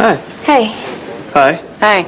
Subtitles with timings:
[0.00, 0.16] Hi.
[0.48, 0.64] Hey.
[1.34, 1.52] Hi.
[1.78, 2.02] Hi.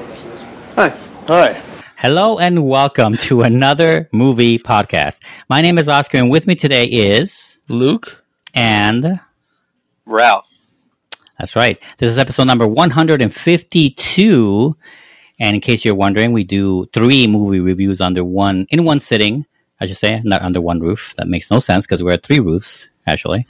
[0.76, 0.88] Hi.
[1.28, 1.52] Hi.
[1.98, 5.20] Hello and welcome to another movie podcast.
[5.50, 8.16] My name is Oscar, and with me today is Luke.
[8.54, 9.20] and
[10.06, 10.50] Ralph.
[11.38, 11.82] that's right.
[11.98, 14.76] This is episode number 152.
[15.38, 19.44] And in case you're wondering, we do three movie reviews under one in one sitting.
[19.82, 21.12] I should say, not under one roof.
[21.18, 23.46] That makes no sense because we're at three roofs actually.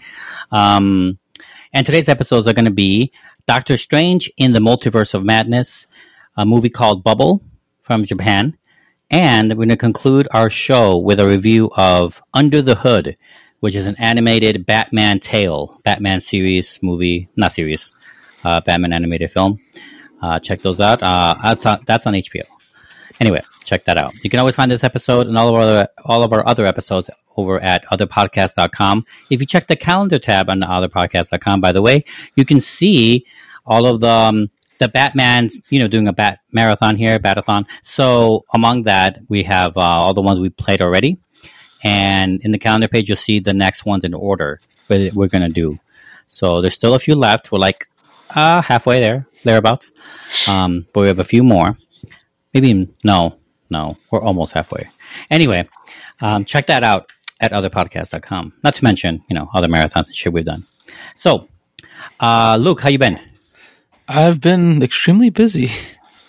[0.51, 1.21] Um,
[1.75, 3.11] and today's episodes are going to be
[3.47, 5.87] Doctor Strange in the Multiverse of Madness,
[6.37, 7.43] a movie called Bubble
[7.81, 8.57] from Japan,
[9.11, 13.17] and we're going to conclude our show with a review of Under the Hood,
[13.61, 17.93] which is an animated Batman tale, Batman series movie, not series,
[18.45, 19.61] uh, Batman animated film.
[20.23, 21.03] Uh, check those out.
[21.03, 22.43] Uh, that's on, that's on HBO.
[23.21, 24.15] Anyway, check that out.
[24.23, 26.67] You can always find this episode and all of our other, all of our other
[26.67, 29.05] episodes over at otherpodcast.com.
[29.31, 32.05] If you check the calendar tab on otherpodcast.com, by the way,
[32.37, 33.27] you can see
[33.67, 37.69] all of the um, the Batman's, you know, doing a bat marathon here, batathon.
[37.83, 41.19] So among that, we have uh, all the ones we played already,
[41.85, 45.49] and in the calendar page, you'll see the next ones in order that we're gonna
[45.49, 45.79] do.
[46.27, 47.53] So there's still a few left.
[47.53, 47.89] We're like
[48.35, 49.93] uh, halfway there, thereabouts.
[50.49, 51.77] Um, but we have a few more.
[52.55, 53.37] Maybe no,
[53.71, 54.89] no, we're almost halfway.
[55.31, 55.69] Anyway,
[56.21, 58.53] um, check that out at otherpodcast.com.
[58.63, 60.67] Not to mention, you know, other marathons and shit we've done.
[61.17, 61.49] So,
[62.21, 63.19] uh, Luke, how you been?
[64.09, 65.71] I've been extremely busy.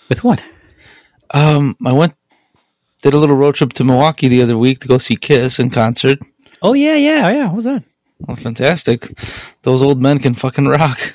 [0.08, 0.44] With what?
[1.30, 2.14] Um, I went
[3.02, 5.68] did a little road trip to Milwaukee the other week to go see Kiss in
[5.68, 6.18] concert.
[6.62, 7.46] Oh yeah, yeah, yeah.
[7.46, 7.84] What was that?
[8.20, 9.10] Well, fantastic.
[9.62, 11.14] Those old men can fucking rock.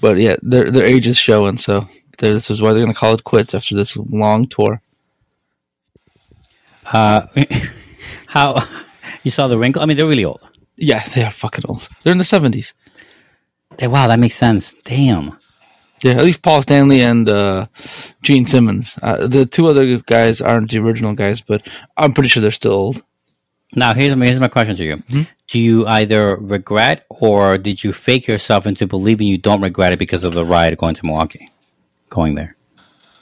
[0.00, 1.86] But yeah, their their age is showing, so
[2.18, 4.80] this is why they're gonna call it quits after this long tour.
[6.92, 7.26] Uh,
[8.26, 8.62] how
[9.22, 9.82] you saw the wrinkle?
[9.82, 10.40] I mean, they're really old.
[10.76, 11.88] Yeah, they are fucking old.
[12.02, 12.74] They're in the seventies.
[13.78, 14.74] They- wow, that makes sense.
[14.84, 15.38] Damn.
[16.02, 17.66] Yeah, at least Paul Stanley and uh,
[18.22, 18.96] Gene Simmons.
[19.02, 21.66] Uh, the two other guys aren't the original guys, but
[21.96, 23.02] I'm pretty sure they're still old.
[23.74, 25.02] Now here's my here's my question to you:
[25.48, 29.98] Do you either regret or did you fake yourself into believing you don't regret it
[29.98, 31.50] because of the ride going to Milwaukee,
[32.08, 32.56] going there?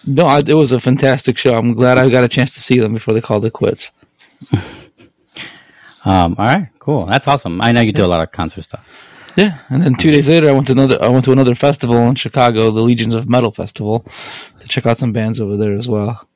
[0.07, 1.55] No, I, it was a fantastic show.
[1.55, 3.91] I'm glad I got a chance to see them before they called it quits.
[6.07, 7.05] Um, all right, cool.
[7.05, 7.61] That's awesome.
[7.61, 8.89] I know you do a lot of concert stuff.
[9.35, 11.03] Yeah, and then two days later, I went to another.
[11.03, 14.07] I went to another festival in Chicago, the Legions of Metal Festival,
[14.61, 16.27] to check out some bands over there as well.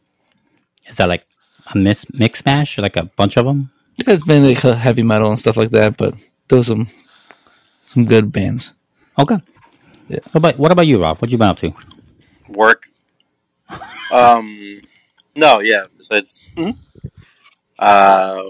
[0.87, 1.25] Is that like
[1.73, 3.71] a mix mix mash, or like a bunch of them?
[3.97, 6.15] Yeah, it's mainly like heavy metal and stuff like that, but
[6.49, 6.89] those some
[7.85, 8.75] some good bands.
[9.19, 9.39] Okay.
[10.09, 10.19] Yeah.
[10.33, 11.23] What about what about you, Ralph?
[11.23, 11.73] What you been up to?
[12.51, 12.89] Work.
[14.13, 14.81] um,
[15.37, 15.85] no, yeah.
[15.97, 16.45] Besides,
[17.79, 18.43] uh,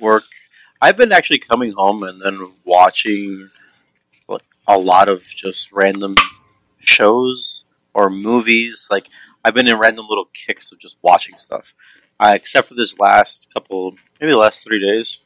[0.00, 0.24] work.
[0.80, 3.48] I've been actually coming home and then watching
[4.28, 6.14] like a lot of just random
[6.78, 7.64] shows
[7.94, 8.88] or movies.
[8.90, 9.08] Like
[9.44, 11.74] I've been in random little kicks of just watching stuff.
[12.20, 15.20] Uh, except for this last couple, maybe the last three days.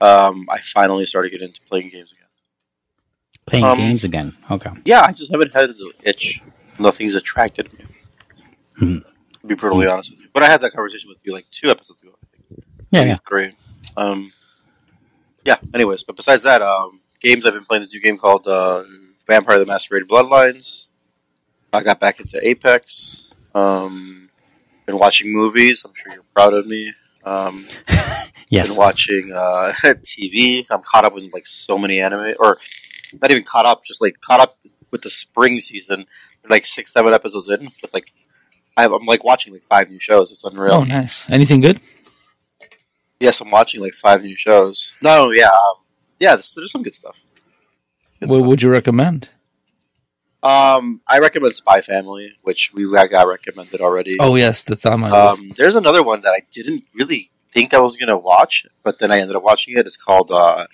[0.00, 2.26] Um, I finally started getting into playing games again.
[3.46, 4.36] Playing Um, games again.
[4.48, 4.70] Okay.
[4.84, 6.40] Yeah, I just haven't had the itch.
[6.78, 7.84] Nothing's attracted me.
[8.80, 9.04] Mhm.
[9.40, 11.68] To be brutally honest with you, but I had that conversation with you like two
[11.70, 12.12] episodes ago.
[12.22, 12.64] I think.
[12.90, 13.16] Yeah, yeah.
[13.28, 13.52] three.
[13.96, 14.32] Um,
[15.44, 15.56] yeah.
[15.74, 18.84] Anyways, but besides that, um, games I've been playing this new game called uh,
[19.28, 20.88] Vampire: The Masquerade Bloodlines.
[21.72, 23.28] I got back into Apex.
[23.54, 24.30] Um,
[24.86, 25.84] been watching movies.
[25.84, 26.92] I'm sure you're proud of me.
[27.24, 27.66] Um,
[28.50, 28.68] Yes.
[28.68, 30.64] been watching uh, TV.
[30.70, 32.56] I'm caught up with like so many anime, or
[33.20, 34.58] not even caught up, just like caught up
[34.90, 36.06] with the spring season.
[36.48, 38.12] Like six, seven episodes in, with like
[38.76, 40.32] I I'm like watching like five new shows.
[40.32, 40.72] It's unreal.
[40.74, 41.28] Oh, nice.
[41.30, 41.80] Anything good?
[43.20, 44.94] Yes, I'm watching like five new shows.
[45.02, 45.82] No, yeah, um,
[46.20, 46.36] yeah.
[46.36, 47.20] There's, there's some good stuff.
[48.20, 48.46] Good What stuff.
[48.46, 49.28] would you recommend?
[50.40, 54.16] Um, I recommend Spy Family, which we I got recommended already.
[54.20, 55.42] Oh, yes, that's on my list.
[55.42, 59.10] Um, there's another one that I didn't really think I was gonna watch, but then
[59.10, 59.84] I ended up watching it.
[59.86, 60.68] It's called uh,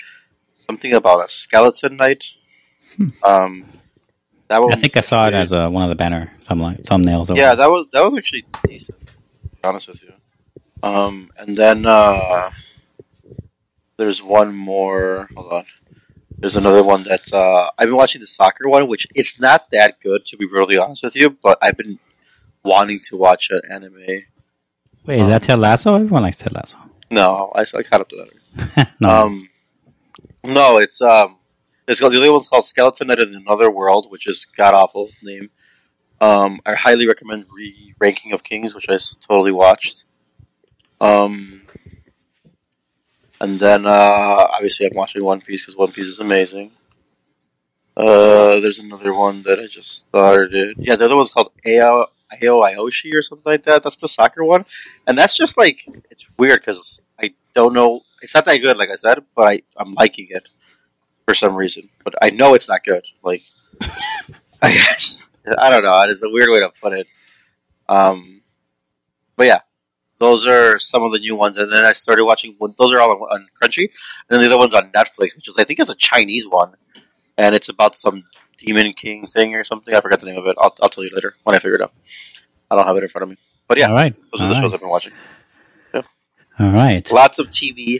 [0.52, 2.26] something about a skeleton knight.
[3.22, 3.64] Um,
[4.48, 4.72] that one.
[4.72, 7.34] I think I saw it as a, one of the banner thumbnails.
[7.36, 9.06] Yeah, that was that was actually decent.
[9.08, 9.14] To
[9.48, 10.12] be honest with you.
[10.82, 12.50] Um, and then uh,
[13.96, 15.28] there's one more.
[15.36, 15.64] Hold on.
[16.36, 20.00] There's another one that's uh, I've been watching the soccer one, which it's not that
[20.00, 21.98] good to be brutally honest with you, but I've been
[22.62, 24.24] wanting to watch an anime.
[25.06, 25.94] Wait, is that Ted Lasso?
[25.94, 26.78] Everyone likes Ted Lasso.
[27.10, 28.26] No, I, I caught up to
[28.56, 28.90] that.
[29.00, 29.08] no.
[29.08, 29.48] Um,
[30.42, 31.36] no, it's um,
[31.86, 35.50] called, the other one's called Skeleton in Another World, which is god awful name.
[36.20, 40.04] Um, I highly recommend re Ranking of Kings, which I totally watched.
[41.00, 41.62] Um,
[43.40, 46.72] and then uh, obviously I'm watching One Piece because One Piece is amazing.
[47.96, 50.76] Uh, there's another one that I just started.
[50.78, 53.82] Yeah, the other one's called Ao Ao Ioshi or something like that.
[53.82, 54.64] That's the soccer one,
[55.06, 58.00] and that's just like it's weird because I don't know.
[58.22, 60.48] It's not that good, like I said, but I I'm liking it
[61.26, 61.84] for some reason.
[62.04, 63.04] But I know it's not good.
[63.22, 63.42] Like
[64.62, 66.02] I just I don't know.
[66.02, 67.06] It's a weird way to put it.
[67.88, 68.42] Um,
[69.36, 69.60] but yeah,
[70.18, 72.56] those are some of the new ones, and then I started watching.
[72.78, 73.90] Those are all on, on Crunchy, and
[74.30, 76.74] then the other one's on Netflix, which is I think it's a Chinese one,
[77.36, 78.24] and it's about some
[78.56, 79.94] demon king thing or something.
[79.94, 80.56] I forgot the name of it.
[80.58, 81.92] I'll, I'll tell you later when I figure it out.
[82.70, 83.36] I don't have it in front of me,
[83.68, 84.14] but yeah, All right.
[84.32, 84.60] those are All the right.
[84.62, 85.12] shows I've been watching.
[86.58, 87.10] All right.
[87.10, 87.98] Lots of TV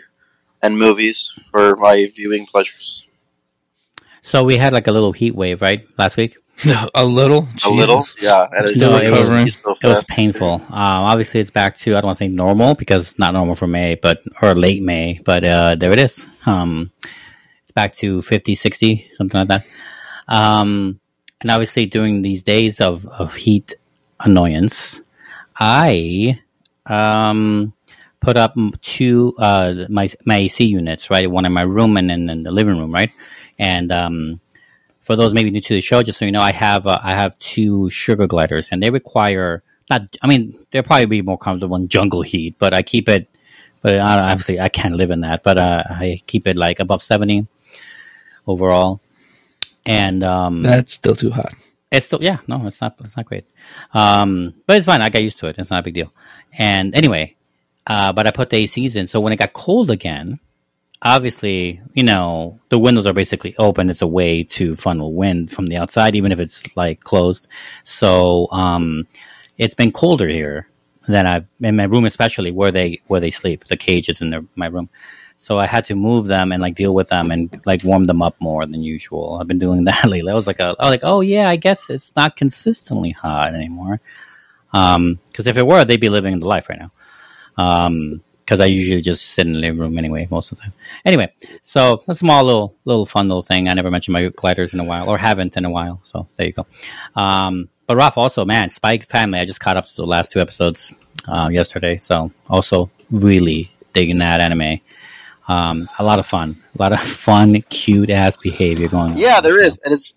[0.63, 3.07] and movies for my viewing pleasures.
[4.25, 6.39] So we had like a little heat wave, right, last week?
[6.95, 8.47] a little, A little, yeah.
[8.53, 10.55] And it's No, it was- so so It was painful.
[10.55, 13.55] Um, obviously, it's back to I don't want to say normal because it's not normal
[13.55, 16.27] for May, but or late May, but uh, there it is.
[16.47, 16.91] Um,
[17.65, 19.67] it's back to 50, 60, something like that.
[20.27, 21.01] Um,
[21.43, 23.75] and obviously, during these days of, of heat
[24.21, 25.03] annoyance,
[25.61, 26.41] I
[26.87, 27.75] um,
[28.21, 31.31] put up two uh, my my AC units, right?
[31.31, 33.11] One in my room and then in the living room, right?
[33.59, 34.41] And um,
[35.01, 37.13] for those maybe new to the show, just so you know, I have uh, I
[37.15, 40.03] have two sugar gliders, and they require not.
[40.23, 43.29] I mean, they'll probably be more comfortable in jungle heat, but I keep it.
[43.83, 45.43] But uh, obviously, I can't live in that.
[45.43, 47.47] But uh, I keep it like above seventy
[48.47, 49.01] overall,
[49.87, 51.55] and um, That's still too hot.
[51.91, 53.45] it's still yeah, no, it's not it's not great.
[53.93, 55.03] Um, but it's fine.
[55.03, 55.59] I got used to it.
[55.59, 56.13] It's not a big deal.
[56.59, 57.37] And anyway,
[57.87, 60.41] uh, but I put the ACs in, so when it got cold again,
[61.05, 63.91] obviously, you know, the windows are basically open.
[63.91, 67.47] It's a way to funnel wind from the outside, even if it's like closed.
[67.85, 69.07] So um,
[69.59, 70.69] it's been colder here
[71.07, 73.65] than I've in my room, especially where they where they sleep.
[73.65, 74.89] The cage is in their, my room.
[75.37, 78.23] So I had to move them and like deal with them and like warm them
[78.23, 79.39] up more than usual.
[79.41, 80.33] I've been doing that lately.
[80.33, 83.55] I was like, a, I was like, oh yeah, I guess it's not consistently hot
[83.55, 84.01] anymore.
[84.73, 86.93] Um, because if it were, they'd be living the life right now.
[87.57, 90.75] Um, Because I usually just sit in the living room anyway, most of the time.
[91.05, 91.33] Anyway,
[91.63, 93.69] so a small little little fun little thing.
[93.69, 96.01] I never mentioned my gliders in a while, or haven't in a while.
[96.03, 96.67] So there you go.
[97.17, 99.39] Um, but Ralph, also, man, Spy Family.
[99.39, 100.93] I just caught up to the last two episodes
[101.29, 104.81] uh, yesterday, so also really digging that anime.
[105.47, 109.19] Um, a lot of fun, a lot of fun, cute ass behavior going on.
[109.19, 110.15] Yeah, there is, and it's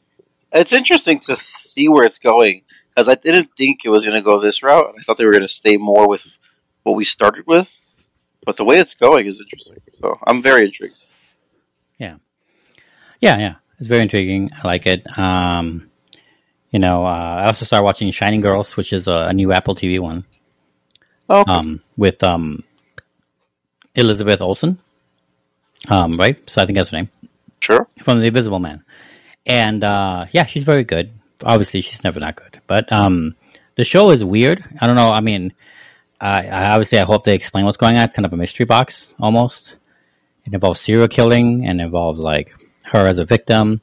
[0.53, 4.23] it's interesting to see where it's going because I didn't think it was going to
[4.23, 4.93] go this route.
[4.97, 6.37] I thought they were going to stay more with
[6.83, 7.75] what we started with,
[8.47, 9.75] but the way it's going is interesting.
[9.91, 11.03] So I'm very intrigued.
[11.99, 12.15] Yeah,
[13.19, 13.55] yeah, yeah.
[13.77, 14.49] it's very intriguing.
[14.63, 15.05] I like it.
[15.19, 15.91] Um,
[16.71, 19.75] you know, uh, I also started watching Shining Girls, which is a, a new Apple
[19.75, 20.23] TV one
[21.29, 21.51] Oh, okay.
[21.51, 22.63] um, with um,
[23.95, 24.79] Elizabeth Olsen.
[25.89, 27.09] Um, right, so I think that's her name
[27.59, 27.85] sure.
[28.01, 28.81] from The Invisible Man,
[29.45, 31.11] and uh, yeah, she's very good.
[31.43, 33.35] Obviously, she's never that good, but um,
[33.75, 34.63] the show is weird.
[34.79, 35.11] I don't know.
[35.11, 35.53] I mean,
[36.19, 38.05] I, I obviously I hope they explain what's going on.
[38.05, 39.77] It's kind of a mystery box almost.
[40.45, 42.53] It involves serial killing and involves like
[42.91, 43.81] her as a victim,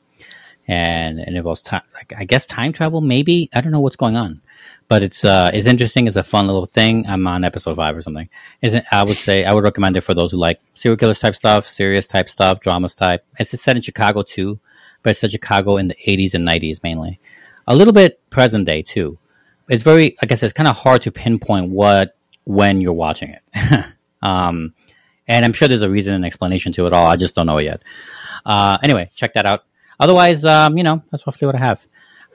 [0.66, 3.00] and it involves time, like I guess time travel.
[3.00, 4.40] Maybe I don't know what's going on,
[4.88, 6.06] but it's uh it's interesting.
[6.06, 7.06] It's a fun little thing.
[7.06, 8.28] I'm on episode five or something.
[8.62, 11.34] Isn't I would say I would recommend it for those who like serial killers type
[11.34, 13.24] stuff, serious type stuff, dramas type.
[13.38, 14.58] It's set in Chicago too,
[15.02, 17.20] but it's set Chicago in the 80s and 90s mainly.
[17.66, 19.18] A little bit present day too.
[19.68, 23.84] It's very, I guess it's kind of hard to pinpoint what when you're watching it.
[24.22, 24.74] um,
[25.26, 27.06] and I'm sure there's a reason and explanation to it all.
[27.06, 27.82] I just don't know yet.
[28.44, 29.64] Uh, anyway, check that out.
[29.98, 31.86] Otherwise, um, you know, that's roughly what I have.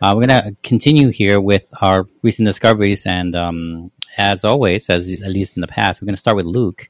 [0.02, 5.30] Uh, we're gonna continue here with our recent discoveries, and um, as always, as at
[5.30, 6.90] least in the past, we're gonna start with Luke.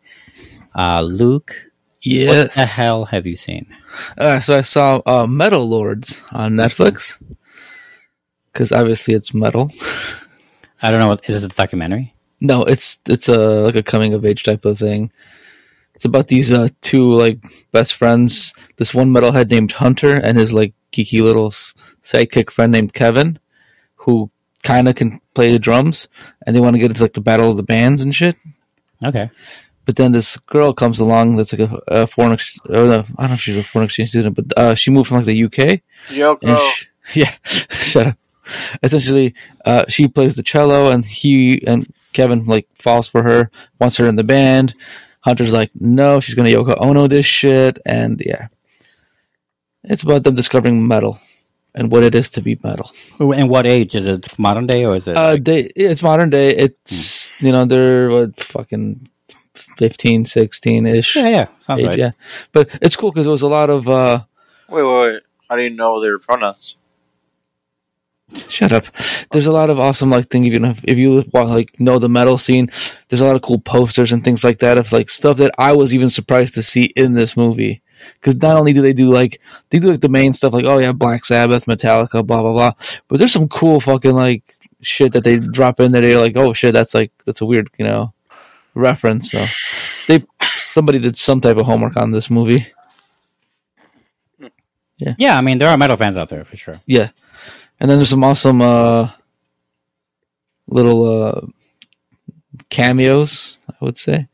[0.76, 1.56] Uh, Luke,
[2.02, 2.30] Yes.
[2.30, 3.66] what the hell have you seen?
[4.18, 7.20] Uh, so I saw uh, Metal Lords on Netflix
[8.54, 9.72] because obviously it's metal.
[10.82, 11.08] I don't know.
[11.10, 12.14] What, is this a documentary?
[12.42, 15.12] No, it's it's a like a coming of age type of thing.
[15.96, 18.54] It's about these uh, two like best friends.
[18.78, 23.40] This one metalhead named Hunter and his like geeky little sidekick friend named Kevin,
[23.96, 24.32] who
[24.64, 26.08] kind of can play the drums,
[26.46, 28.36] and they want to get into like the battle of the bands and shit.
[29.04, 29.30] Okay.
[29.86, 33.22] But then this girl comes along that's like a, a foreign, ex- or no, I
[33.24, 35.44] don't know if she's a foreign exchange student, but uh, she moved from like the
[35.46, 35.60] UK.
[35.60, 35.82] And
[36.12, 36.58] Yoko.
[36.58, 38.18] sh yeah, shut up.
[38.84, 43.98] Essentially, uh, she plays the cello, and he and Kevin like falls for her, wants
[43.98, 44.74] her in the band.
[45.22, 48.48] Hunter's like, no, she's gonna Yoko Ono this shit, and yeah,
[49.84, 51.20] it's about them discovering metal
[51.76, 52.92] and what it is to be metal.
[53.20, 54.28] And what age is it?
[54.40, 55.16] Modern day or is it?
[55.18, 56.56] Uh, like- they, it's modern day.
[56.56, 59.10] It's you know they're what fucking
[59.78, 61.16] 15, 16 ish.
[61.16, 61.98] yeah, yeah, sounds right.
[61.98, 62.12] Yeah,
[62.52, 64.24] but it's cool because there was a lot of uh,
[64.70, 65.24] Wait, wait, wait.
[65.50, 66.76] How do you know their pronouns?
[68.48, 68.86] Shut up.
[69.32, 72.38] There's a lot of awesome like thing even if, if you like know the metal
[72.38, 72.70] scene.
[73.08, 75.74] There's a lot of cool posters and things like that of like stuff that I
[75.74, 77.82] was even surprised to see in this movie.
[78.14, 80.78] Because not only do they do like they do like the main stuff like oh
[80.80, 82.72] yeah Black Sabbath, Metallica, blah blah blah,
[83.08, 84.44] but there's some cool fucking like
[84.82, 86.02] shit that they drop in there.
[86.02, 88.14] They're like oh shit that's like that's a weird you know
[88.74, 89.32] reference.
[89.32, 89.46] So
[90.08, 92.68] they somebody did some type of homework on this movie.
[94.40, 94.48] Hmm.
[94.98, 95.16] Yeah.
[95.18, 96.80] Yeah, I mean there are metal fans out there for sure.
[96.86, 97.10] Yeah,
[97.80, 99.10] and then there's some awesome uh,
[100.68, 101.42] little uh,
[102.70, 104.28] cameos, I would say,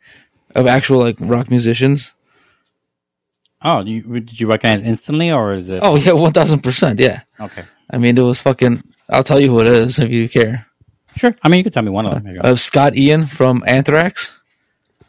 [0.55, 2.13] of actual like rock musicians.
[3.61, 5.79] Oh, you, did you recognize instantly, or is it?
[5.81, 6.99] Oh yeah, one thousand percent.
[6.99, 8.83] Yeah, okay, I mean it was fucking.
[9.09, 10.65] I'll tell you who it is if you care.
[11.15, 11.35] sure.
[11.43, 12.23] I mean, you can tell me one of them.
[12.23, 12.49] There you go.
[12.49, 14.31] Uh, Scott Ian from Anthrax,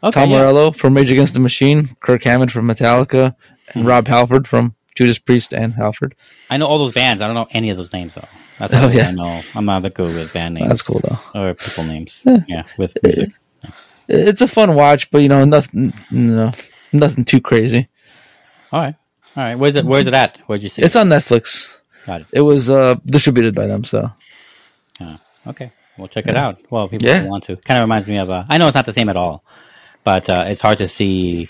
[0.03, 0.37] Okay, Tom yeah.
[0.37, 3.35] Morello from Rage Against the Machine, Kirk Hammett from Metallica,
[3.73, 3.85] and.
[3.85, 6.15] Rob Halford from Judas Priest and Halford.
[6.49, 7.21] I know all those bands.
[7.21, 8.27] I don't know any of those names though.
[8.57, 9.09] That's Oh, yeah.
[9.09, 9.43] I know.
[9.55, 11.19] I'm not that good with band names That's cool though.
[11.39, 12.23] or people names.
[12.25, 12.37] Yeah.
[12.47, 13.29] Yeah, with music.
[14.09, 15.93] It's a fun watch, but you know nothing.
[16.09, 16.51] No,
[16.93, 17.87] nothing too crazy.
[18.71, 18.95] All right,
[19.35, 19.55] all right.
[19.55, 19.85] Where's it?
[19.85, 20.39] Where's it at?
[20.47, 20.81] Where'd you see?
[20.81, 21.79] It's on Netflix.
[22.05, 22.27] Got it.
[22.31, 24.09] It was uh, distributed by them, so
[25.45, 26.59] Okay, we'll check it out.
[26.69, 27.23] Well, people Yeah.
[27.25, 27.55] want to.
[27.57, 28.29] Kind of reminds me of.
[28.29, 29.43] Uh, I know it's not the same at all,
[30.03, 31.49] but uh, it's hard to see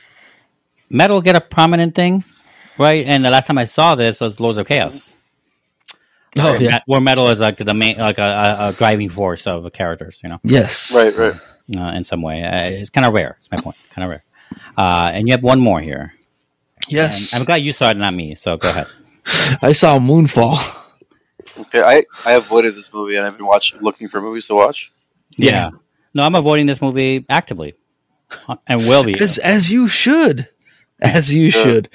[0.90, 2.24] metal get a prominent thing,
[2.78, 3.06] right?
[3.06, 5.14] And the last time I saw this was Lords of Chaos.
[6.38, 9.10] oh where, yeah, me- where metal is like the main, like a, a, a driving
[9.10, 10.22] force of the characters.
[10.24, 11.40] You know, yes, Right, right.
[11.78, 13.36] uh, in some way, uh, it's kind of rare.
[13.40, 13.78] It's my point.
[13.90, 14.24] Kind of rare.
[14.78, 16.14] Uh, and you have one more here.
[16.88, 17.34] yes.
[17.34, 18.36] And I'm glad you saw it, not me.
[18.36, 18.88] So go ahead.
[19.62, 20.58] I saw Moonfall.
[21.60, 24.92] Okay, I, I avoided this movie and I've been watching, looking for movies to watch.
[25.38, 25.72] Yeah.
[26.14, 27.76] No, I'm avoiding this movie actively,
[28.68, 29.14] and will be.
[29.20, 30.48] As as you should,
[31.00, 31.64] as you Sure.
[31.64, 31.90] should.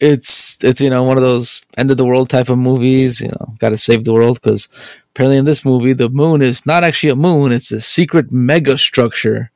[0.00, 3.20] It's it's you know one of those end of the world type of movies.
[3.20, 4.68] You know, got to save the world because
[5.10, 8.78] apparently in this movie the moon is not actually a moon; it's a secret mega
[8.78, 9.50] structure.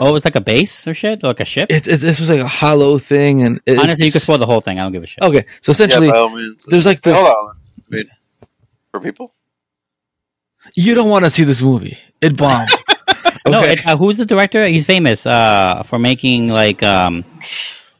[0.00, 1.66] Oh, it's like a base or shit, like a ship.
[1.70, 4.46] It's, it's this was like a hollow thing, and it's, Honestly, you could spoil the
[4.46, 4.78] whole thing.
[4.78, 5.24] I don't give a shit.
[5.24, 6.64] Okay, so essentially, yeah, means.
[6.68, 7.18] there's like this.
[7.18, 7.56] Hold on.
[7.90, 8.04] I mean,
[8.92, 9.34] for people?
[10.74, 11.98] You don't want to see this movie.
[12.20, 12.70] It bombed.
[13.46, 13.72] No, Okay.
[13.74, 14.66] it, uh, who's the director?
[14.66, 17.24] He's famous uh, for making like um,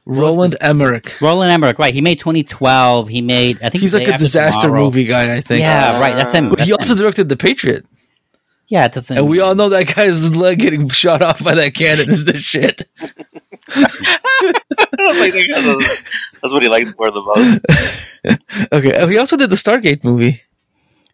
[0.09, 1.15] Roland Emmerich.
[1.21, 1.79] Roland Emmerich.
[1.79, 1.93] Right?
[1.95, 3.09] He made 2012.
[3.09, 3.59] He made.
[3.63, 4.85] I think He's like a disaster Tomorrow.
[4.87, 5.35] movie guy.
[5.35, 5.61] I think.
[5.61, 6.15] Yeah, right.
[6.17, 6.49] That's him.
[6.51, 6.99] But he also him.
[7.01, 7.85] directed The Patriot,
[8.69, 9.17] yeah, it doesn't.
[9.17, 12.37] and we all know that guy's leg getting shot off by that cannon is the
[12.37, 12.89] shit.
[14.99, 16.03] That's,
[16.41, 17.61] that's what he likes more the most.
[18.73, 20.43] Okay, oh, he also did the Stargate movie.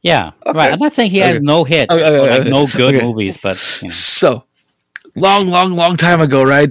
[0.03, 0.59] yeah, Okay.
[0.59, 0.73] right.
[0.73, 2.51] I'm not saying he has no hits, Okay, okay, or, like okay.
[2.51, 3.05] no good Okay.
[3.07, 3.93] movies, but you know.
[3.93, 4.45] So,
[5.15, 6.71] long, long, long time ago, right?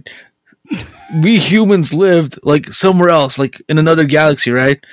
[1.22, 4.84] We humans lived like somewhere else, like in another galaxy, right?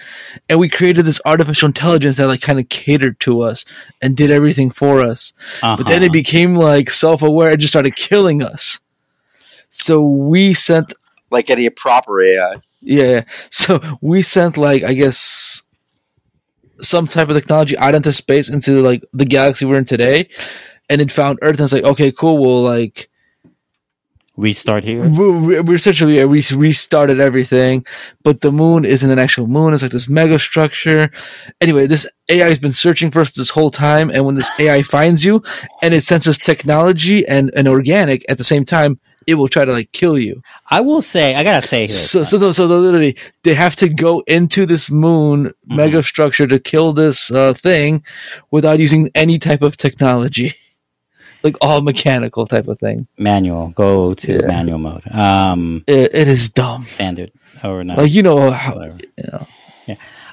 [0.49, 3.65] And we created this artificial intelligence that like kind of catered to us
[4.03, 5.33] and did everything for us.
[5.63, 6.07] But then Uh-huh.
[6.07, 8.81] it became like self-aware and just started killing us.
[9.71, 10.93] So we sent
[11.31, 12.57] Like any proper AI.
[12.81, 13.23] Yeah.
[13.51, 15.63] So we sent like I guess
[16.83, 20.29] some type of technology out into space into like the galaxy we're in today,
[20.89, 22.39] and it found Earth and it's like okay, cool.
[22.39, 23.09] We'll like
[24.41, 25.03] restart here.
[25.09, 27.85] we we essentially we restarted everything,
[28.25, 29.75] but the moon isn't an actual moon.
[29.75, 31.11] It's like this mega structure.
[31.61, 34.83] Anyway, this AI has been searching for us this whole time, and when this AI
[34.83, 35.43] finds you
[35.83, 38.99] and it senses technology and and organic at the same time.
[39.27, 40.43] It will try to like kill you.
[40.71, 43.89] I will say, I gotta say, here, So, so, so, so literally, they have to
[43.89, 45.39] go into this moon
[45.71, 45.77] Mhm.
[45.77, 48.03] mega structure to kill this uh, thing
[48.51, 50.55] without using any type of technology,
[51.43, 53.07] like all mechanical type of thing.
[53.19, 53.69] manual.
[53.69, 54.47] Go to Yeah.
[54.47, 55.03] manual mode.
[55.15, 56.85] Um, It, it is dumb.
[56.85, 57.33] standard
[57.65, 57.99] or not?
[57.99, 59.47] Like you know how you know,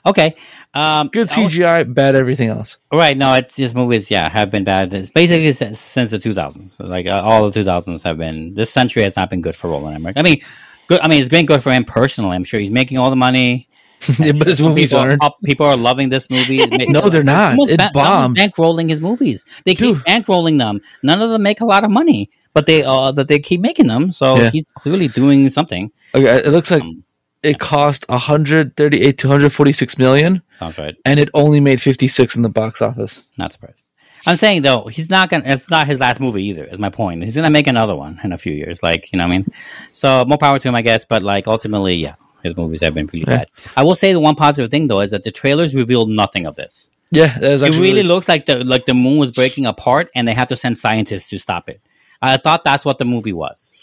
[0.06, 0.36] Okay.
[0.74, 2.78] Um, good CGI, bad everything else.
[2.94, 3.18] Right.
[3.18, 4.10] No, it's these movies.
[4.12, 4.94] Yeah, have been bad.
[4.94, 6.80] It's basically since, since the 2000s.
[6.88, 8.54] Like uh, all the 2000s have been.
[8.54, 10.16] This century has not been good for Roland Emmerich.
[10.18, 10.40] I mean,
[10.88, 11.00] good.
[11.02, 12.36] I mean, it's been good for him personally.
[12.36, 13.67] I'm sure he's making all the money.
[14.20, 15.24] yeah, but his movies people, aren't.
[15.24, 16.58] up- people are loving this movie.
[16.90, 17.52] No, they're not.
[17.52, 18.38] Someone's It ba- bombed.
[18.38, 19.44] bankrolling his movies.
[19.66, 20.06] They keep Dude.
[20.06, 20.82] bankrolling them.
[21.04, 23.88] None of them make a lot of money, but they uh, that they keep making
[23.88, 24.12] them.
[24.12, 24.50] So Yeah.
[24.52, 25.92] he's clearly doing something.
[26.16, 27.04] Okay, it looks like Um,
[27.44, 30.96] it cost 138 to 146 million, sounds right.
[31.06, 33.24] and it only made 56 in the box office.
[33.38, 33.84] Not surprised.
[34.26, 35.44] I'm saying though, he's not gonna.
[35.46, 36.64] It's not his last movie either.
[36.66, 37.24] Is my point.
[37.24, 38.82] He's gonna make another one in a few years.
[38.84, 39.46] Like you know, what I mean.
[39.92, 41.06] So more power to him, I guess.
[41.06, 43.38] But like ultimately, yeah, his movies have been pretty Yeah.
[43.38, 43.48] bad.
[43.76, 46.56] I will say the one positive thing though is that the trailers revealed nothing of
[46.56, 46.90] this.
[47.12, 50.34] Yeah, It actually really looks like the like the moon was breaking apart, and they
[50.34, 51.80] have to send scientists to stop it.
[52.22, 53.74] I thought that's what the movie was.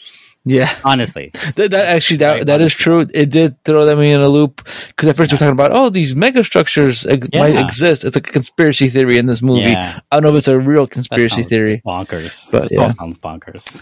[0.47, 3.07] Yeah, Honestly, that, that actually Very that that is true.
[3.15, 5.89] It did throw them in a loop because at first we we're talking about oh
[5.89, 8.05] these mega structures ex- might exist.
[8.05, 9.71] It's like a conspiracy theory in this movie.
[9.71, 12.51] yeah, I don't know if it's a real conspiracy theory, bonkers.
[12.53, 12.89] But, yeah.
[12.89, 13.81] sounds bonkers.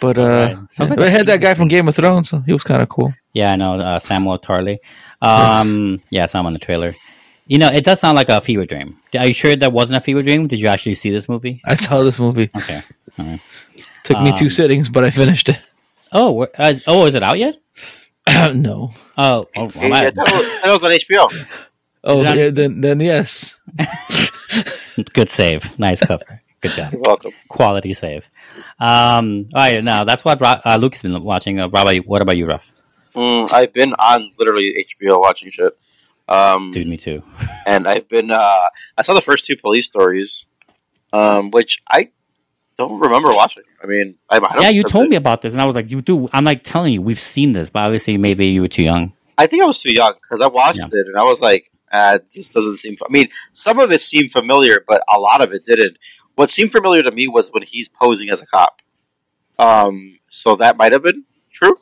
[0.00, 2.28] but uh, like we had that guy from Game of Thrones.
[2.30, 3.14] So he was kind of cool.
[3.32, 4.78] Yeah, I know uh, Samwell Tarly.
[5.22, 6.94] Um, yeah, I saw him on the trailer.
[7.46, 8.98] You know, it does sound like a fever dream.
[9.18, 10.46] Are you sure that wasn't a fever dream?
[10.48, 11.60] Did you actually see this movie?
[11.64, 12.50] I saw this movie.
[12.56, 12.82] Okay.
[14.04, 15.58] Took me two Um, sittings, but I finished it.
[16.12, 17.56] Oh, where- uh, oh, is it out yet?
[18.54, 18.90] no.
[19.16, 21.46] Oh, oh, well, I thought it was, I thought it was on HBO.
[22.04, 23.60] Oh, Is that- yeah, then then yes.
[25.12, 25.78] good save.
[25.78, 26.42] Nice cover.
[26.60, 26.92] Good job.
[26.92, 27.32] You're welcome.
[27.48, 28.28] Quality save.
[28.80, 31.60] Um, all right, now that's what Ro- uh, Luke has been watching.
[31.60, 32.72] Uh, Rob, what about you, Ruff?
[33.14, 35.76] Mm, I've been on literally HBO watching shit.
[36.28, 37.22] Um, Dude, me too.
[37.66, 38.30] and I've been.
[38.30, 38.60] Uh,
[38.96, 40.46] I saw the first two police stories,
[41.12, 42.10] um, which I
[42.76, 43.64] don't remember watching.
[43.82, 45.10] I mean, I, I don't Yeah, you told it.
[45.10, 47.52] me about this, and I was like, "You do." I'm like telling you, we've seen
[47.52, 49.12] this, but obviously, maybe you were too young.
[49.38, 50.86] I think I was too young because I watched Yeah.
[50.92, 54.32] it and I was like, uh, "This doesn't seem." I mean, some of it seemed
[54.32, 55.96] familiar, but a lot of it didn't.
[56.34, 58.82] What seemed familiar to me was when he's posing as a cop.
[59.58, 61.76] Um, so that might have been true.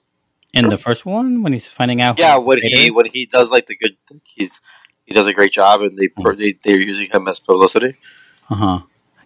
[0.56, 3.66] In the first one, when he's finding out, Yeah, when he when he does like
[3.66, 4.60] the good, he's
[5.04, 6.36] he does a great job, and they Mm.
[6.38, 7.96] they they're using him as publicity.
[8.50, 8.78] Uh huh.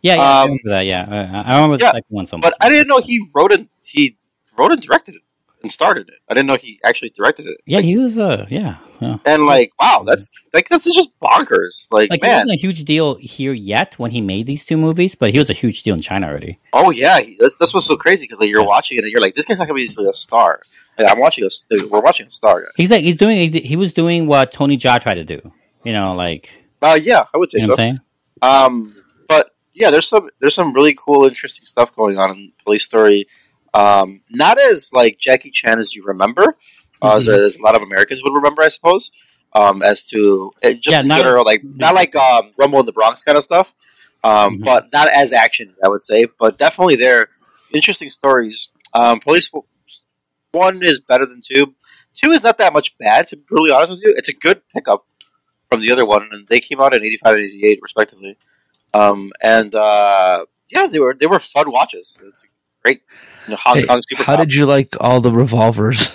[0.03, 0.83] Yeah, yeah, I Um, remember that.
[0.87, 2.43] Yeah, I remember the second one so much.
[2.45, 3.69] But I didn't know he wrote it.
[3.85, 4.17] He
[4.57, 5.23] wrote and directed it
[5.63, 6.15] and started it.
[6.29, 7.59] I didn't know he actually directed it.
[7.67, 8.19] yeah, he was.
[8.19, 9.19] Uh, yeah, yeah.
[9.27, 11.87] And like, wow, that's like this is just bonkers.
[11.91, 15.15] Like, Like he wasn't a huge deal here yet when he made these two movies,
[15.15, 16.59] but he was a huge deal in China already.
[16.73, 18.67] oh yeah, he, that's that's what's so crazy because like you're Yeah.
[18.77, 20.63] watching it and you're like, this guy's not gonna be a star.
[21.09, 22.61] I'm watching a, s- we're watching a star.
[22.63, 22.69] guy.
[22.77, 23.53] He's like he's doing.
[23.53, 25.41] He was doing what Tony Jaa tried to do.
[25.85, 26.51] You know, like
[26.83, 27.83] Uh, yeah, I would say you know so.
[27.83, 28.01] what I'm saying.
[28.43, 32.85] Um, but yeah, there's some there's some really cool, interesting stuff going on in Police
[32.85, 33.27] Story.
[33.73, 36.57] Um, not as like Jackie Chan as you remember,
[37.03, 37.47] uh, as, Mhm.
[37.47, 39.11] as a lot of Americans would remember, I suppose.
[39.53, 42.87] Um, as to uh, just Yeah, in not general, like not like um, Rumble in
[42.87, 43.75] the Bronx kind of stuff,
[44.25, 44.65] um, Mhm.
[44.65, 46.27] but not as action, I would say.
[46.39, 47.29] But definitely, they're
[47.73, 48.69] interesting stories.
[48.95, 49.51] Um, Police
[50.53, 51.75] one is better than two.
[52.15, 54.15] Two is not that much bad, to be brutally honest with you.
[54.17, 55.07] It's a good pickup
[55.71, 58.37] from the other one, and they came out in eighty five and eighty eight, respectively.
[58.93, 62.21] Um, and uh, yeah, they were they were fun watches.
[62.25, 62.45] It's
[62.83, 63.03] great
[63.47, 64.25] you know, Hong Hey, Kong super.
[64.25, 66.13] How did you like all the revolvers?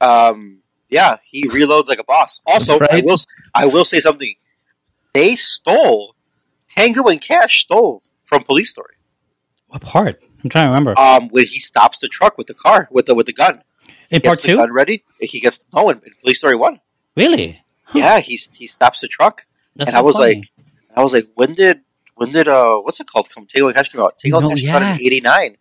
[0.00, 2.40] um, yeah, he reloads like a boss.
[2.46, 3.18] Also, I will
[3.54, 4.34] I will say something.
[5.14, 6.14] They stole
[6.68, 8.94] Tango and Cash stole from Police Story.
[9.68, 10.22] What part?
[10.42, 10.98] I'm trying to remember.
[10.98, 13.62] Um, when he stops the truck with the car with the with the gun.
[14.10, 15.04] in part the two, gun ready.
[15.20, 16.80] He gets no in, in Police Story one.
[17.16, 17.62] really?
[17.94, 20.34] Yeah, he he stops the truck, That's and so I was funny.
[20.36, 20.44] like,
[20.96, 21.80] I was like, when did
[22.14, 23.28] when did uh what's it called?
[23.30, 24.16] Come Tango and Cash came out.
[24.18, 25.02] Tango and No, Cash came out in yes.
[25.04, 25.56] eighty nine.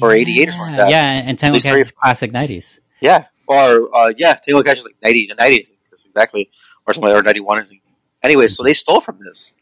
[0.00, 0.90] or 88 or something like that.
[0.90, 2.78] Yeah, and Tango Cash is classic '90s.
[3.00, 6.04] Yeah, or uh, yeah, Tango and Cash is like ninety to ninety, I think, that's
[6.04, 6.48] exactly,
[6.86, 7.82] or something, or ninety one, I think.
[8.22, 9.52] Anyway, so they stole from this,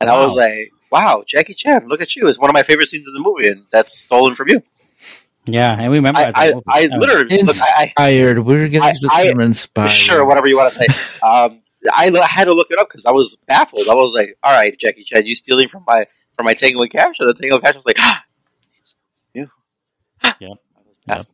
[0.00, 2.26] and I was like, wow, Jackie Chan, look at you!
[2.28, 4.62] It's one of my favorite scenes in the movie, and that's stolen from you.
[5.46, 6.20] Yeah, and we remember.
[6.20, 6.62] I as a I, movie.
[6.68, 6.96] I Yeah.
[6.98, 8.38] literally look, I, Inspired.
[8.44, 9.90] We're gonna I- use the I- term inspired.
[9.90, 10.86] sure whatever you want to say.
[11.26, 11.60] um,
[11.92, 13.88] I, I had to look it up because I was baffled.
[13.88, 16.90] I was like, all right, Jackie Chan, you stealing from my from my Tango and
[16.90, 17.96] Cash, and the Tango and Cash was like,
[18.78, 18.96] it's
[19.32, 19.48] you.
[20.40, 20.58] Yep.
[21.08, 21.26] I was.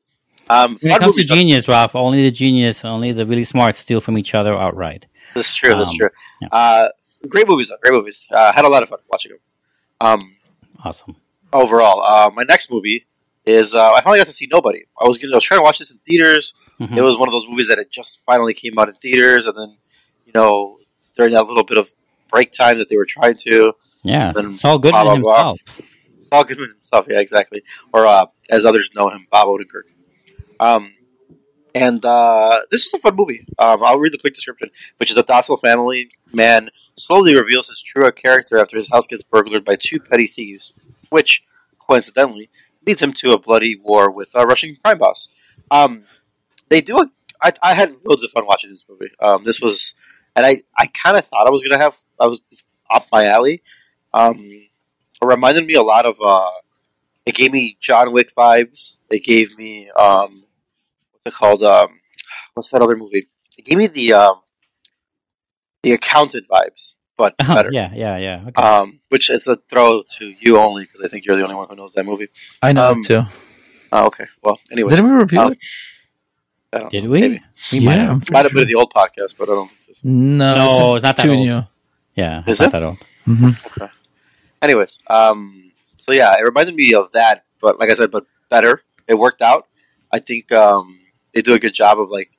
[0.51, 1.29] Um, When it comes to movies.
[1.31, 5.07] genius, Ralph, only the genius, only the really smart steal from each other outright.
[5.35, 5.71] This is true.
[5.75, 6.11] This is Um, true.
[6.43, 6.49] yeah.
[6.53, 6.88] Uh,
[7.29, 7.77] great movies, though.
[7.83, 8.27] Great movies.
[8.31, 9.41] Uh, had a lot of fun watching them.
[10.01, 10.37] Um,
[10.85, 11.17] Awesome.
[11.53, 13.07] overall, uh, my next movie
[13.47, 14.85] is uh, I finally got to see Nobody.
[15.01, 16.55] I was gonna, I was trying to watch this in theaters.
[16.81, 16.97] Mhm.
[16.97, 19.57] It was one of those movies that it just finally came out in theaters, and
[19.57, 19.77] then
[20.27, 20.79] you know
[21.17, 21.93] during that little bit of
[22.31, 25.49] break time that they were trying to, Yeah, then Saul Goodman blah, blah, blah.
[25.55, 25.81] himself.
[26.23, 29.85] Saul Goodman himself, yeah, exactly, or uh, as others know him, Bob Odenkirk.
[30.59, 30.93] Um,
[31.75, 33.47] and uh, this is a fun movie.
[33.59, 37.81] Um, I'll read the quick description, which is a docile family man slowly reveals his
[37.81, 40.73] true character after his house gets burglared by two petty thieves,
[41.11, 41.45] which,
[41.79, 42.51] coincidentally,
[42.87, 45.29] leads him to a bloody war with a Russian crime boss.
[45.71, 46.05] Um,
[46.69, 47.07] they do a.
[47.41, 49.11] I, I had loads of fun watching this movie.
[49.21, 49.95] Um, this was,
[50.37, 51.97] and I, I kind of thought I was gonna have.
[52.19, 52.43] I was
[52.91, 53.63] up my alley.
[54.13, 56.17] Um, it reminded me a lot of.
[56.23, 56.51] Uh,
[57.27, 58.99] it gave me John Wick vibes.
[59.09, 60.43] It gave me um,
[61.27, 61.63] it called?
[61.63, 62.01] Um,
[62.55, 63.29] what's that other movie?
[63.57, 64.41] It gave me the um,
[65.83, 67.71] the accountant vibes, but better.
[67.73, 68.45] yeah, yeah, yeah.
[68.49, 68.63] Okay.
[68.63, 71.69] Um, which is a throw to you only because I think you're the only one
[71.69, 72.29] who knows that movie.
[72.63, 73.23] I know um, it too.
[73.93, 74.27] Oh, okay.
[74.43, 75.59] Well, anyway, Didn't we review um, it?
[76.73, 77.21] I don't Did know, we?
[77.21, 77.41] Maybe.
[77.73, 78.31] we might Yeah, have.
[78.31, 78.63] Might have been sure.
[78.63, 80.01] in the old podcast, but I don't think so.
[80.09, 81.47] No, No, it's not that too old.
[81.47, 81.63] new.
[82.17, 82.73] Yeah, Is not it?
[82.73, 82.99] that old.
[83.25, 83.89] hmm Okay.
[84.61, 88.83] Anyways, um, so yeah, it reminded me of that, but like I said, but better.
[89.07, 89.67] It worked out.
[90.11, 91.01] I think um,
[91.35, 92.31] they do a good job of like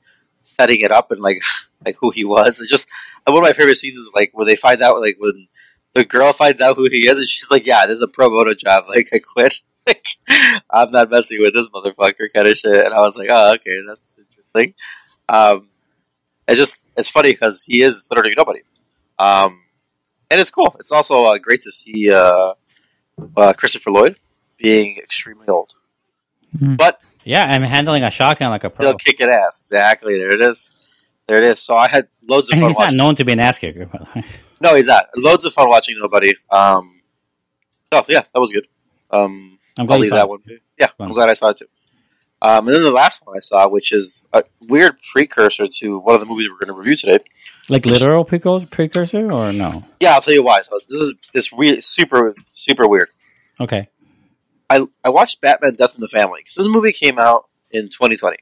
[0.41, 1.39] setting it up and like
[1.85, 2.59] like who he was.
[2.59, 2.87] It's just
[3.25, 5.47] one of my favorite scenes is like where they find out like when
[5.93, 8.29] the girl finds out who he is and she's like, "Yeah, this is a pro
[8.29, 8.85] bono job.
[8.89, 9.55] Like I quit.
[9.87, 10.03] like
[10.69, 13.75] I'm not messing with this motherfucker kind of shit." And I was like, "Oh, okay,
[13.87, 14.73] that's interesting."
[15.29, 15.69] Um,
[16.47, 18.61] it's just it's funny because he is literally nobody,
[19.19, 19.61] um,
[20.29, 20.75] and it's cool.
[20.79, 22.53] It's also uh, great to see uh,
[23.37, 24.17] uh, Christopher Lloyd
[24.57, 25.73] being extremely old,
[26.57, 26.75] Hmm.
[26.75, 28.85] but Yeah, I'm handling a shotgun like a pro.
[28.85, 29.59] They'll kick it ass.
[29.59, 30.71] Exactly, there it is.
[31.27, 31.59] There it is.
[31.59, 32.97] So I had loads of And fun he's not watching.
[32.97, 33.85] known to be an ass kicker.
[33.87, 34.25] by the way.
[34.61, 35.07] No, he's not.
[35.17, 36.33] Loads of fun watching nobody.
[36.51, 37.01] Um,
[37.91, 38.67] oh yeah, that was good.
[39.11, 40.29] Um, I'm I'll glad you leave saw that it.
[40.29, 40.41] one.
[40.43, 40.59] Too.
[40.79, 41.65] Yeah, I'm glad I saw it too.
[42.41, 46.13] Um, and then the last one I saw, which is a weird precursor to one
[46.15, 47.19] of the movies we're going to review today.
[47.69, 49.83] Like literal precursor, precursor or no?
[49.99, 50.61] Yeah, I'll tell you why.
[50.61, 53.09] So this is this really super super weird.
[53.59, 53.89] Okay.
[54.69, 58.37] I I watched Batman: Death in the Family because this movie came out in 2020.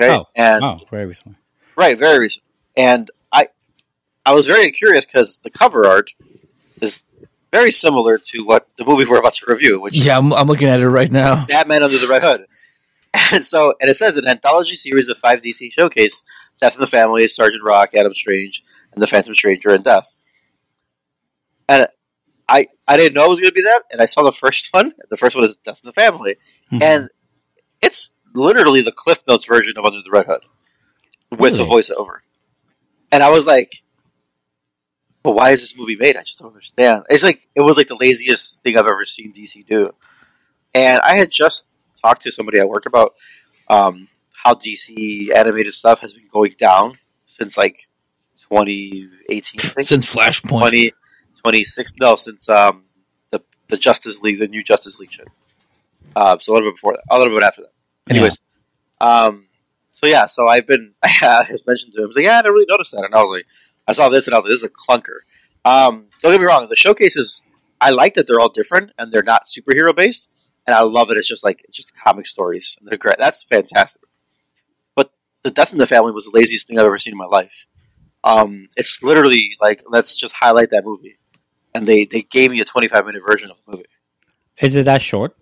[0.00, 1.36] Okay, Oh, and Oh, very recently.
[1.76, 2.44] right, very recent.
[2.76, 3.48] And I
[4.24, 6.12] I was very curious because the cover art
[6.80, 7.02] is
[7.52, 10.68] very similar to what the movie we're about to review, which Yeah, I'm, I'm looking
[10.68, 11.44] at it right now.
[11.48, 12.46] Batman Under the Red Hood.
[13.32, 16.22] And so, and it says an anthology series of five DC showcase:
[16.60, 20.22] Death in the Family, Sergeant Rock, Adam Strange, and the Phantom Stranger, and Death.
[21.68, 21.88] And
[22.52, 24.68] I, I didn't know it was going to be that, and I saw the first
[24.72, 24.92] one.
[25.08, 26.36] The first one is Death in the Family,
[26.72, 26.82] Mhm.
[26.82, 27.08] and
[27.80, 30.42] it's literally the Cliff Notes version of Under the Red Hood
[31.38, 32.18] with a voiceover.
[33.12, 33.82] And I was like,
[35.22, 36.16] "But why is this movie made?
[36.16, 39.32] I just don't understand." It's like it was like the laziest thing I've ever seen
[39.32, 39.94] DC do.
[40.74, 41.66] And I had just
[42.02, 43.14] talked to somebody at work about
[43.68, 47.88] um, how DC animated stuff has been going down since like
[48.48, 50.48] 2018, Since Flashpoint.
[50.60, 50.92] 20,
[51.42, 52.84] 26, no, since um,
[53.30, 55.28] the the Justice League, the new Justice League shit.
[56.16, 57.72] Uh, so a little bit before that, a little bit after that.
[58.08, 58.40] Anyways,
[59.00, 59.46] um,
[59.92, 62.42] so yeah, so I've been, I just mentioned to him, I was like, yeah, I
[62.42, 63.04] didn't really notice that.
[63.04, 63.46] And I was like,
[63.86, 65.18] I saw this and I was like, this is a clunker.
[65.64, 67.42] Um, don't get me wrong, the showcases,
[67.80, 70.32] I like that they're all different and they're not superhero based.
[70.66, 71.16] And I love it.
[71.16, 72.76] It's just like, it's just comic stories.
[72.78, 73.18] And they're great.
[73.18, 74.02] That's fantastic.
[74.94, 77.24] But the Death in the Family was the laziest thing I've ever seen in my
[77.24, 77.66] life.
[78.22, 81.16] Um, it's literally like, let's just highlight that movie.
[81.74, 83.84] And they, they gave me a 25 minute version of the movie.
[84.60, 85.36] Is it that short?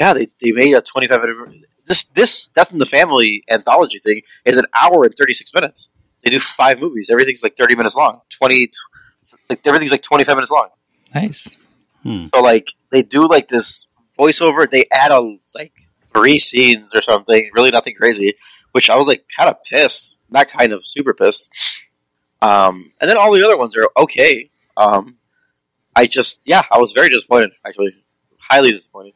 [0.00, 1.64] Yeah, they, they made a 25 minute.
[1.86, 5.88] This this Death in the Family anthology thing is an hour and 36 minutes.
[6.24, 7.08] They do five movies.
[7.08, 8.20] Everything's like 30 minutes long.
[8.30, 8.70] 20,
[9.48, 10.68] like everything's like 25 minutes long.
[11.14, 11.56] Nice.
[12.02, 12.26] Hmm.
[12.34, 13.86] So like they do like this
[14.18, 14.68] voiceover.
[14.68, 15.20] They add a
[15.54, 15.72] like
[16.12, 17.50] three scenes or something.
[17.54, 18.34] Really nothing crazy.
[18.72, 20.16] Which I was like kind of pissed.
[20.28, 21.48] Not kind of super pissed.
[22.42, 24.50] Um, and then all the other ones are okay.
[24.76, 25.15] Um,
[25.96, 27.52] I just yeah, I was very disappointed.
[27.66, 27.94] Actually,
[28.38, 29.14] highly disappointed.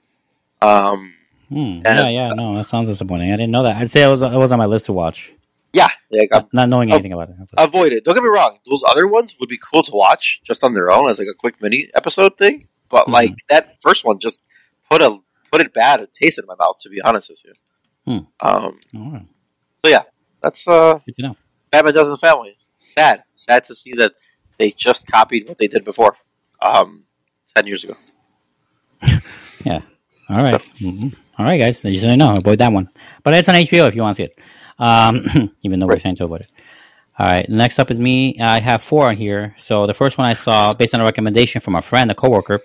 [0.62, 1.14] Um,
[1.48, 1.80] Hmm.
[1.84, 3.28] Yeah, yeah, no, that sounds disappointing.
[3.32, 3.76] I didn't know that.
[3.76, 5.32] I'd say it was, it was on my list to watch,
[5.72, 7.34] yeah, like I'm not knowing anything about it.
[7.58, 8.04] avoid it.
[8.04, 10.92] Don't get me wrong; those other ones would be cool to watch just on their
[10.92, 12.68] own as like a quick mini episode thing.
[12.88, 13.12] But Mhm.
[13.12, 14.42] like that first one, just
[14.88, 15.18] put a
[15.50, 16.78] put it bad taste in my mouth.
[16.82, 17.52] To be honest with you,
[18.06, 18.18] Hmm.
[18.48, 19.26] um, right.
[19.84, 20.02] so yeah,
[20.40, 21.36] that's uh, Good to know.
[21.72, 22.56] Batman Does in the Family.
[22.76, 24.12] Sad, sad to see that
[24.58, 26.16] they just copied what they did before,
[26.62, 27.04] um,
[27.54, 27.94] ten years ago.
[29.64, 29.80] Yeah.
[30.30, 30.54] All right.
[30.78, 31.14] Mhm.
[31.38, 31.84] All right, guys.
[31.84, 32.34] You should know.
[32.36, 32.88] Avoid that one.
[33.22, 34.38] But it's on HBO if you want to see it.
[34.78, 36.00] Um, even though we're Right.
[36.02, 36.50] saying to avoid it.
[37.18, 37.46] All right.
[37.48, 38.38] Next up is me.
[38.40, 39.54] I have four on here.
[39.58, 42.60] So the first one I saw, based on a recommendation from a friend, a coworker,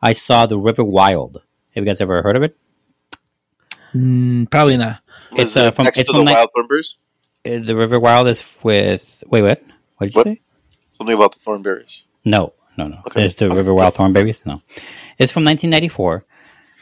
[0.00, 1.42] I saw The River Wild.
[1.74, 2.56] Have you guys ever heard of it?
[3.94, 5.00] Mm, probably not.
[5.32, 6.96] It's, Was uh, it from- next it's to from the ni- Wild Thornberrys.
[7.44, 9.24] Uh, The River Wild is with.
[9.28, 9.62] Wait, what?
[9.96, 10.26] What did you What?
[10.26, 10.40] say?
[10.96, 12.02] Something about the Thornberrys.
[12.24, 12.98] No, no, no.
[13.06, 13.24] Okay.
[13.24, 14.44] It's the River Wild Thornberrys?
[14.46, 14.62] No.
[15.18, 16.24] It's from 1994.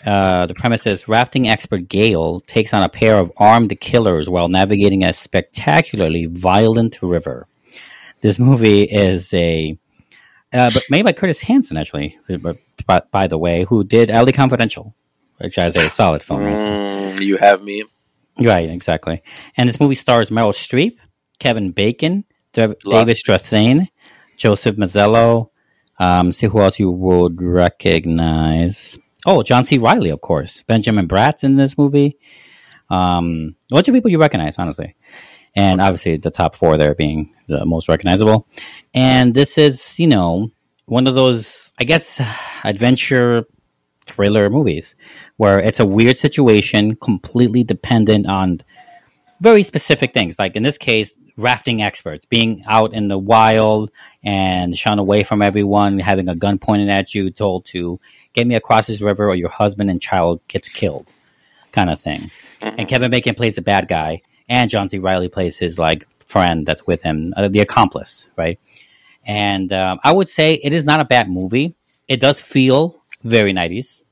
[0.04, 4.48] Uh, the premise is rafting expert Gale takes on a pair of armed killers while
[4.48, 7.46] navigating a spectacularly violent river.
[8.20, 9.78] This movie is a.
[10.52, 14.30] Uh, but made by Curtis Hanson, actually, but, by, by the way, who did LA
[14.30, 14.94] Confidential,
[15.38, 16.42] which is a solid film.
[16.42, 17.84] Mm, you have me.
[18.38, 19.22] Right, exactly.
[19.56, 20.98] And this movie stars Meryl Streep,
[21.40, 22.24] Kevin Bacon.
[22.54, 23.88] David Strathairn,
[24.36, 25.50] Joseph Mazzello.
[25.98, 28.98] Um, see who else you would recognize.
[29.26, 29.78] Oh, John C.
[29.78, 30.62] Reilly, of course.
[30.62, 32.18] Benjamin Bratt's in this movie.
[32.90, 34.94] Um, a bunch of people you recognize, honestly.
[35.56, 38.48] And obviously, the top four there being the most recognizable.
[38.92, 40.50] And this is, you know,
[40.86, 42.20] one of those, I guess,
[42.64, 43.44] adventure
[44.06, 44.96] thriller movies
[45.36, 48.60] where it's a weird situation, completely dependent on
[49.40, 50.38] very specific things.
[50.38, 53.90] Like in this case, rafting experts being out in the wild
[54.22, 57.98] and shun away from everyone, having a gun pointed at you, told to
[58.32, 61.12] get me across this river or your husband and child gets killed.
[61.72, 62.30] kind of thing.
[62.60, 64.98] And Kevin Bacon plays the bad guy, and John C.
[64.98, 68.58] Reilly plays his like friend that's with him, uh, the accomplice, right?
[69.26, 71.74] And um, I would say it is not a bad movie.
[72.08, 74.02] It does feel very 90s.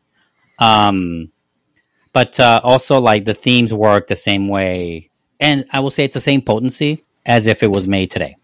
[0.58, 1.30] Um,
[2.12, 5.11] but uh, also, like, the themes work the same way.
[5.40, 8.37] And I will say it's the same potency as if it was made today.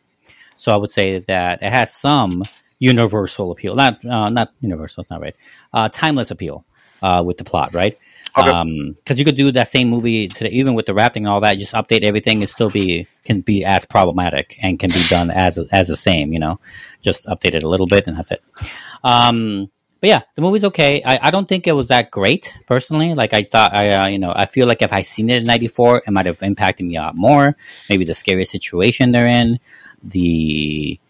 [0.57, 2.45] So I would say that it has some
[2.79, 3.75] universal appeal.
[3.75, 5.37] Not, uh, not universal, it's not right.
[5.73, 6.64] Uh, timeless appeal
[7.03, 7.99] uh, with the plot, right?
[8.37, 8.93] Okay.
[9.03, 11.59] because you could do that same movie today, even with the rafting and all that.
[11.59, 15.59] Just update everything, and still be can be as problematic and can be done as
[15.73, 16.33] as the same.
[16.33, 16.61] You know,
[17.01, 18.43] just update it a little bit, and that's it.
[19.03, 21.03] Um, but yeah, the movie's okay.
[21.05, 23.15] I, I don't think it was that great personally.
[23.15, 25.45] Like I thought, I uh, you know, I feel like if I seen it in
[25.45, 27.57] '94, it might have impacted me a lot more.
[27.89, 29.59] Maybe the scary situation they're in,
[30.03, 31.01] the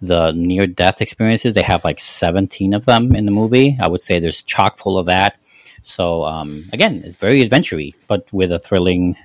[0.00, 1.54] the near death experiences.
[1.54, 3.76] They have like 17 of them in the movie.
[3.80, 5.38] I would say there's chock full of that.
[5.82, 9.16] So um, again, it's very adventure but with a thrilling,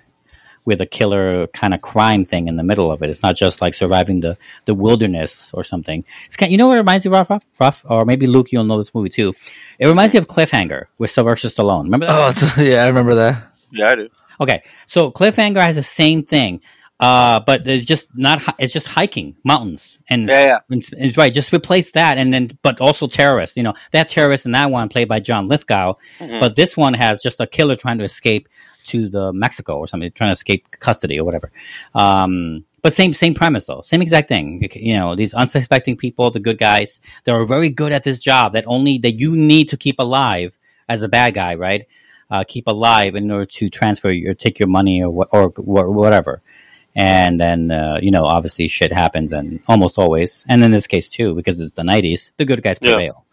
[0.65, 3.09] with a killer kind of crime thing in the middle of it.
[3.09, 6.05] It's not just like surviving the, the wilderness or something.
[6.25, 7.85] It's kind, you know what it reminds you of, Ruff, Ruff?
[7.89, 9.33] Or maybe Luke, you'll know this movie too.
[9.79, 11.83] It reminds you of Cliffhanger with Sylvester Stallone.
[11.83, 12.53] Remember that?
[12.57, 13.51] Oh, yeah, I remember that.
[13.71, 14.09] Yeah, I do.
[14.41, 16.61] Okay, so Cliffhanger has the same thing,
[16.99, 18.41] uh, but it's just not.
[18.59, 20.59] It's just hiking mountains, and Yeah, yeah.
[20.77, 21.31] it's, it's right.
[21.33, 23.57] Just replace that, and then but also terrorists.
[23.57, 26.39] You know that terrorist in that one played by John Lithgow, Mhm.
[26.39, 28.47] but this one has just a killer trying to escape
[28.85, 31.51] to the Mexico or something, trying to escape custody or whatever.
[31.95, 34.67] Um, but same same premise though, same exact thing.
[34.75, 38.51] You know these unsuspecting people, the good guys, they are very good at this job
[38.53, 40.57] that only that you need to keep alive
[40.89, 41.87] as a bad guy, right?
[42.29, 45.83] Uh, keep alive in order to transfer your take your money or what or, wha-
[45.89, 46.41] whatever.
[46.95, 51.07] And then uh, you know, obviously, shit happens, and almost always, and in this case
[51.09, 52.91] too, because it's the '90s, the good guys Yeah.
[52.91, 53.25] prevail.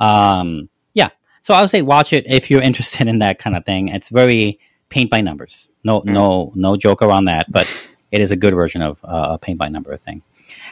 [0.00, 1.08] Um, yeah,
[1.40, 3.88] so I would say watch it if you're interested in that kind of thing.
[3.88, 5.70] It's very paint by numbers.
[5.84, 7.50] No, no, no joke around that.
[7.50, 7.66] But
[8.12, 10.22] it is a good version of uh, a paint by number thing.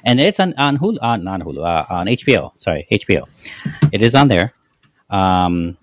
[0.05, 2.53] And it's on on Hulu, uh, not Hulu, uh, on HBO.
[2.57, 3.25] Sorry, HBO.
[3.93, 4.53] It is on there.
[5.11, 5.77] Um,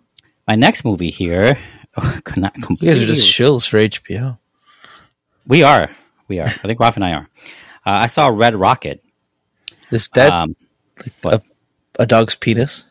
[0.48, 1.58] my next movie here,
[2.24, 4.38] could not You guys are just shills for HBO.
[5.48, 5.90] we are,
[6.28, 6.46] we are.
[6.48, 7.30] I think Ralph and I are.
[7.86, 9.04] Uh, I saw Red Rocket.
[9.90, 10.56] This dead Um,
[12.00, 12.86] a dog's penis.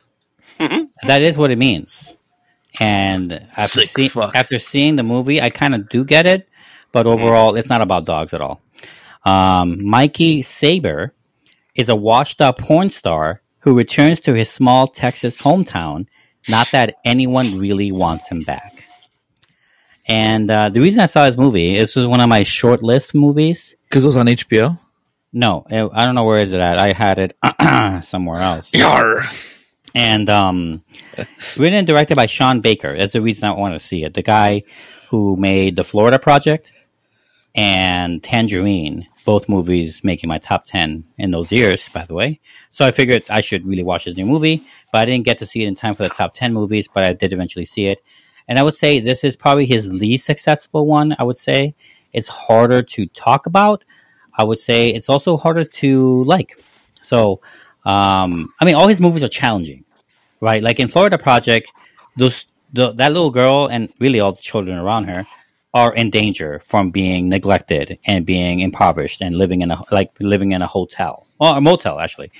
[0.59, 2.16] that is what it means.
[2.79, 6.49] And after, Sick see- after seeing the movie, I kind of do get it,
[6.93, 8.61] but overall, it's not about dogs at all.
[9.25, 11.13] Um, Mikey Saber
[11.75, 16.07] is a washed up porn star who returns to his small Texas hometown.
[16.49, 18.85] Not that anyone really wants him back.
[20.09, 23.15] And uh, the reason I saw this movie, this was one of my short list
[23.15, 23.77] movies.
[23.89, 24.79] Because it was on HBO.
[25.33, 26.79] No, it- I don't know where is it at.
[26.79, 27.37] I had it
[28.05, 29.29] somewhere else Yar.
[29.94, 30.85] And um,
[31.57, 32.96] written and directed by Sean Baker.
[32.96, 34.14] That's the reason I want to see it.
[34.14, 34.62] The guy
[35.09, 36.72] who made the Florida Project
[37.55, 42.40] and Tangerine, both movies making my top ten in those years, by the way.
[42.70, 45.46] So I figured I should really watch his new movie, but I didn't get to
[45.46, 46.88] see it in time for the top ten movies.
[46.92, 48.03] But I did eventually see it,
[48.46, 51.16] and I would say this is probably his least successful one.
[51.18, 51.74] I would say
[52.12, 53.85] it's harder to talk about.
[54.35, 56.62] I would say it's also harder to like.
[57.03, 57.40] So,
[57.85, 59.85] um, I mean, all his movies are challenging,
[60.40, 60.62] right?
[60.62, 61.73] Like in Florida Project,
[62.16, 65.27] those the, that little girl and really all the children around her
[65.73, 70.53] are in danger from being neglected and being impoverished and living in a like living
[70.53, 72.31] in a hotel or a motel actually,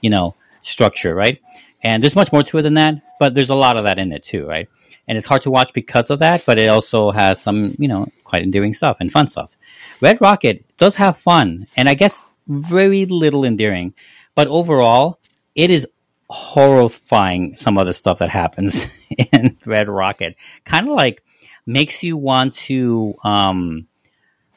[0.00, 1.40] you know, structure, right?
[1.82, 4.12] And there's much more to it than that, but there's a lot of that in
[4.12, 4.68] it too, right?
[5.08, 8.06] And it's hard to watch because of that, but it also has some, you know,
[8.24, 9.56] quite endearing stuff and fun stuff.
[10.00, 13.94] Red Rocket does have fun, and I guess very little endearing,
[14.34, 15.20] but overall,
[15.54, 15.86] it is
[16.28, 17.56] horrifying.
[17.56, 18.86] Some of the stuff that happens
[19.32, 21.22] in Red Rocket kind of like
[21.66, 23.86] makes you want to, um,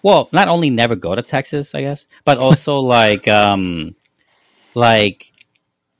[0.01, 3.95] well, not only never go to Texas, I guess, but also like, um,
[4.75, 5.31] like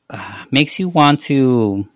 [0.10, 1.88] uh, makes you want to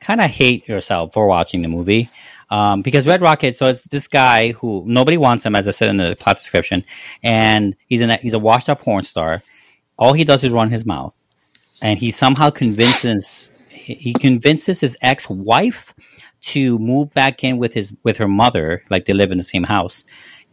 [0.00, 2.10] kind of hate yourself for watching the movie.
[2.50, 5.90] Um, because Red Rocket, so it's this guy who nobody wants him, as I said
[5.90, 6.84] in the plot description,
[7.22, 9.42] and he's an he's a washed up porn star.
[9.98, 11.22] All he does is run his mouth,
[11.82, 15.94] and he somehow convinces he convinces his ex wife
[16.40, 19.64] to move back in with his with her mother, like they live in the same
[19.64, 20.04] house,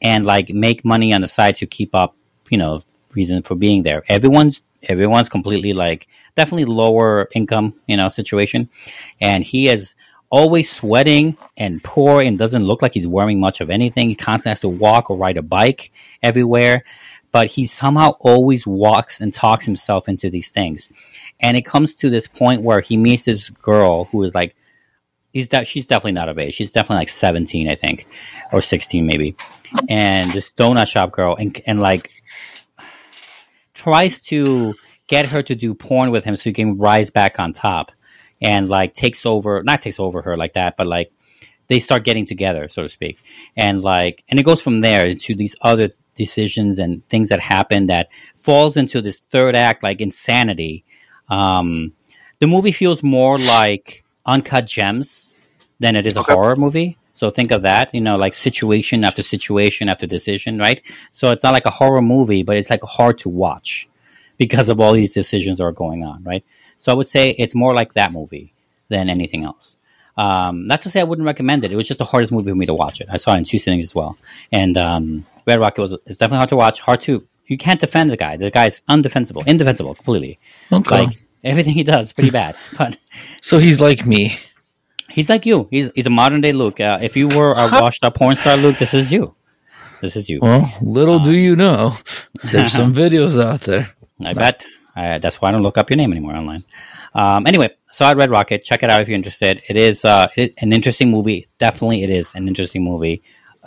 [0.02, 2.16] and like make money on the side to keep up,
[2.50, 2.80] you know,
[3.14, 4.04] reason for being there.
[4.08, 8.70] Everyone's everyone's completely like definitely lower income, you know, situation,
[9.22, 9.96] and he is
[10.30, 14.10] always sweating and poor and doesn't look like he's wearing much of anything.
[14.10, 16.84] He constantly has to walk or ride a bike everywhere,
[17.36, 20.88] but he somehow always walks and talks himself into these things.
[21.42, 24.56] And it comes to this point where he meets this girl who is like
[25.34, 26.54] he's de- she's definitely not of age.
[26.54, 28.08] She's definitely like seventeen, I think,
[28.54, 29.36] or sixteen maybe.
[29.90, 32.10] And this donut shop girl, and and like
[33.74, 34.74] tries to
[35.08, 37.92] get her to do porn with him so he can rise back on top,
[38.42, 41.12] and like takes over, not takes over her like that, but like
[41.68, 43.20] they start getting together, so to speak,
[43.58, 47.88] and like and it goes from there into these other decisions and things that happen
[47.88, 50.84] that falls into this third act like insanity.
[51.30, 51.94] Um,
[52.40, 55.36] the movie feels more like uncut gems
[55.80, 56.34] than it is a Okay.
[56.34, 56.98] horror movie.
[57.14, 60.82] So think of that, you know, like situation after situation after decision, right?
[61.12, 63.88] So it's not like a horror movie, but it's like hard to watch
[64.38, 66.44] because of all these decisions that are going on, right?
[66.78, 68.54] So I would say it's more like that movie
[68.90, 69.78] than anything else.
[70.18, 71.72] Um, not to say I wouldn't recommend it.
[71.72, 73.08] It was just the hardest movie for me to watch it.
[73.10, 74.18] I saw it in two sittings as well.
[74.52, 76.80] And um, Red Rocket was it's definitely hard to watch.
[76.82, 78.38] Hard to you can't defend the guy.
[78.38, 80.40] The guy's undefensible, indefensible completely.
[80.72, 81.06] Okay.
[81.06, 82.56] Like everything he does, pretty bad.
[82.78, 82.98] But
[83.42, 84.38] so he's like me.
[85.10, 85.68] he's like you.
[85.70, 86.80] He's he's a modern day Luke.
[86.80, 89.36] Uh, if you were a washed up porn star, Luke, this is you.
[90.02, 90.40] This is you.
[90.42, 91.98] Well, little do you know,
[92.44, 93.92] there's some videos out there.
[94.26, 94.66] I bet.
[94.96, 96.64] Uh, that's why I don't look up your name anymore online.
[97.14, 98.64] Um, anyway, saw it Red Rocket.
[98.64, 99.62] Check it out if you're interested.
[99.68, 101.48] It is uh, it, an interesting movie.
[101.58, 103.22] Definitely, it is an interesting movie.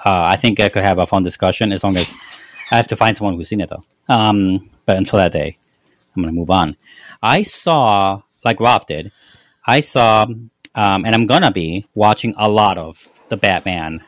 [0.04, 2.16] Uh, I think I could have a fun discussion as long as
[2.70, 3.84] I have to find someone who's seen it though.
[4.14, 5.58] Um, but until that day,
[6.14, 6.76] I'm going to move on.
[7.22, 9.12] I saw, like Rolf did,
[9.66, 14.02] I saw, um, and I'm going to be watching a lot of the Batman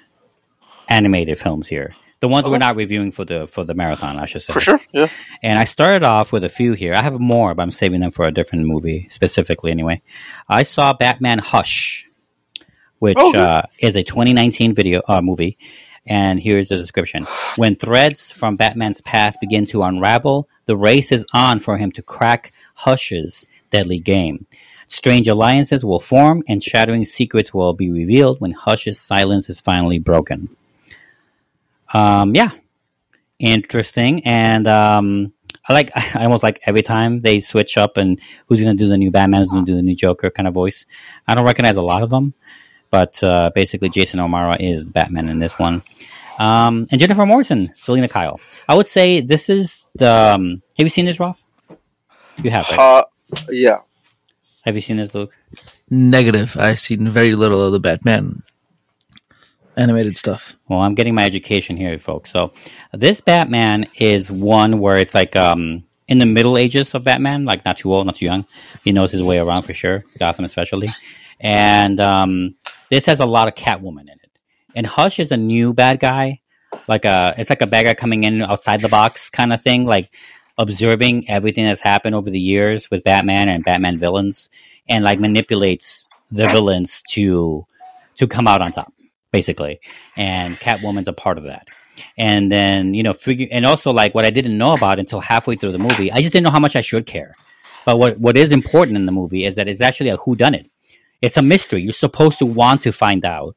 [0.89, 1.95] animated films here.
[2.21, 4.53] The ones we're not reviewing for the for the marathon, I should say.
[4.53, 4.81] For sure.
[4.93, 5.09] Yeah.
[5.43, 6.93] And I started off with a few here.
[6.93, 9.71] I have more, but I'm saving them for a different movie specifically.
[9.71, 10.03] Anyway,
[10.47, 12.10] I saw Batman Hush,
[13.01, 15.59] which Oh, uh, is a 2019 video uh, movie.
[16.07, 21.27] And here's the description: When threads from Batman's past begin to unravel, the race is
[21.35, 24.47] on for him to crack Hush's deadly game.
[24.89, 29.99] Strange alliances will form, and shattering secrets will be revealed when Hush's silence is finally
[29.99, 30.57] broken.
[31.93, 32.51] Um, yeah,
[33.39, 35.33] interesting and um
[35.69, 38.99] I like I almost like every time they switch up and who's gonna do the
[38.99, 40.87] new Batman, who's gonna do the new Joker kind of voice.
[41.27, 42.35] I don't recognize a lot of them,
[42.91, 45.83] but uh, basically Jason O'Mara is Batman in this one.
[46.39, 48.41] Um, and Jennifer Morrison, Selina Kyle.
[48.69, 50.11] I would say this is the.
[50.11, 51.45] Um, have you seen this, Roth?
[52.43, 52.79] You have, right?
[52.79, 53.05] Uh,
[53.51, 53.79] yeah.
[54.63, 55.37] have you seen this, Luke?
[55.91, 56.57] Negative.
[56.59, 58.43] I've seen very little of the Batman
[59.77, 60.55] animated stuff.
[60.69, 62.31] Well, I'm getting my education here, folks.
[62.31, 62.53] So
[62.93, 67.65] this Batman is one where it's like um, in the middle ages of Batman, like
[67.65, 68.47] not too old, not too young.
[68.85, 70.89] He knows his way around for sure, Gotham especially.
[71.41, 72.55] And um,
[72.91, 74.31] this has a lot of Catwoman in it.
[74.75, 76.41] And Hush is a new bad guy,
[76.87, 79.87] like a it's like a bad guy coming in outside the box kind of thing,
[79.87, 80.15] like
[80.59, 84.49] observing everything that's happened over the years with Batman and Batman villains,
[84.89, 87.67] and like manipulates the villains to
[88.17, 88.93] to come out on top
[89.33, 89.81] basically.
[90.17, 91.69] And Catwoman's a part of that.
[92.17, 95.57] And then, you know, figure, and also like what I didn't know about until halfway
[95.57, 97.35] through the movie, I just didn't know how much I should care.
[97.85, 100.55] But what, what is important in the movie is that it's actually a who done
[100.55, 100.70] it.
[101.23, 101.83] It's a mystery.
[101.83, 103.57] You're supposed to want to find out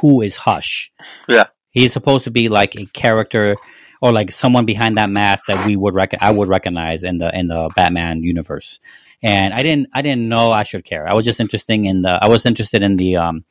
[0.00, 0.92] who is Hush.
[1.28, 1.46] Yeah.
[1.70, 3.56] He's supposed to be like a character
[4.00, 7.36] or like someone behind that mask that we would rec- I would recognize in the
[7.36, 8.80] in the Batman universe.
[9.22, 11.08] And I didn't I didn't know I should care.
[11.08, 13.44] I was just interested in the I was interested in the um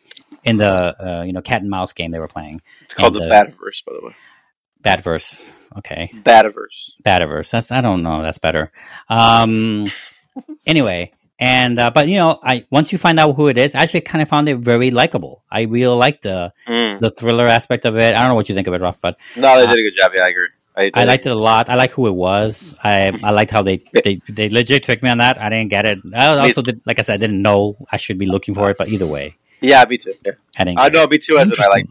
[0.43, 0.71] in the
[1.19, 2.62] uh, you know cat and mouse game they were playing.
[2.84, 4.15] It's called And, the Bativerse, by the way.
[4.84, 5.48] Batverse.
[5.80, 6.12] Okay.
[6.13, 6.95] Bativerse.
[7.04, 7.50] Bativerse.
[7.52, 8.21] That's I don't know.
[8.21, 8.71] That's better.
[9.10, 9.88] Um.
[10.65, 13.84] Anyway, and uh, but you know, I once you find out who it is, I
[13.84, 15.43] actually kind of found it very likable.
[15.52, 17.00] I really liked the Mm.
[17.00, 18.15] the thriller aspect of it.
[18.15, 19.98] I don't know what you think of it, Ruff, but No, they did a good
[20.00, 20.12] job.
[20.15, 20.48] Yeah, I agree.
[20.78, 21.69] I, I liked it a lot.
[21.69, 22.76] I like who it was.
[22.84, 25.39] I I liked how they they they legit tricked me on that.
[25.41, 26.00] I didn't get it.
[26.13, 28.78] I also did, like I said, I didn't know I should be looking for it,
[28.78, 30.13] but either way, Yeah, me too.
[30.26, 30.34] Yeah.
[30.58, 30.80] I didn't.
[30.80, 31.38] I know, me too.
[31.38, 31.88] As I like.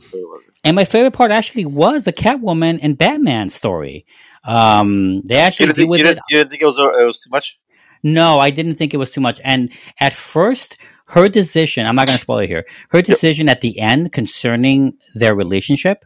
[0.64, 4.04] And my favorite part actually was the Catwoman and Batman story.
[4.44, 6.08] Um, they You actually didn't, think, with you, it.
[6.08, 7.58] didn't, you didn't think it was it was too much?
[8.04, 9.40] No, I didn't think it was too much.
[9.42, 10.76] And at first,
[11.08, 14.98] her decision, I'm not going to spoil it here, her decision at the end concerning
[15.14, 16.04] their relationship,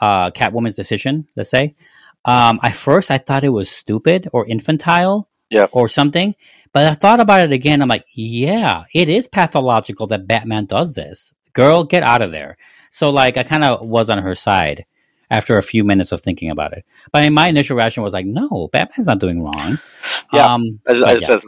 [0.00, 1.74] uh, Catwoman's decision, let's say,
[2.26, 5.66] um, at first I thought it was stupid or infantile Yeah.
[5.72, 6.34] or something.
[6.72, 7.80] But I thought about it again.
[7.80, 11.32] I'm like, yeah, it is pathological that Batman does this.
[11.54, 12.58] Girl, get out of there.
[12.90, 14.84] So, like, I kind of was on her side
[15.30, 16.84] after a few minutes of thinking about it.
[17.12, 19.78] But I mean, my initial reaction was like, no, Batman's not doing wrong.
[20.32, 20.54] Yeah.
[20.54, 21.38] Um, As, but I yeah.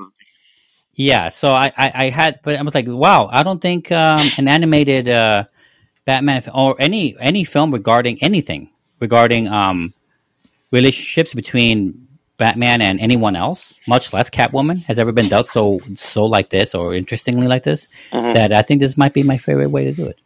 [0.94, 4.18] Yeah, so I, I, I had, but I was like, wow, I don't think um,
[4.36, 5.44] an animated uh,
[6.04, 9.94] Batman or any any film regarding anything regarding um,
[10.72, 16.24] relationships between Batman and anyone else, much less Catwoman, has ever been dealt so so
[16.24, 17.88] like this or interestingly like this.
[18.12, 18.34] Mhm.
[18.34, 20.18] That I think this might be my favorite way to do it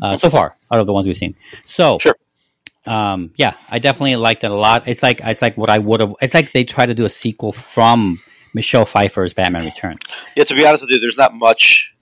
[0.00, 1.34] uh, so far out of the ones we've seen.
[1.64, 2.16] So Sure.
[2.86, 4.86] Um, yeah, I definitely liked it a lot.
[4.88, 6.14] It's like it's like what I would have.
[6.20, 8.20] It's like they try to do a sequel from
[8.52, 10.20] Michelle Pfeiffer's Batman Returns.
[10.36, 11.94] Yeah, to be honest with you, there's not much,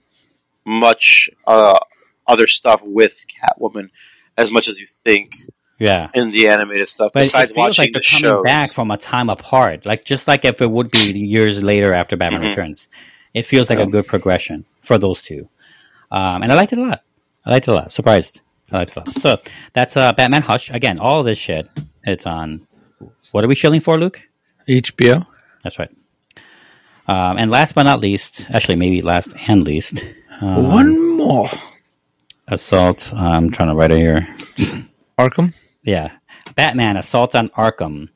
[0.65, 1.79] much uh,
[2.27, 3.89] other stuff with Catwoman
[4.37, 5.35] as much as you think
[5.79, 6.09] Yeah.
[6.13, 7.11] in the animated stuff.
[7.13, 9.85] But besides it feels watching like they're the coming shows, back from a time apart,
[9.85, 12.49] like just like if it would be years later after Batman Mhm.
[12.49, 12.87] Returns.
[13.33, 15.49] It feels like a good progression for those two,
[16.11, 17.01] um, and I liked it a lot.
[17.43, 17.91] I liked it a lot.
[17.91, 18.41] Surprised,
[18.73, 18.85] I.
[19.19, 19.37] So
[19.73, 20.69] that's uh, Batman Hush.
[20.71, 21.67] Again, all this shit.
[22.03, 22.67] It's on.
[23.31, 24.21] What are we shilling for, Luke?
[24.67, 25.25] HBO.
[25.63, 25.89] That's right.
[27.07, 30.03] Um, and last but not least, actually maybe last and least,
[30.41, 31.49] um, One more.
[32.47, 33.11] assault.
[33.13, 34.27] I'm trying to write it here.
[35.19, 35.53] Arkham.
[35.83, 36.11] Yeah.
[36.55, 38.09] Batman Assault on Arkham.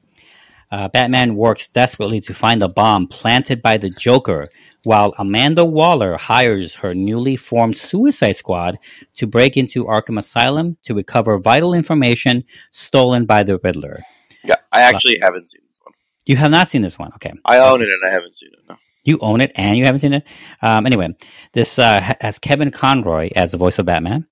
[0.69, 4.49] Uh, Batman works desperately to find a bomb planted by the Joker,
[4.83, 8.77] while Amanda Waller hires her newly formed Suicide Squad
[9.15, 14.03] to break into Arkham Asylum to recover vital information stolen by the Riddler.
[14.43, 15.93] yeah, I actually haven't seen this one.
[16.25, 17.31] You have not seen this one, okay?
[17.45, 18.59] I own it and I haven't seen it.
[18.67, 18.75] No.
[19.05, 20.23] You own it and you haven't seen it.
[20.61, 21.15] Um, anyway,
[21.53, 24.27] this uh, has Kevin Conroy as the voice of Batman,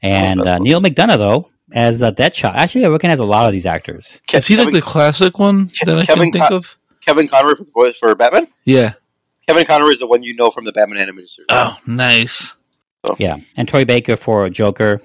[0.00, 2.54] and Oh, uh, Neal McDonough though as uh, Deadshot.
[2.54, 4.20] Actually, I recognize a lot of these actors.
[4.28, 6.76] Ke- Is he like the classic one Ke- that I Kevin can think Con- of?
[7.00, 8.46] Kevin Conroy for the voice for Batman?
[8.64, 8.94] Yeah.
[9.46, 11.46] Kevin Conroy is the one you know from the Batman animated series.
[11.50, 12.54] Oh, nice.
[13.18, 15.02] Yeah, and Troy Baker for Joker,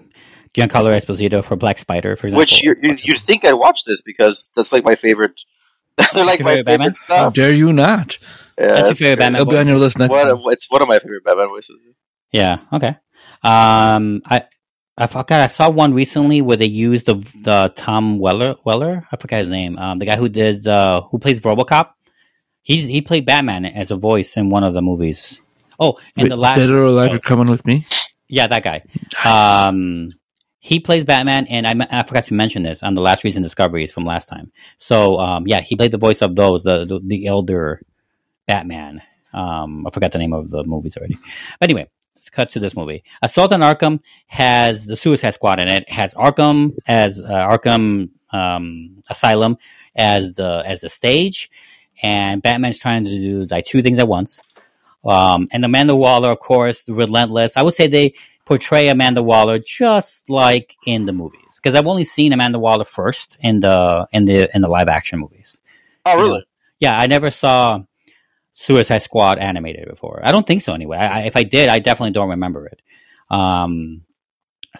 [0.54, 2.40] Giancarlo Esposito for Black Spider, for example.
[2.40, 5.42] Which you, you, you'd think I'd watch this because that's like my favorite.
[6.14, 6.94] They're like my favorite Batman?
[6.94, 7.34] favorite How stuff.
[7.34, 8.18] dare you not?
[8.58, 9.20] Yeah, That's your favorite great.
[9.20, 10.42] Batman It'll be on your list next What, time.
[10.46, 11.76] it's one of my favorite Batman voices.
[12.32, 12.96] yeah, okay.
[13.44, 14.44] Um, I
[15.00, 15.40] I forgot.
[15.40, 19.08] I saw one recently where they used the the Tom Weller Weller.
[19.10, 19.80] I forgot his name.
[19.80, 21.92] Um, the guy who did uh, who plays RoboCop.
[22.62, 25.42] He he played Batman as a voice in one of the movies.
[25.80, 27.86] Oh, in Wait, the last Dead or Alive, oh, coming with me?
[28.28, 28.84] Yeah, that guy.
[29.24, 30.10] Um,
[30.60, 33.94] he plays Batman, and I, I forgot to mention this on the last recent discoveries
[33.94, 34.52] from last time.
[34.76, 37.82] So, um, yeah, he played the voice of those, the the, the elder
[38.46, 39.02] Batman.
[39.34, 41.18] Um, I forgot the name of the movies already.
[41.60, 41.88] But anyway,
[42.20, 43.02] let's cut to this movie.
[43.22, 45.84] Assault on Arkham has the Suicide Squad in it.
[45.84, 49.58] it has Arkham as uh, Arkham um, Asylum
[49.96, 51.50] as the as the stage,
[52.04, 54.42] and Batman's trying to do like two things at once.
[55.06, 57.56] Um, and Amanda Waller, of course, relentless.
[57.56, 62.04] I would say they portray Amanda Waller just like in the movies because I've only
[62.04, 65.62] seen Amanda Waller first in the in the in the live action movies.
[66.06, 66.40] Oh, You really?
[66.40, 66.46] know,
[66.80, 67.80] yeah, I never saw
[68.60, 70.20] Suicide Squad animated before.
[70.22, 70.98] I don't think so anyway.
[70.98, 72.82] I, if I did, I definitely don't remember it.
[73.30, 74.02] Um,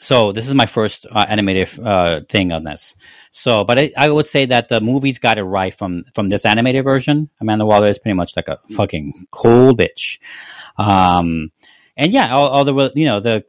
[0.02, 2.94] so this is my first uh, animated uh, thing on this.
[3.32, 6.46] So, but I, I would say that the movies got it right from from this
[6.46, 7.30] animated version.
[7.40, 10.20] Amanda Waller is pretty much like a fucking cool bitch.
[10.78, 11.52] Um,
[12.00, 13.44] and yeah, all, all the you know the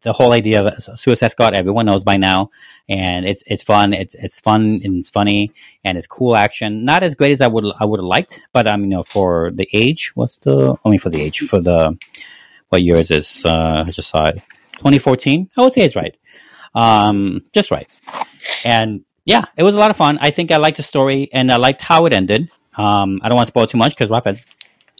[0.00, 2.48] the whole idea of Suicide Squad, everyone knows by now,
[2.88, 3.92] and it's it's fun.
[3.92, 5.52] It's it's fun and it's funny
[5.84, 6.86] and it's cool action.
[6.86, 9.02] Not as great as I would I would have liked, but I um, you know,
[9.02, 10.74] for the age, what's the?
[10.82, 11.98] I mean, for the age, for the
[12.70, 13.44] what year is this?
[13.44, 14.36] Uh, I just saw it,
[14.78, 15.50] 2014.
[15.54, 16.16] I would say it's right,
[16.74, 17.86] um, just right.
[18.64, 20.16] And yeah, it was a lot of fun.
[20.22, 22.50] I think I liked the story and I liked how it ended.
[22.78, 24.50] Um, I don't want to spoil too much because has,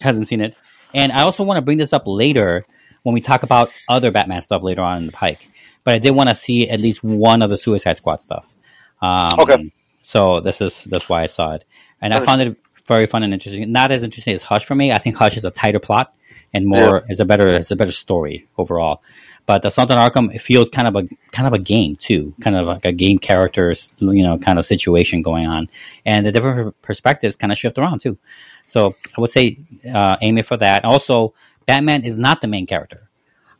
[0.02, 0.54] hasn't seen it,
[0.94, 2.64] and I also want to bring this up later
[3.02, 5.48] when we talk about other Batman stuff later on in the pike.
[5.84, 8.54] But I did want to see at least one of the Suicide Squad stuff.
[9.02, 9.72] Um, Okay.
[10.02, 11.64] So this is that's why I saw it,
[12.00, 13.72] and I found it very fun and interesting.
[13.72, 14.92] Not as interesting as Hush for me.
[14.92, 16.14] I think Hush is a tighter plot
[16.52, 19.02] and more is a better is a better story overall.
[19.46, 22.56] But the Assault on Arkham feels kind of a kind of a game too, kind
[22.56, 25.68] of like a game characters you know kind of situation going on,
[26.06, 28.16] and the different perspectives kind of shift around too.
[28.64, 29.58] So I would say
[29.92, 30.84] uh, aim it for that.
[30.86, 31.34] Also,
[31.66, 33.10] Batman is not the main character.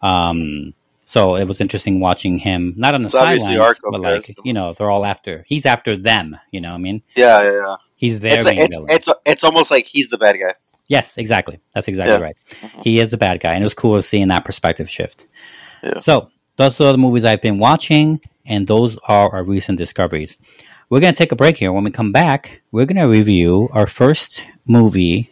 [0.01, 0.72] Um,
[1.05, 4.72] so it was interesting watching him not on the It's sidelines, but like you know
[4.72, 5.45] they're all after.
[5.47, 6.39] He's after them.
[6.51, 7.76] You know, what I mean, Yeah, yeah, yeah.
[7.97, 8.87] he's their It's, main it's, villain.
[8.91, 10.55] it's, it's almost like he's the bad guy.
[10.89, 11.61] Yes, exactly.
[11.74, 12.20] That's exactly Yeah.
[12.20, 12.37] right.
[12.82, 15.26] He is the bad guy, and it was cool seeing that perspective shift.
[15.85, 15.99] Yeah.
[15.99, 20.39] So those are the movies I've been watching, and those are our recent discoveries.
[20.91, 21.72] We're going to take a break here.
[21.72, 25.30] When we come back, we're going to review our first movie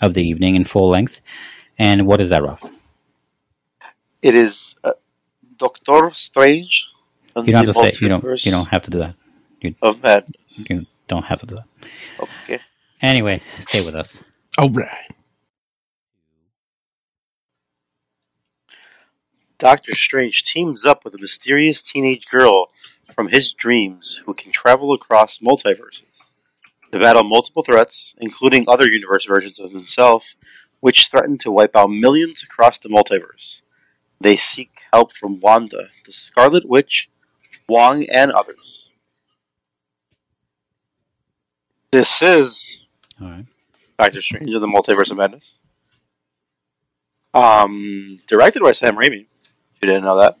[0.00, 1.22] of the evening in full length.
[1.78, 2.62] And what is that, Ralph?
[4.22, 4.92] It is uh,
[5.56, 6.88] Doctor Strange.
[7.34, 7.92] and You don't have to say.
[8.00, 8.46] You don't.
[8.46, 9.14] You don't have to do that.
[9.60, 10.36] You, Of Madness.
[10.56, 11.88] You don't have to do that.
[12.44, 12.60] Okay.
[13.02, 14.22] Anyway, stay with us.
[14.58, 14.88] All right.
[19.58, 22.70] Doctor Strange teams up with a mysterious teenage girl
[23.12, 26.32] from his dreams who can travel across multiverses.
[26.92, 30.36] to battle multiple threats, including other universe versions of himself,
[30.80, 33.62] which threaten to wipe out millions across the multiverse.
[34.20, 37.10] They seek help from Wanda, the Scarlet Witch,
[37.68, 38.90] Wong, and others.
[41.90, 42.84] This is
[43.20, 43.46] right.
[43.98, 45.58] Doctor Strange in the Multiverse of Madness.
[47.34, 49.26] Um, directed by Sam Raimi.
[49.76, 50.38] If you didn't know that.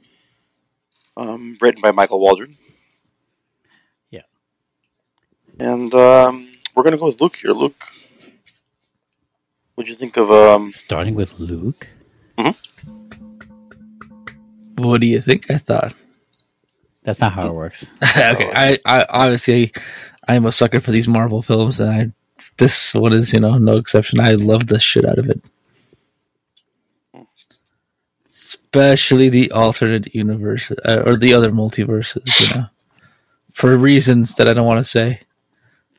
[1.16, 2.56] Um, written by Michael Waldron.
[4.10, 4.22] Yeah.
[5.58, 7.52] And um, we're gonna go with Luke here.
[7.52, 7.82] Luke,
[9.74, 10.70] what'd you think of um?
[10.70, 11.88] Starting with Luke.
[14.76, 15.50] What do you think?
[15.50, 15.94] I thought.
[17.02, 17.88] That's not how it works.
[18.02, 19.72] okay, I, I obviously
[20.28, 22.12] I'm a sucker for these Marvel films, and I
[22.58, 24.20] this one is you know no exception.
[24.20, 25.42] I love the shit out of it,
[28.76, 32.40] especially the alternate universe uh, or the other multiverses.
[32.40, 32.66] You know,
[33.52, 35.20] for reasons that I don't want to say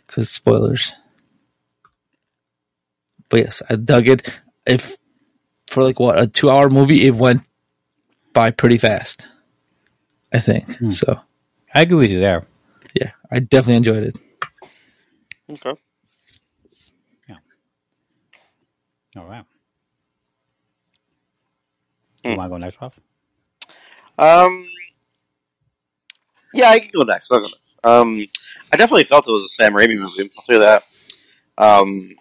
[0.08, 0.94] because spoilers.
[3.30, 4.30] But yes, I dug it.
[4.68, 4.98] If
[5.68, 7.42] for like what a two-hour movie, it went
[8.34, 9.28] by pretty fast.
[10.34, 10.90] I think Hmm.
[10.90, 11.20] so.
[11.74, 12.46] I agree with you there.
[12.94, 14.18] Yeah, I definitely enjoyed it.
[15.50, 15.74] Okay.
[17.30, 17.38] Yeah.
[19.18, 19.46] All right.
[22.28, 22.38] You Hmm.
[22.38, 23.00] want to go next, Ralph?
[24.18, 24.68] Um.
[26.54, 27.32] Yeah, I can go next.
[27.32, 27.76] I'll go next.
[27.84, 28.26] Um,
[28.74, 30.32] I definitely felt it was a Sam Raimi movie.
[30.38, 30.84] I'll tell you that.
[31.58, 32.16] Um,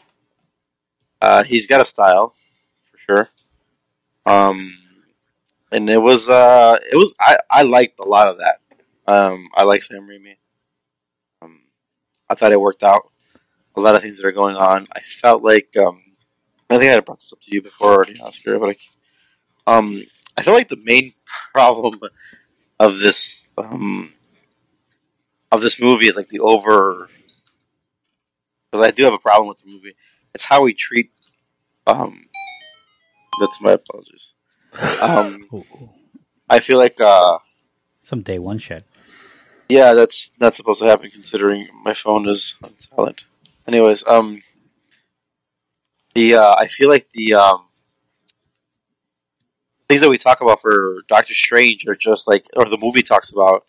[1.22, 2.34] uh, he's got a style
[2.90, 3.28] for sure.
[4.26, 4.76] Um,
[5.72, 8.60] and it was uh, it was I I liked a lot of that.
[9.06, 10.36] Um, I like Sam Raimi.
[11.42, 11.60] Um,
[12.28, 13.10] I thought it worked out.
[13.76, 14.86] A lot of things that are going on.
[14.94, 16.02] I felt like um,
[16.70, 18.76] I think I had brought this up to you before already, Oscar, but I,
[19.66, 20.02] um,
[20.36, 21.12] I feel like the main
[21.52, 22.00] problem
[22.78, 24.12] of this um,
[25.50, 27.08] of this movie is like the over.
[28.70, 29.94] Because I do have a problem with the movie.
[30.34, 31.10] It's how we treat.
[31.86, 32.26] Um,
[33.40, 34.32] that's my apologies.
[35.00, 35.90] Um, Ooh, ooh.
[36.48, 37.38] I feel like uh,
[38.02, 38.84] Some day one shit.
[39.68, 43.24] yeah, that's not supposed to happen considering my phone is on silent.
[43.66, 44.42] Anyways, um,
[46.14, 47.64] the uh, I feel like the um,
[49.88, 53.30] things that we talk about for Doctor Strange are just like, or the movie talks
[53.30, 53.64] about.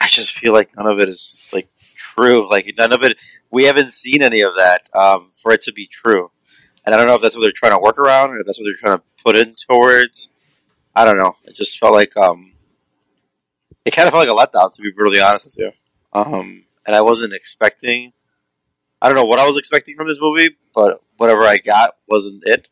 [0.00, 2.48] I just feel like none of it is like true.
[2.48, 3.18] Like none of it.
[3.50, 6.30] We haven't seen any of that um, for it to be true,
[6.84, 8.58] and I don't know if that's what they're trying to work around, or if that's
[8.58, 10.28] what they're trying to put in towards.
[10.94, 11.36] I don't know.
[11.44, 12.52] It just felt like um,
[13.84, 15.72] it kind of felt like a letdown, to be brutally honest with you.
[16.12, 18.12] Um, and I wasn't expecting.
[19.00, 22.42] I don't know what I was expecting from this movie, but whatever I got wasn't
[22.44, 22.68] it.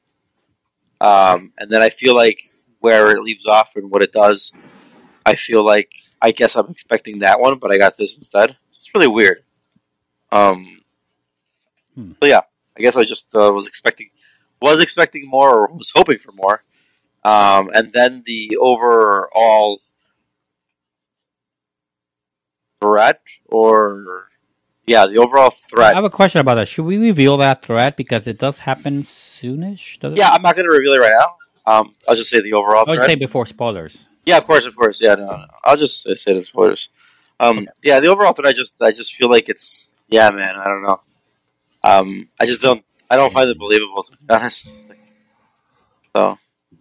[1.01, 2.41] Um, and then I feel like
[2.87, 4.53] where it leaves off and what it does,
[5.24, 5.91] I feel like
[6.22, 8.57] I guess I'm expecting that one, but I got this instead.
[8.70, 9.39] It's really weird.
[10.32, 10.59] Um,
[11.97, 12.12] Hmm.
[12.20, 12.43] but yeah,
[12.76, 14.11] I guess I just uh, was expecting
[14.61, 16.62] was expecting more or was hoping for more.
[17.24, 19.80] Um, and then the overall
[22.80, 24.28] threat, or
[24.87, 25.93] yeah, the overall threat.
[25.93, 26.68] I have a question about that.
[26.68, 29.99] Should we reveal that threat because it does happen soonish?
[29.99, 30.18] Does it?
[30.18, 31.37] Yeah, I'm not going to reveal it right now.
[31.66, 33.10] Um, I'll just say the overall I would threat.
[33.10, 34.06] say before spoilers.
[34.24, 35.00] Yeah, of course, of course.
[35.00, 35.44] Yeah, no, no.
[35.64, 36.88] I'll just say- the spoilers.
[37.38, 38.48] Um, yeah, the overall threat.
[38.48, 40.56] I just, I just feel like it's, yeah, man.
[40.56, 41.00] I don't know.
[41.84, 44.68] Um, I just don't, I don't find it believable to be honest.
[46.16, 46.38] So,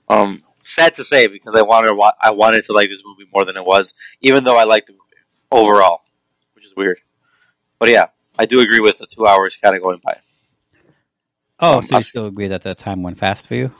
[0.07, 3.57] um, sad to say because I wanted, I wanted to like this movie more than
[3.57, 5.01] it was, even though I liked the movie
[5.51, 6.01] overall,
[6.53, 6.99] which is weird.
[7.79, 8.07] But yeah,
[8.39, 10.17] I do agree with the two hours kind of going by.
[11.59, 13.71] Oh, Um, so you still agree that the time went fast for you?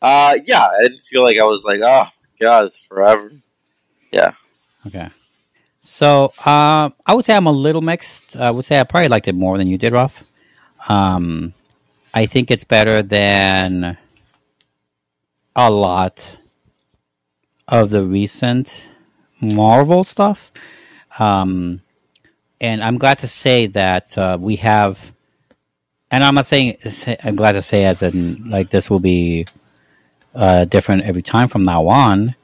[0.00, 2.06] Uh, yeah, I didn't feel like I was like, oh
[2.40, 3.32] god, it's forever.
[4.12, 4.32] Yeah.
[4.86, 5.08] Okay.
[5.80, 8.36] So um, I would say I'm a little mixed.
[8.36, 10.24] I would say I probably liked it more than you did, Ruff.
[10.88, 11.54] Um,
[12.12, 13.96] I think it's better than
[15.54, 16.38] a lot
[17.68, 18.88] of the recent
[19.40, 20.52] Marvel stuff.
[21.18, 21.82] Um,
[22.60, 25.12] and I'm glad to say that uh, we have,
[26.10, 26.76] and I'm not saying
[27.22, 29.46] I'm glad to say as in like this will be
[30.36, 32.36] uh, different every time from now on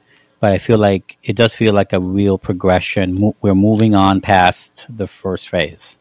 [0.43, 3.17] but I feel like it does feel like a real progression.
[3.17, 5.97] Mo- we're moving on past the first phase,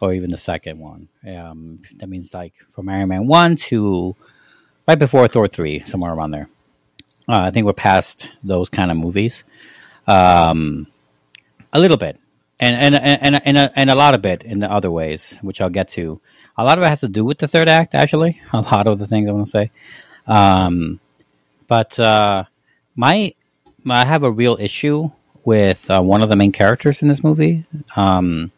[0.00, 1.08] or even the second one.
[1.28, 4.16] Um, that means like from Iron Man one to
[4.88, 6.48] right before Thor three, somewhere around there.
[7.28, 9.44] Uh, I think we're past those kind of movies,
[10.06, 10.86] um,
[11.70, 12.18] a little bit,
[12.58, 15.60] and and and and a, and a lot of it in the other ways, which
[15.60, 16.18] I'll get to.
[16.56, 18.40] A lot of it has to do with the third act, actually.
[18.54, 19.70] A lot of the things I want to say,
[20.26, 20.98] um,
[21.68, 22.44] but uh,
[22.94, 23.34] my
[23.88, 25.10] I have a real issue
[25.44, 27.64] with uh, one of the main characters in this movie
[27.96, 28.50] um,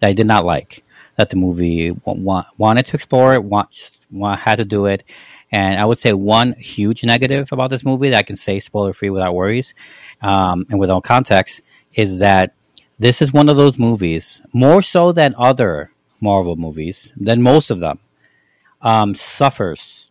[0.00, 0.84] that I did not like.
[1.16, 5.02] that the movie wa- wanted to explore it, want, want, had to do it.
[5.50, 8.92] And I would say one huge negative about this movie that I can say spoiler
[8.92, 9.74] free without worries
[10.20, 11.62] um, and without context
[11.94, 12.52] is that
[12.98, 15.90] this is one of those movies, more so than other
[16.20, 17.98] Marvel movies, than most of them,
[18.82, 20.10] um, suffers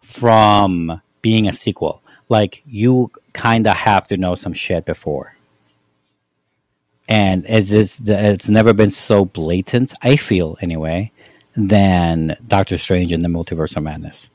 [0.00, 2.02] from being a sequel.
[2.28, 5.34] Like you kind of have to know some shit before
[7.08, 9.92] and it's, it's it's never been so blatant.
[10.02, 11.12] I feel anyway
[11.56, 14.30] than Doctor Strange and the Multiverse of Madness.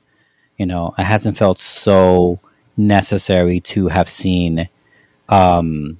[0.57, 2.39] You know, it hasn't felt so
[2.77, 4.69] necessary to have seen
[5.27, 5.99] um,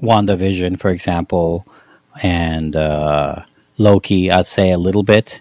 [0.00, 1.66] WandaVision, for example,
[2.22, 3.42] and uh,
[3.78, 4.30] Loki.
[4.30, 5.40] I'd say a little bit.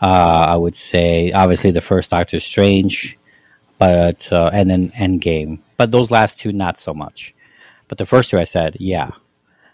[0.00, 3.16] Uh, I would say obviously the first Doctor Strange,
[3.78, 5.58] but uh, and then Endgame.
[5.76, 7.34] But those last two, not so much.
[7.88, 9.10] But the first two, I said, yeah,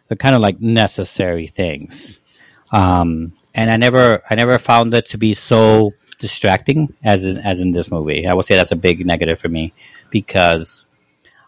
[0.08, 2.20] they're kind of like necessary things.
[2.72, 7.60] Um, and I never, I never found it to be so distracting as in, as
[7.60, 8.26] in this movie.
[8.26, 9.72] I would say that's a big negative for me
[10.10, 10.84] because,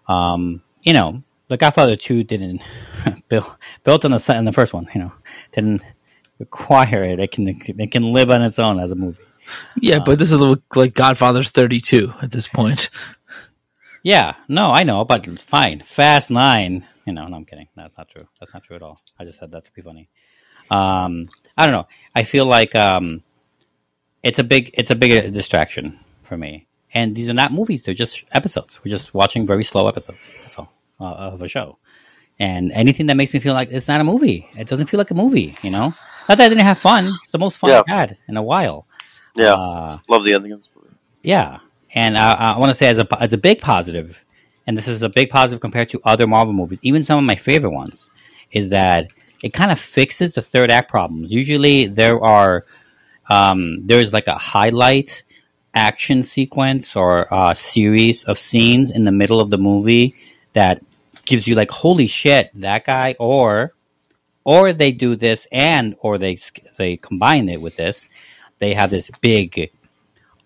[0.08, 2.62] um, you know, The Godfather Two didn't
[3.28, 4.88] build built on the in the first one.
[4.94, 5.12] You know,
[5.52, 5.82] didn't
[6.38, 7.20] require it.
[7.20, 9.22] It can it can live on its own as a movie.
[9.80, 10.40] Yeah, but this is
[10.74, 12.90] like Godfather's 32 at this point.
[14.02, 15.80] Yeah, no, I know, but fine.
[15.80, 17.68] Fast Nine you know, no, I'm kidding.
[17.76, 18.26] That's not true.
[18.38, 19.00] That's not true at all.
[19.18, 20.08] I just said that to be funny.
[20.70, 21.86] Um, I don't know.
[22.14, 23.22] I feel like um,
[24.22, 26.66] it's a big it's a big distraction for me.
[26.94, 28.80] And these are not movies; they're just episodes.
[28.84, 30.30] We're just watching very slow episodes.
[30.40, 31.78] That's all uh, of a show.
[32.38, 35.10] And anything that makes me feel like it's not a movie, it doesn't feel like
[35.10, 35.54] a movie.
[35.62, 35.94] You know,
[36.28, 37.10] not that I didn't have fun.
[37.24, 37.80] It's the most fun yeah.
[37.80, 38.86] I've had in a while.
[39.34, 40.60] Yeah, uh, love the ending.
[41.22, 41.60] Yeah,
[41.94, 44.24] and I, I want to say as a as a big positive
[44.66, 47.34] and this is a big positive compared to other Marvel movies, even some of my
[47.34, 48.10] favorite ones,
[48.50, 49.08] is that
[49.42, 51.32] it kind of fixes the third act problems.
[51.32, 52.64] Usually there are
[53.28, 55.22] um, there's like a highlight
[55.74, 60.14] action sequence or a series of scenes in the middle of the movie
[60.52, 60.82] that
[61.24, 63.72] gives you like holy shit that guy or
[64.44, 66.36] or they do this and or they
[66.76, 68.06] they combine it with this
[68.62, 69.72] they have this big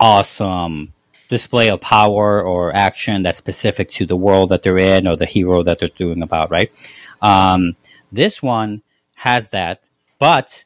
[0.00, 0.94] awesome
[1.28, 5.26] display of power or action that's specific to the world that they're in or the
[5.26, 6.72] hero that they're doing about, right?
[7.20, 7.76] Um,
[8.10, 8.82] this one
[9.16, 9.82] has that,
[10.18, 10.64] but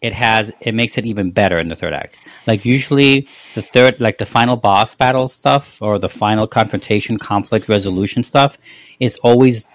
[0.00, 2.16] it has it makes it even better in the third act.
[2.46, 7.68] Like usually the third like the final boss battle stuff or the final confrontation conflict
[7.68, 8.56] resolution stuff
[8.98, 9.68] is always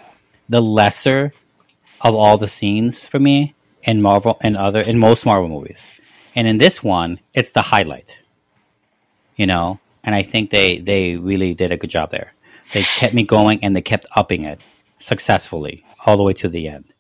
[0.50, 1.32] the lesser
[2.02, 3.54] of all the scenes for me
[3.84, 5.92] in Marvel and other in most Marvel movies.
[6.36, 8.20] And in this one, it's the highlight.
[9.36, 12.34] You know, and I think they they really did a good job there.
[12.74, 14.62] They kept me going and they kept upping it
[15.00, 16.94] successfully all the way to the end.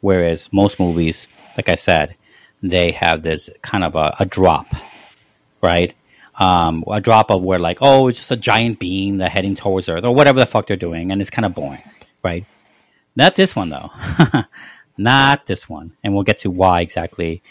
[0.00, 2.16] Whereas most movies, like I said,
[2.62, 4.66] they have this kind of a, a drop,
[5.62, 5.94] right?
[6.36, 9.88] Um, a drop of where like, oh, it's just a giant beam that heading towards
[9.88, 11.82] Earth or whatever the fuck they're doing, and it's kind of boring,
[12.22, 12.44] right?
[13.14, 13.90] Not this one though,
[14.98, 17.42] not this one, and we'll get to why exactly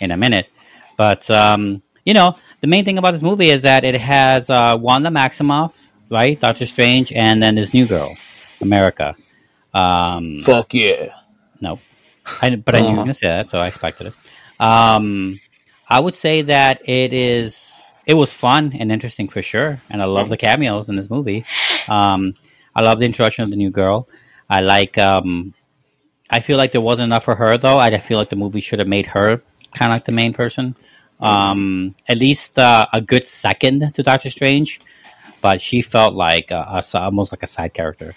[0.00, 0.48] in a minute.
[0.96, 4.76] But um, you know, the main thing about this movie is that it has uh,
[4.80, 8.16] Wanda Maximoff, right, Doctor Strange, and then this new girl,
[8.60, 9.16] America.
[9.74, 11.14] Um, Fuck yeah!
[11.60, 11.78] No,
[12.40, 12.96] I, but I knew you were uh-huh.
[12.96, 14.14] going to say that, so I expected it.
[14.60, 15.40] Um,
[15.88, 17.78] I would say that it is.
[18.04, 21.44] It was fun and interesting for sure, and I love the cameos in this movie.
[21.88, 22.34] Um,
[22.74, 24.08] I love the introduction of the new girl.
[24.50, 24.98] I like.
[24.98, 25.54] Um,
[26.28, 27.78] I feel like there wasn't enough for her though.
[27.78, 29.42] I feel like the movie should have made her
[29.74, 30.76] kind of like the main person
[31.22, 34.80] um, at least uh, a good second to Doctor Strange,
[35.40, 38.14] but she felt like a, a, almost like a side character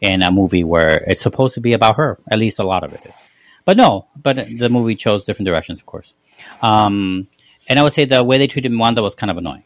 [0.00, 2.18] in a movie where it's supposed to be about her.
[2.28, 3.28] At least a lot of it is.
[3.64, 6.14] But no, but the movie chose different directions, of course.
[6.60, 7.28] Um,
[7.68, 9.62] and I would say the way they treated Wanda was kind of annoying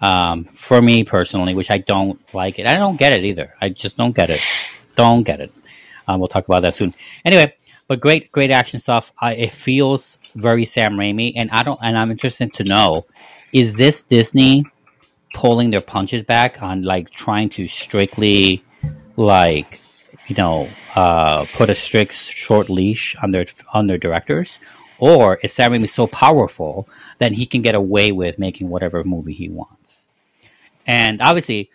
[0.00, 2.66] um, for me personally, which I don't like it.
[2.66, 3.52] I don't get it either.
[3.60, 4.40] I just don't get it.
[4.94, 5.52] Don't get it.
[6.06, 6.94] Um, we'll talk about that soon.
[7.24, 7.56] Anyway,
[7.88, 9.12] but great, great action stuff.
[9.20, 11.78] Uh, it feels very Sam Raimi, and I don't.
[11.82, 13.06] And I'm interested to know:
[13.52, 14.64] is this Disney
[15.34, 18.64] pulling their punches back on like trying to strictly,
[19.16, 19.80] like,
[20.28, 24.58] you know, uh, put a strict short leash on their on their directors,
[24.98, 29.34] or is Sam Raimi so powerful that he can get away with making whatever movie
[29.34, 30.08] he wants?
[30.86, 31.70] And obviously,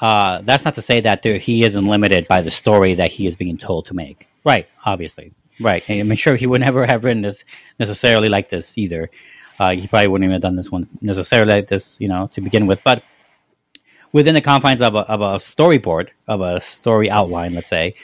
[0.00, 3.26] uh, that's not to say that there, he isn't limited by the story that he
[3.26, 4.28] is being told to make.
[4.44, 5.32] Right, obviously.
[5.60, 5.82] Right.
[5.88, 7.44] I'm sure he would never have written this
[7.78, 9.10] necessarily like this either.
[9.58, 12.40] Uh, he probably wouldn't even have done this one necessarily like this, you know, to
[12.40, 12.84] begin with.
[12.84, 13.02] But
[14.12, 17.94] within the confines of a, of a storyboard, of a story outline, let's say,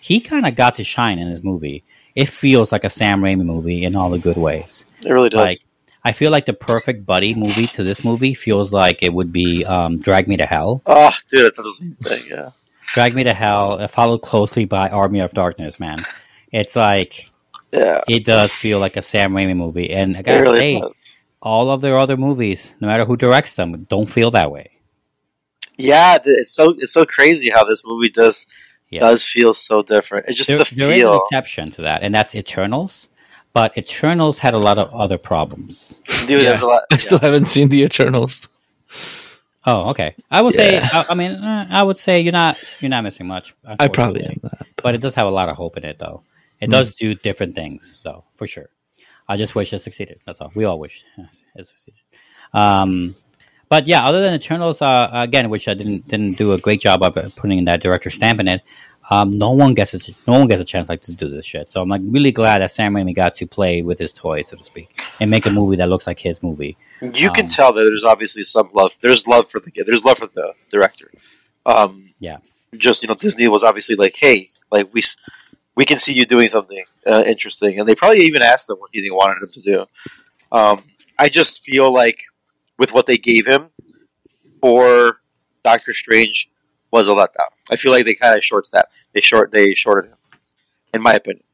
[0.00, 1.82] he kind of got to shine in his movie.
[2.14, 4.86] it feels like a Sam Raimi movie in all the good ways.
[5.04, 5.40] It really does.
[5.40, 5.60] Like
[6.04, 9.64] I feel like the perfect buddy movie to this movie feels like it would be
[9.64, 10.82] um, Drag Me to Hell.
[10.86, 12.24] oh, dude, it's the same thing.
[12.28, 12.50] Yeah.
[12.94, 15.78] Drag Me to Hell, uh, followed closely by Army of Darkness.
[15.78, 15.98] Man,
[16.52, 17.30] it's like
[17.72, 18.00] Yeah.
[18.08, 21.14] it does feel like a Sam Raimi movie, and I gotta really say, does.
[21.40, 24.70] all of their other movies, no matter who directs them, don't feel that way.
[25.76, 28.46] Yeah, it's so it's so crazy how this movie does
[28.90, 29.00] Yeah.
[29.00, 30.26] does feel so different.
[30.28, 30.88] It's just There, the feel.
[30.88, 33.08] there is an exception to that, and that's Eternals.
[33.52, 36.00] But Eternals had a lot of other problems.
[36.26, 36.50] Dude, Yeah.
[36.50, 36.82] there's a lot.
[36.92, 38.48] I still haven't seen the Eternals.
[39.66, 40.14] Oh, okay.
[40.30, 40.78] I would say.
[40.80, 43.54] I, I mean, uh, I would say you're not you're not missing much.
[43.64, 44.40] I probably unfortunately.
[44.44, 44.66] am that.
[44.82, 46.22] but it does have a lot of hope in it, though.
[46.60, 46.72] It Hmm.
[46.72, 48.68] does do different things, though, for sure.
[49.28, 50.20] I just wish it succeeded.
[50.26, 50.50] That's all.
[50.54, 51.04] We all wish
[51.56, 52.00] it succeeded.
[52.52, 53.14] Um,
[53.68, 57.02] but yeah, other than Eternals, uh, again, which I didn't didn't do a great job
[57.04, 58.62] of uh, putting in that director stamp in it.
[59.08, 61.68] Um, no one gets a, no one gets a chance like to do this shit.
[61.68, 64.56] So I'm like really glad that Sam Raimi got to play with his toys, so
[64.56, 66.76] to speak, and make a movie that looks like his movie.
[67.00, 68.96] You can Um, tell that there's obviously some love.
[69.00, 69.70] There's love for the.
[69.86, 71.10] There's love for the director.
[71.64, 72.38] Um, Yeah.
[72.76, 75.02] Just you know, Disney was obviously like, hey, like we
[75.80, 78.90] we can see you doing something uh, interesting, and they probably even asked him what
[78.92, 79.86] he wanted him to do.
[80.52, 80.84] Um,
[81.18, 82.20] I just feel like
[82.78, 83.70] with what they gave him
[84.60, 85.20] for
[85.64, 86.50] Doctor Strange
[86.92, 87.48] was a letdown.
[87.70, 88.92] I feel like they kind of short staffed.
[89.14, 90.18] They short they shorted him,
[90.92, 91.44] in my opinion.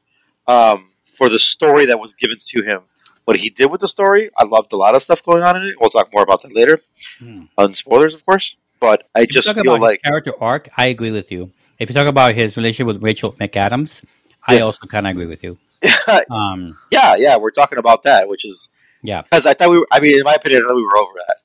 [0.45, 2.81] Um, for the story that was given to him,
[3.23, 5.63] what he did with the story, I loved a lot of stuff going on in
[5.69, 5.75] it.
[5.79, 6.81] We'll talk more about that later,
[7.19, 7.43] Hmm.
[7.57, 8.57] on spoilers, of course.
[8.81, 10.67] But I If just feel like character arc.
[10.75, 11.51] I agree with you.
[11.79, 14.03] If you talk about his relationship with Rachel McAdams,
[14.47, 15.57] I also kind of agree with you.
[16.31, 18.69] Um, yeah, yeah, we're talking about that, which is
[19.03, 19.21] Yeah.
[19.21, 19.87] because I thought we were.
[19.91, 21.37] I mean, in my opinion, I thought we were over that.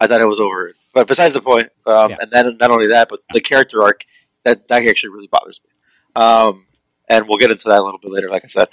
[0.00, 0.72] I thought it was over.
[0.94, 2.16] But besides the point, um, Yeah.
[2.20, 4.04] and then not only that, but the character arc
[4.44, 5.70] that that actually really bothers me.
[6.22, 6.66] Um,
[7.08, 8.68] and we'll get into that a little bit later, like I said.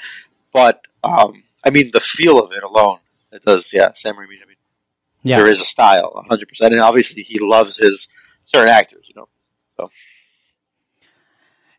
[0.54, 3.00] But um, I mean, the feel of it alone,
[3.32, 3.72] it does.
[3.74, 4.42] Yeah, Sam Raimi.
[4.44, 4.58] I mean,
[5.24, 5.38] yeah.
[5.38, 8.08] there is a style, hundred percent, and obviously he loves his
[8.44, 9.10] certain actors.
[9.10, 9.16] You
[9.80, 9.90] know,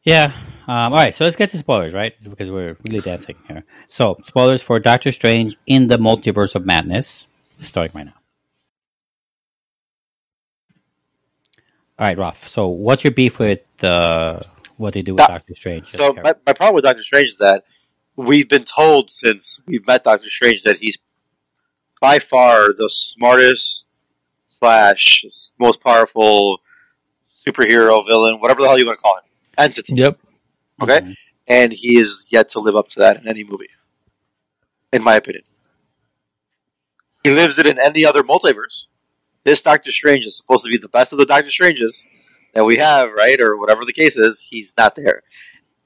[0.09, 0.33] Yeah.
[0.67, 2.15] Um, all right, so let's get to spoilers, right?
[2.25, 3.65] Because we're really dancing here.
[3.89, 7.29] So, spoilers for Doctor Strange in the Multiverse of Madness,
[7.61, 8.13] starting right now.
[11.99, 12.49] All right, Roth.
[12.49, 14.41] So, what's your beef with uh,
[14.79, 15.91] what they do with Doc- Doctor Strange?
[15.91, 17.65] So my, my problem with Doctor Strange is that
[18.17, 20.97] we've been told since we've met Doctor Strange that he's
[22.01, 23.89] by far the smartest
[24.47, 25.25] slash
[25.59, 26.61] most powerful
[27.47, 29.25] superhero villain, whatever the hell you want to call it,
[29.59, 29.95] entity.
[29.97, 30.19] Yep.
[30.83, 31.15] Okay, Mhm.
[31.49, 33.71] and he is yet to live up to that in any movie,
[34.93, 35.43] in my opinion.
[37.25, 38.87] He lives it in any other multiverse.
[39.45, 42.05] This Doctor Strange is supposed to be the best of the Doctor Stranges
[42.55, 44.41] that we have, right, or whatever the case is.
[44.51, 45.23] He's not there.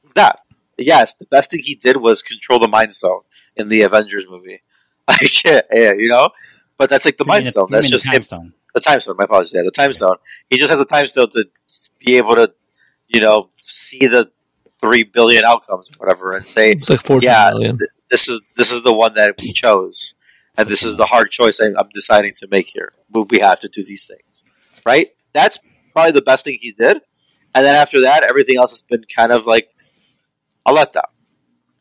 [0.03, 0.41] He's not.
[0.79, 3.21] Yes, the best thing he did was control the Mind Stone
[3.57, 4.63] in the Avengers movie.
[5.09, 6.29] Like, yeah, yeah, you know.
[6.79, 7.67] But that's like the You Mind Stone.
[7.71, 8.23] you That's mean the just Time him.
[8.23, 8.53] Stone.
[8.73, 9.17] The Time Stone.
[9.19, 9.53] My apologies.
[9.53, 10.17] Yeah, the Time Stone.
[10.49, 11.45] He just has the Time Stone to
[11.99, 12.53] be able to,
[13.09, 14.31] you know, see the
[14.81, 17.51] three billion outcomes or whatever, and say, It's like Yeah.
[17.53, 17.79] million.
[18.11, 20.15] this is this is the one that we chose,
[20.59, 22.93] and this is the hard choice I- I'm deciding to make here.
[23.11, 24.45] We- We have to do these things,
[24.85, 25.09] right?
[25.33, 25.59] That's
[25.93, 26.99] probably the best thing he did,
[27.55, 29.71] and then after that, everything else has been kind of like
[30.67, 31.03] a letdown.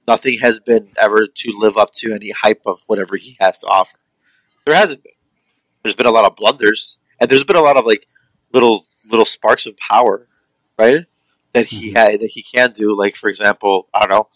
[0.08, 3.68] Nothing has been ever to live up to any hype of whatever he has to
[3.68, 3.98] offer.
[4.66, 5.14] There hasn't been.
[5.84, 8.06] There's been a lot of blunders, and there's been a lot of like
[8.54, 10.28] little little sparks of power,
[10.78, 11.06] right?
[11.54, 11.96] That he Mhm.
[11.98, 12.96] had that he can do.
[12.98, 14.30] Like for example, I don't know,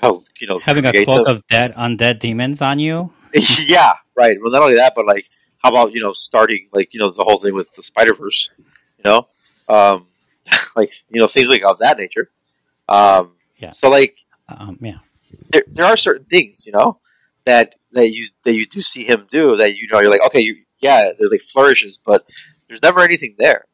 [0.00, 3.12] how you know Having a cloak the- of dead undead demons on you.
[3.66, 4.36] yeah, right.
[4.40, 5.26] Well, not only that, but like,
[5.62, 8.50] how about you know starting like you know the whole thing with the Spider Verse,
[8.58, 9.28] you know,
[9.68, 10.06] um,
[10.76, 12.30] like you know things like of that nature.
[12.88, 13.72] Um, Yeah.
[13.72, 14.98] So like Um, yeah.
[15.52, 17.00] there there are certain things you know
[17.44, 20.40] that that you that you do see him do that you know you're like okay
[20.40, 22.26] you, yeah there's like flourishes but
[22.66, 23.66] there's never anything there.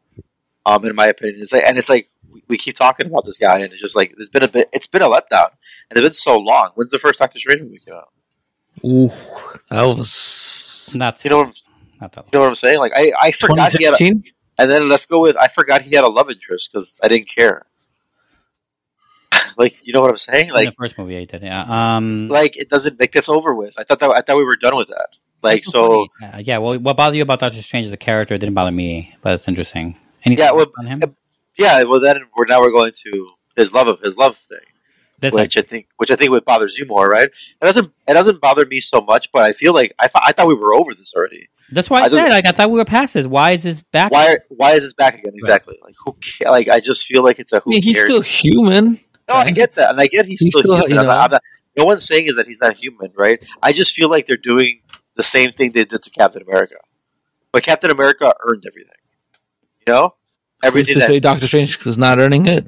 [0.66, 3.38] Um, in my opinion, it's like and it's like we, we keep talking about this
[3.38, 5.50] guy and it's just like it's been a bit it's been a letdown
[5.88, 6.70] and it's been so long.
[6.74, 8.12] When's the first Doctor Strange movie came out?
[8.84, 9.08] Ooh,
[9.70, 11.52] that was Not You know what I'm,
[12.00, 12.24] not that.
[12.26, 12.78] you know what I'm saying?
[12.78, 14.04] Like I I forgot he had a,
[14.58, 17.28] And then let's go with I forgot he had a love interest because I didn't
[17.28, 17.66] care.
[19.56, 20.48] like you know what I'm saying?
[20.48, 21.42] in Like the first movie I did.
[21.42, 21.64] Yeah.
[21.96, 23.78] Um, like it doesn't make this over with.
[23.78, 25.16] I thought that I thought we were done with that.
[25.42, 26.06] Like that's so.
[26.22, 26.58] Uh, yeah.
[26.58, 29.46] Well, what bothered you about Doctor Strange as a character didn't bother me, but it's
[29.48, 29.96] interesting.
[30.24, 31.16] Anything Yeah, well, else on him?
[31.56, 31.82] Yeah.
[31.84, 34.58] Well, then we're now we're going to his love of his love thing,
[35.20, 37.26] This which I think which I think would bothers you more, right?
[37.26, 40.32] It doesn't it doesn't bother me so much, but I feel like I, th- I
[40.32, 41.48] thought we were over this already.
[41.70, 43.26] That's why I, I said like I thought we were past this.
[43.26, 44.12] Why is this back?
[44.12, 45.32] Why why is this back again?
[45.34, 45.78] Exactly.
[45.82, 46.16] Like who?
[46.22, 48.08] Ca- like I just feel like it's a who I mean, he's cares?
[48.08, 49.00] still human.
[49.28, 50.90] No, I get that, and I get he's, He's still, still, human.
[50.90, 51.42] you I'm not, I'm not,
[51.78, 53.42] no one's saying is that he's not human, right?
[53.62, 54.82] I just feel like they're doing
[55.14, 56.76] the same thing they did to Captain America,
[57.50, 58.92] but Captain America earned everything.
[59.86, 60.14] You know,
[60.64, 62.66] Who's everything to that say Doctor Strange is not earning it?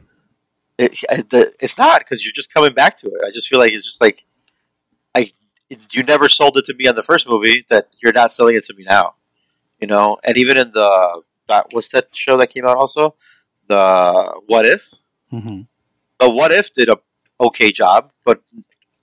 [0.79, 0.93] it,
[1.31, 3.21] the, it's not because you're just coming back to it.
[3.27, 4.25] I just feel like it's just like
[5.15, 5.33] I
[5.91, 8.65] you never sold it to me on the first movie that you're not selling it
[8.65, 9.15] to me now.
[9.81, 13.15] You know, and even in the that what's that show that came out also
[13.69, 14.95] the What If
[15.31, 15.63] hmm
[16.19, 16.99] the What If did a
[17.41, 18.43] okay job, but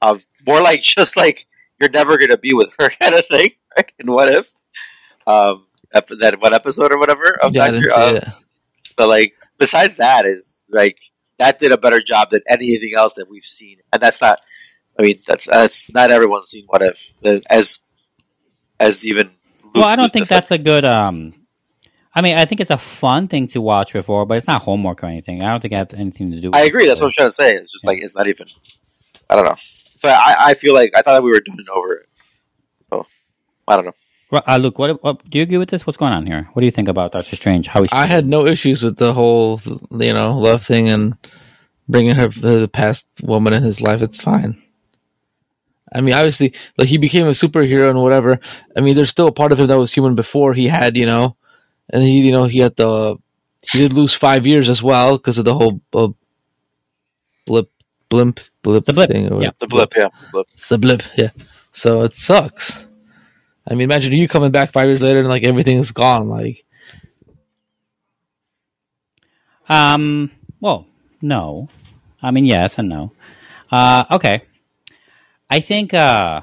[0.02, 1.48] of more like just like
[1.80, 3.52] you're never gonna be with her kind of thing.
[3.76, 3.92] Right?
[3.98, 4.54] In What If,
[5.26, 8.34] um, ep- that one episode or whatever of Yeah, I Doctor.
[8.98, 9.08] Didn't see it.
[9.08, 11.00] so like besides that is like
[11.40, 14.40] that did a better job than anything else that we've seen, and that's not.
[14.98, 17.14] I mean, that's that's not everyone's seen What If
[17.50, 17.80] as
[18.80, 19.32] as even.
[19.74, 20.86] Well, I don't think that's a good.
[20.86, 21.34] Um,
[22.16, 25.04] I mean, I think it's a fun thing to watch before, but it's not homework
[25.04, 25.42] or anything.
[25.42, 26.48] I don't think it has anything to do.
[26.48, 26.88] with I agree.
[26.88, 27.56] That's what I'm trying to say.
[27.56, 28.48] It's just like it's not even.
[29.30, 29.56] I don't know.
[29.98, 32.10] So I, I feel like I thought we were done and over it.
[32.90, 33.08] So
[33.68, 33.94] I don't know.
[34.34, 35.86] Ru- Uh, Luke, what, what do you agree with this?
[35.86, 36.50] What's going on here?
[36.54, 37.68] What do you think about Doctor Strange?
[37.68, 39.62] How he's I had no issues with the whole,
[39.92, 41.16] you know, love thing and
[41.88, 44.02] bringing her the past woman in his life.
[44.02, 44.60] It's fine.
[45.94, 48.40] I mean, obviously, like he became a superhero and whatever.
[48.76, 51.06] I mean, there's still a part of him that was human before he had, you
[51.06, 51.36] know,
[51.92, 53.18] and he, you know, he had the
[53.72, 56.08] he did lose five years as well because of the whole uh,
[57.46, 57.70] blip,
[58.10, 59.32] blimp, blip, The blip, thing.
[59.32, 59.52] Or yeah.
[59.60, 60.48] The blip, yeah, blip.
[60.54, 61.30] It's a blip, yeah.
[61.72, 62.88] So it sucks.
[63.68, 66.30] I mean, imagine you coming back five years later and like everything's gone.
[66.30, 66.66] Like,
[69.70, 70.32] Um.
[70.60, 70.88] Well,
[71.22, 71.70] no.
[72.22, 73.12] I mean, yes and no.
[73.72, 74.06] Uh.
[74.12, 74.44] Okay.
[75.50, 75.94] I think.
[75.94, 76.42] Uh.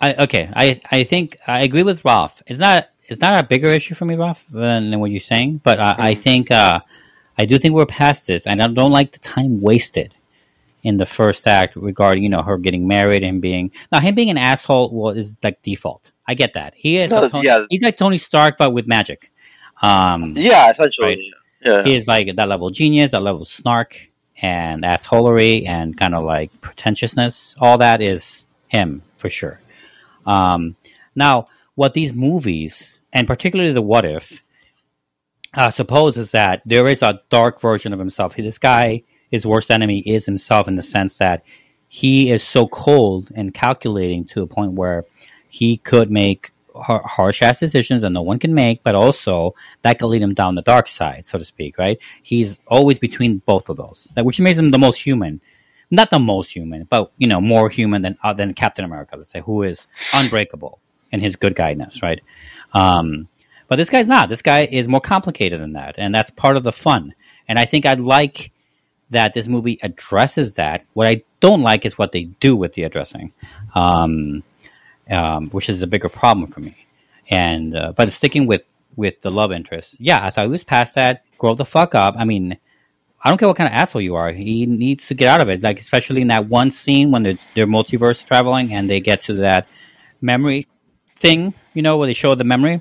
[0.00, 0.50] I okay.
[0.54, 2.42] I I think I agree with Roth.
[2.46, 2.88] It's not.
[3.06, 5.60] It's not a bigger issue for me, Roth, than, than what you're saying.
[5.62, 6.50] But I, I think.
[6.50, 6.80] Uh.
[7.38, 10.14] I do think we're past this, and I don't like the time wasted
[10.82, 14.30] in the first act regarding you know her getting married and being now him being
[14.30, 14.90] an asshole.
[14.92, 16.12] Well, is like default.
[16.26, 16.74] I get that.
[16.76, 17.10] He is.
[17.10, 17.64] No, like Tony, yeah.
[17.70, 19.32] He's like Tony Stark, but with magic.
[19.82, 20.34] Um.
[20.36, 21.16] Yeah, essentially.
[21.16, 21.18] Right.
[21.62, 21.82] Yeah.
[21.84, 24.10] He is like that level of genius, that level of snark
[24.42, 27.54] and assholery and kind of like pretentiousness.
[27.60, 29.60] All that is him for sure.
[30.26, 30.76] Um,
[31.14, 34.42] now, what these movies, and particularly the What If,
[35.54, 38.34] uh, suppose is that there is a dark version of himself.
[38.34, 41.44] He this guy, his worst enemy, is himself in the sense that
[41.88, 45.04] he is so cold and calculating to a point where
[45.48, 49.98] he could make har- harsh ass decisions that no one can make, but also that
[49.98, 51.98] could lead him down the dark side, so to speak, right?
[52.22, 55.40] He's always between both of those, which makes him the most human.
[55.90, 59.32] Not the most human, but you know, more human than uh, than Captain America, let's
[59.32, 60.78] say, who is unbreakable
[61.10, 62.20] in his good guyness, right?
[62.72, 63.28] Um,
[63.66, 64.28] but this guy's not.
[64.28, 67.14] This guy is more complicated than that, and that's part of the fun.
[67.48, 68.52] And I think I'd like
[69.10, 70.84] that this movie addresses that.
[70.94, 73.32] What I don't like is what they do with the addressing.
[73.74, 74.42] Um,
[75.10, 76.86] um, which is a bigger problem for me.
[77.30, 80.94] And uh, but sticking with with the love interest, yeah, I thought he was past
[80.94, 81.24] that.
[81.38, 82.14] Grow the fuck up.
[82.18, 82.56] I mean,
[83.22, 84.32] I don't care what kind of asshole you are.
[84.32, 85.62] He needs to get out of it.
[85.62, 89.34] Like especially in that one scene when they're, they're multiverse traveling and they get to
[89.34, 89.68] that
[90.20, 90.66] memory
[91.16, 92.80] thing, you know, where they show the memory,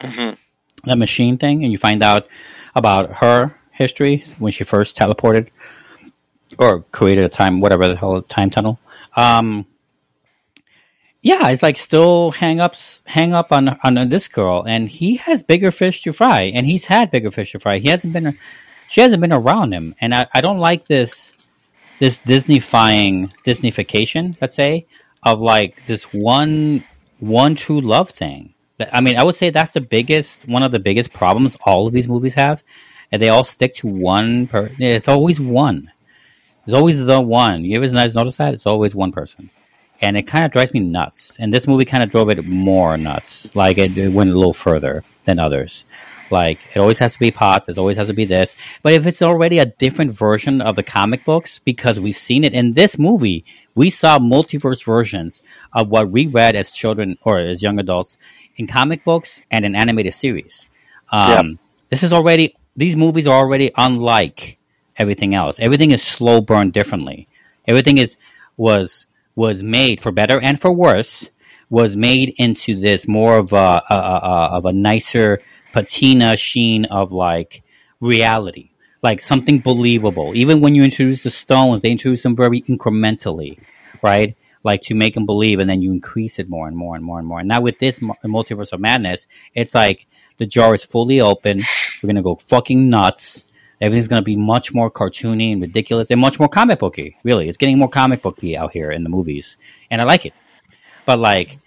[0.00, 0.36] Mhm.
[0.84, 2.26] that machine thing, and you find out
[2.74, 5.48] about her history when she first teleported
[6.58, 8.78] or created a time, whatever the hell, time tunnel.
[9.16, 9.66] Um,
[11.22, 15.42] yeah, it's like still hang ups, hang up on on this girl, and he has
[15.42, 17.78] bigger fish to fry, and he's had bigger fish to fry.
[17.78, 18.36] He hasn't been,
[18.88, 21.36] she hasn't been around him, and I, I don't like this
[21.98, 24.86] this Disneyfying Disneyfication, let's say,
[25.22, 26.84] of like this one
[27.20, 28.52] one true love thing.
[28.92, 31.94] I mean, I would say that's the biggest one of the biggest problems all of
[31.94, 32.62] these movies have,
[33.14, 34.48] and they all stick to one.
[34.48, 35.90] Per- it's always one.
[36.64, 37.64] It's always the one.
[37.64, 38.54] You ever notice that?
[38.54, 39.50] It's always one person
[40.00, 41.36] and it kind of drives me nuts.
[41.38, 43.54] And this movie kind of drove it more nuts.
[43.56, 45.84] Like it, it went a little further than others.
[46.30, 47.68] Like it always has to be Potts.
[47.68, 48.56] It always has to be this.
[48.82, 52.54] But if it's already a different version of the comic books, because we've seen it
[52.54, 53.44] in this movie,
[53.74, 55.42] we saw multiverse versions
[55.72, 58.18] of what we read as children or as young adults
[58.56, 60.68] in comic books and in animated series.
[61.12, 61.58] Um,
[61.90, 64.58] This is already these movies are already unlike
[64.96, 65.58] everything else.
[65.60, 67.28] Everything is slow burn differently.
[67.66, 68.16] Everything is
[68.56, 71.30] was was made for better and for worse.
[71.70, 75.40] Was made into this more of a, a, a, of a nicer
[75.72, 77.62] patina sheen of like
[78.00, 78.70] reality,
[79.02, 80.32] like something believable.
[80.34, 83.58] Even when you introduce the stones, they introduce them very incrementally,
[84.02, 84.36] right?
[84.64, 87.18] Like to make them believe, and then you increase it more and more and more
[87.18, 87.38] and more.
[87.38, 90.06] And now with this mu- multiverse of madness, it's like
[90.38, 91.62] the jar is fully open.
[92.02, 93.46] We're gonna go fucking nuts.
[93.80, 97.16] Everything's to be much more cartoony and ridiculous and much more comic booky.
[97.22, 99.58] Really, it's getting more comic booky out here in the movies,
[99.90, 100.32] and I like it.
[101.04, 101.58] But like,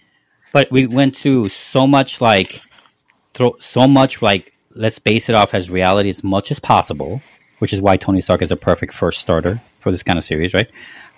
[0.52, 2.62] but we went to so much like,
[3.34, 7.22] throw so much like, let's base it off as reality as much as possible,
[7.58, 10.54] which is why Tony Stark is a perfect first starter for this kind of series,
[10.54, 10.68] right?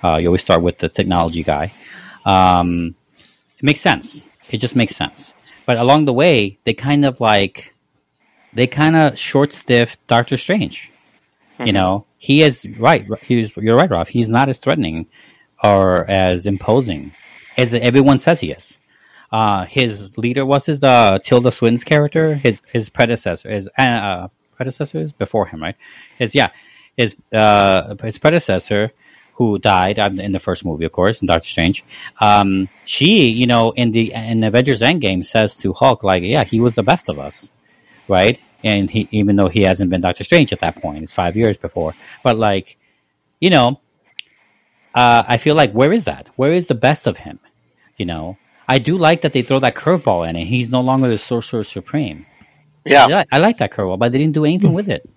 [0.02, 1.72] Uh, you always start with the technology guy.
[2.24, 2.94] Um,
[3.58, 4.30] it makes sense.
[4.50, 5.34] It just makes sense.
[5.66, 7.74] But along the way, they kind of like
[8.52, 10.90] they kind of short stiff Doctor Strange.
[11.54, 11.66] Mm-hmm.
[11.66, 13.06] You know, he is right.
[13.22, 14.08] He's, you're right, Rob.
[14.08, 15.06] He's not as threatening
[15.62, 17.12] or as imposing
[17.56, 18.78] as everyone says he is.
[19.30, 22.34] Uh, his leader was his uh, Tilda Swinton's character.
[22.34, 25.76] His his predecessor, his uh, predecessors before him, right?
[26.18, 26.50] His yeah,
[26.96, 28.92] his uh, his predecessor
[29.40, 31.82] who died in the first movie, of course, in Doctor Strange.
[32.20, 36.60] Um, she, you know, in the in Avengers Endgame, says to Hulk, like, "Yeah, he
[36.60, 37.52] was the best of us."
[38.10, 38.40] right?
[38.62, 41.56] And he, even though he hasn't been Doctor Strange at that point, it's five years
[41.56, 41.94] before.
[42.22, 42.76] But like,
[43.40, 43.80] you know,
[44.94, 46.28] uh, I feel like where is that?
[46.36, 47.38] Where is the best of him?
[47.96, 48.36] You know,
[48.68, 51.64] I do like that they throw that curveball in, and he's no longer the Sorcerer
[51.64, 52.26] Supreme.
[52.84, 55.08] Yeah, I, I like that curveball, but they didn't do anything with it,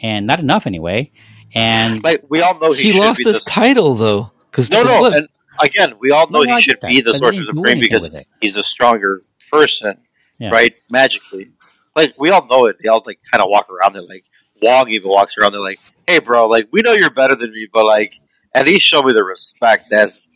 [0.00, 1.10] and not enough anyway.
[1.54, 4.32] And like we all know, he, he lost his title though.
[4.50, 5.28] Because no, no, and
[5.62, 9.22] again, we all know no, he should be the Sorcerer Supreme because he's a stronger
[9.50, 9.98] person,
[10.38, 10.50] yeah.
[10.50, 10.74] right?
[10.90, 11.50] Magically,
[11.94, 12.76] like we all know it.
[12.82, 14.02] They all like kind of walk around there.
[14.02, 14.24] Like
[14.62, 17.68] Wong even walks around there like, "Hey, bro, like we know you're better than me,
[17.72, 18.14] but like
[18.54, 20.28] at least show me the respect that's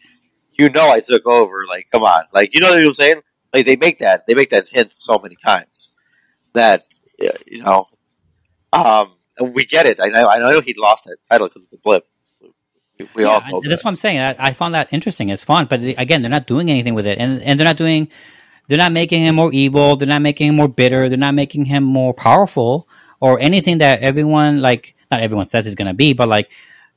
[0.53, 1.64] you know I took over.
[1.67, 3.23] Like, come on, like you know what I'm saying?
[3.53, 5.91] Like they make that they make that hint so many times
[6.53, 6.85] that
[7.47, 7.89] you know,
[8.73, 9.99] um, we get it.
[10.01, 12.07] I know I know he lost that title because of the blip.
[13.14, 13.84] We yeah, all know that's that.
[13.84, 14.18] what I'm saying.
[14.18, 15.28] I, I, found that interesting.
[15.28, 18.09] It's fun, but again, they're not doing anything with it, and and they're not doing
[18.68, 19.97] they're not making him more evil.
[19.97, 21.09] They're not making him more bitter.
[21.09, 22.89] They're not making him more powerful
[23.20, 26.51] or anything that everyone like not everyone says he's gonna be, but like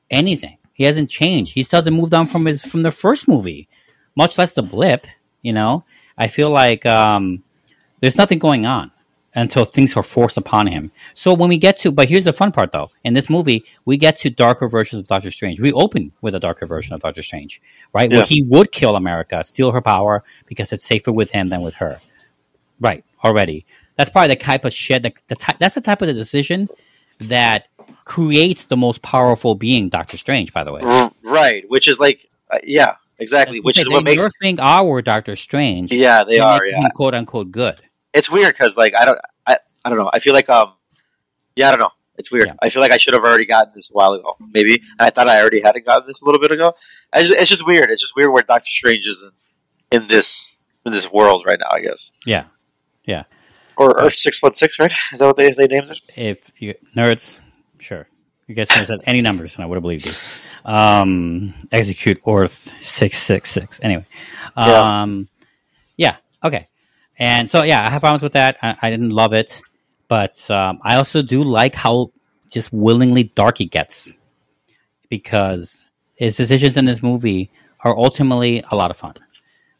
[0.10, 0.58] anything.
[0.74, 1.54] He hasn't changed.
[1.54, 3.68] He still hasn't moved on from his from the first movie,
[4.16, 5.06] much less the blip.
[5.42, 5.84] You know,
[6.18, 7.44] I feel like um,
[8.00, 8.92] there's nothing going on
[9.36, 10.92] until things are forced upon him.
[11.14, 12.92] So when we get to, but here's the fun part though.
[13.04, 15.60] In this movie, we get to darker versions of Doctor Strange.
[15.60, 17.62] We open with a darker version of Doctor Strange,
[17.94, 18.10] right?
[18.10, 18.20] Yeah.
[18.20, 21.76] Where he would kill America, steal her power because it's safer with him than with
[21.76, 22.00] her.
[22.80, 23.66] Right, already.
[23.98, 26.70] That's probably the type of shit that the ty- that's the type of the decision
[27.20, 27.68] that
[28.06, 30.54] creates the most powerful being, Doctor Strange.
[30.54, 31.70] By the way, right?
[31.70, 33.60] Which is like, uh, yeah, exactly.
[33.60, 35.92] Which is what makes you think our Doctor Strange.
[35.92, 36.66] Yeah, they are.
[36.66, 37.82] Yeah, quote unquote good
[38.14, 40.10] it's weird because like I don't I, I don't know.
[40.12, 40.74] I feel like um
[41.56, 41.92] yeah I don't know.
[42.18, 42.48] It's weird.
[42.48, 42.56] Yeah.
[42.62, 44.74] I feel like I should have already gotten this a while ago, maybe.
[44.74, 46.74] And I thought I already hadn't gotten this a little bit ago.
[47.14, 47.90] It's just, it's just weird.
[47.90, 51.70] It's just weird where Doctor Strange is in, in this in this world right now.
[51.72, 52.12] I guess.
[52.26, 52.46] Yeah,
[53.06, 53.24] yeah.
[53.78, 54.92] Or Earth six one six, right?
[55.14, 56.02] Is that what they they named it?
[56.18, 57.40] If you nerds,
[57.80, 58.08] sure.
[58.48, 60.12] You guys can said any numbers, and I would have believed you.
[60.66, 63.80] Um, execute Earth six six six.
[63.82, 64.06] Anyway,
[64.58, 65.30] um,
[65.96, 66.18] yeah.
[66.42, 66.48] yeah.
[66.48, 66.68] Okay.
[67.20, 68.58] And so, yeah, I have problems with that.
[68.62, 69.62] I, I didn't love it,
[70.08, 72.12] but um, I also do like how
[72.50, 74.18] just willingly dark he gets
[75.10, 77.52] because his decisions in this movie
[77.82, 79.16] are ultimately a lot of fun.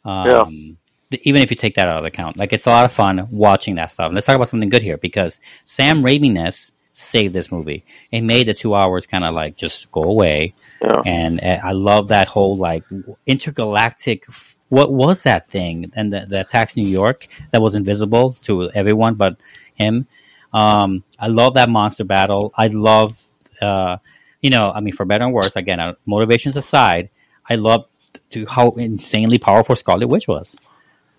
[0.04, 0.78] Um,
[1.10, 1.18] yeah.
[1.22, 3.74] Even if you take that out of account, like it's a lot of fun watching
[3.76, 4.06] that stuff.
[4.06, 7.84] And let's talk about something good here because Sam Raimi-ness saved this movie.
[8.12, 10.54] It made the two hours kind of like just go away.
[10.80, 11.02] Yeah.
[11.04, 12.84] And uh, I love that whole like
[13.26, 14.24] intergalactic
[14.70, 19.14] what was that thing and the, the attacks New York that was invisible to everyone
[19.16, 19.36] but
[19.74, 20.06] him.
[20.52, 22.52] Um, I love that monster battle.
[22.56, 23.20] I love,
[23.60, 23.98] uh,
[24.40, 27.10] you know, I mean, for better and worse, again, uh, motivations aside,
[27.48, 27.86] I love
[28.30, 30.58] to how insanely powerful Scarlet Witch was,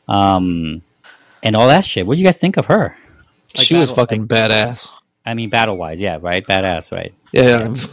[0.07, 0.81] um,
[1.43, 2.05] and all that shit.
[2.05, 2.95] What do you guys think of her?
[3.55, 4.87] Like she battle, was fucking like, badass.
[5.25, 7.13] I mean, battle wise, yeah, right, badass, right?
[7.31, 7.85] Yeah, yeah.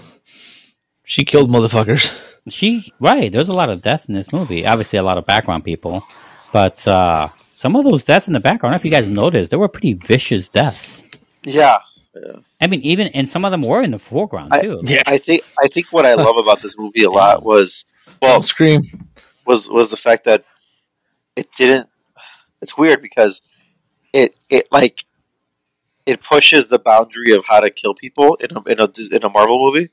[1.05, 2.17] she killed motherfuckers.
[2.51, 3.31] She right.
[3.31, 4.67] There's a lot of death in this movie.
[4.67, 6.03] Obviously, a lot of background people,
[6.53, 8.75] but uh, some of those deaths in the background.
[8.75, 11.03] I don't know if you guys noticed, there were pretty vicious deaths.
[11.43, 11.79] Yeah.
[12.15, 12.37] yeah.
[12.61, 14.81] I mean, even and some of them were in the foreground too.
[14.87, 17.85] I, yeah, I think I think what I love about this movie a lot was
[18.23, 19.09] well, scream
[19.47, 20.45] was was the fact that
[21.37, 21.89] it didn't.
[22.61, 23.43] It's weird because
[24.13, 25.05] it it like
[26.07, 29.29] it pushes the boundary of how to kill people in a in a, in a
[29.29, 29.91] Marvel movie.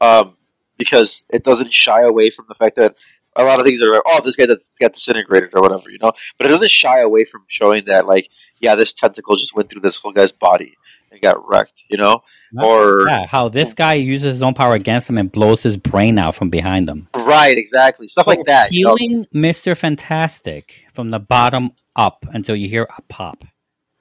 [0.00, 0.36] Um,
[0.76, 2.96] because it doesn't shy away from the fact that
[3.36, 6.12] a lot of things are oh, this guy that's got disintegrated or whatever, you know.
[6.38, 9.80] But it doesn't shy away from showing that, like, yeah, this tentacle just went through
[9.80, 10.76] this whole guy's body
[11.10, 12.22] and got wrecked, you know.
[12.62, 13.76] or yeah, how this hmm.
[13.76, 17.08] guy uses his own power against him and blows his brain out from behind him.
[17.14, 18.70] Right, exactly, stuff like that.
[18.70, 19.24] Healing you know?
[19.32, 23.44] Mister Fantastic from the bottom up until you hear a pop.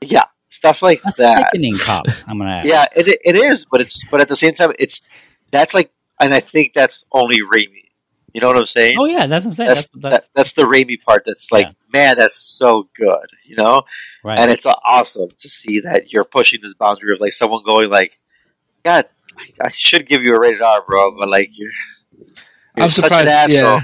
[0.02, 1.50] Yeah, stuff like A that.
[1.52, 2.06] sickening cop.
[2.28, 2.66] I'm gonna add.
[2.66, 5.02] Yeah, it, it is, but it's but at the same time, it's
[5.52, 7.90] that's like, and I think that's only Raimi.
[8.34, 8.96] You know what I'm saying?
[9.00, 9.68] Oh yeah, that's what I'm saying.
[9.70, 11.24] that's, That's, that's that, that's the Raimi part.
[11.26, 11.72] That's like, Yeah.
[11.94, 13.28] man, that's so good.
[13.46, 13.84] You know,
[14.24, 14.40] right.
[14.40, 18.18] and it's awesome to see that you're pushing this boundary of like someone going like,
[18.84, 19.06] God,
[19.38, 21.70] I, I should give you a rated R, bro, but like you're,
[22.76, 23.28] you're I'm such surprised.
[23.28, 23.60] an asshole.
[23.60, 23.82] Yeah,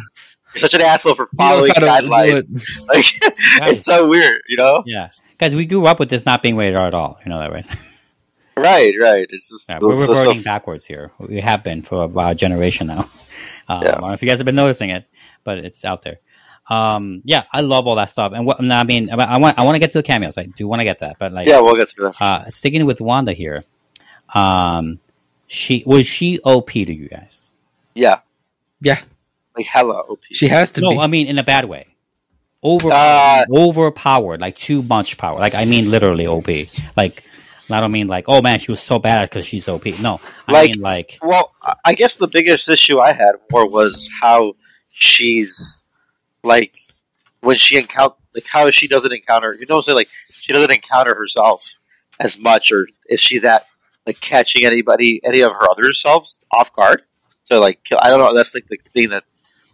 [0.56, 2.48] You're such an asshole for following how guidelines.
[2.56, 2.64] it.
[2.88, 3.06] Like,
[3.62, 3.70] Right.
[3.72, 4.82] it's so weird, you know?
[4.88, 7.20] yeah, guys, we grew up with this not being rated R at all.
[7.24, 7.68] You know that, right?
[8.60, 9.26] Right, right.
[9.30, 11.12] It's just Yeah, we're so- so- backwards here.
[11.20, 13.10] We have been for about a generation now.
[13.70, 13.90] Um, Yeah.
[13.90, 15.06] I don't know if you guys have been noticing it,
[15.44, 16.18] but it's out there.
[16.70, 18.34] Um, yeah, I love all that stuff.
[18.34, 20.38] And what I mean, I want I want to get to the cameos.
[20.40, 22.22] I do want to get that, but like, yeah, we'll get through that.
[22.22, 23.64] uh, sticking with Wanda here,
[24.34, 25.00] um,
[25.48, 27.52] she was she OP to you guys?
[27.94, 28.20] Yeah,
[28.82, 29.00] Yeah,
[29.58, 30.22] like hella OP.
[30.32, 30.98] she has to No, be.
[30.98, 31.86] I mean in a bad way.
[32.62, 35.40] Over Uh, overpowered, like too much power.
[35.40, 36.48] Like I mean, literally OP.
[36.98, 37.24] Like
[37.76, 39.86] I don't mean like, oh man, she was so bad because she's OP.
[40.00, 41.54] No, I Like- mean like, Well,
[41.86, 44.54] I- guess the biggest issue I had more was how
[44.90, 45.84] she's
[46.44, 46.76] like
[47.42, 49.54] when she encounter like how she doesn't encounter.
[49.54, 51.76] You know, what I'm saying like she doesn't encounter herself
[52.20, 53.66] as much, or is she that
[54.06, 57.04] like catching anybody, any of her other selves off guard
[57.46, 58.00] to like kill?
[58.02, 58.34] I don't know.
[58.36, 59.24] That's like the thing that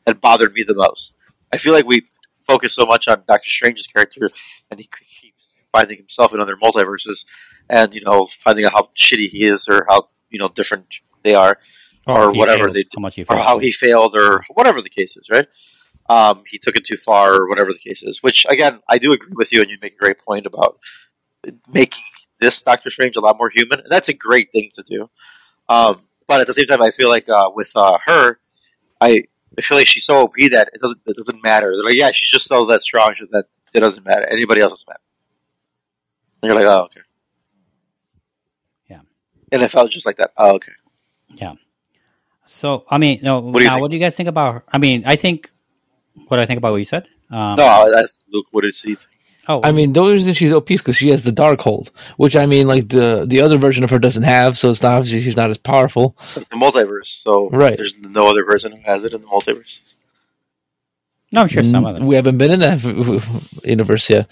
[0.06, 1.16] that bothered me the most.
[1.52, 2.04] I feel like we
[2.42, 4.30] focus so much on Doctor Strange's character,
[4.70, 4.88] and he
[5.22, 7.26] keeps finding himself in other multiverses,
[7.70, 11.36] and you know, finding out how shitty he is or how you know different they
[11.36, 11.58] are
[12.08, 13.42] or he whatever failed, they how much he or failed.
[13.42, 15.48] how he failed or whatever the case is, right?
[16.08, 18.22] Um, he took it too far or whatever the case is.
[18.22, 20.80] Which again, I do agree with you, and you make a great point about
[21.72, 22.04] making
[22.40, 25.10] this Doctor Strange a lot more human, and that's a great thing to do.
[25.68, 28.40] Um, but at the same time, I feel like uh, with uh, her,
[29.02, 29.24] I
[29.58, 31.72] I feel like she's so OP that it doesn't it doesn't matter.
[31.76, 34.26] They're like, yeah, she's just so that strong that it doesn't matter.
[34.26, 35.00] Anybody else doesn't matter.
[36.42, 37.02] And you're like, oh, okay.
[39.52, 39.56] Yeah.
[39.58, 40.32] And it felt just like that.
[40.38, 40.72] Oh, okay.
[41.36, 41.54] Yeah.
[42.46, 43.42] So I mean, no.
[43.52, 43.82] do you now, think?
[43.82, 44.54] what do you guys think about?
[44.56, 44.64] Her?
[44.72, 45.50] I mean, I think
[46.28, 47.08] what do I think about what you said.
[47.32, 48.48] Um, No, that's Luke.
[48.52, 49.10] What did he think?
[49.48, 51.92] Oh, I mean, the only reason she's OP is because she has the dark hold,
[52.18, 54.94] which I mean, like the the other version of her doesn't have, so it's not
[54.98, 56.16] obviously she's not as powerful.
[56.34, 57.06] the multiverse.
[57.08, 57.78] So Right.
[57.78, 59.94] there's no other person who has it in the multiverse.
[61.32, 62.08] no, I'm sure some of them.
[62.08, 62.82] We haven't been in that
[63.64, 64.28] universe yet,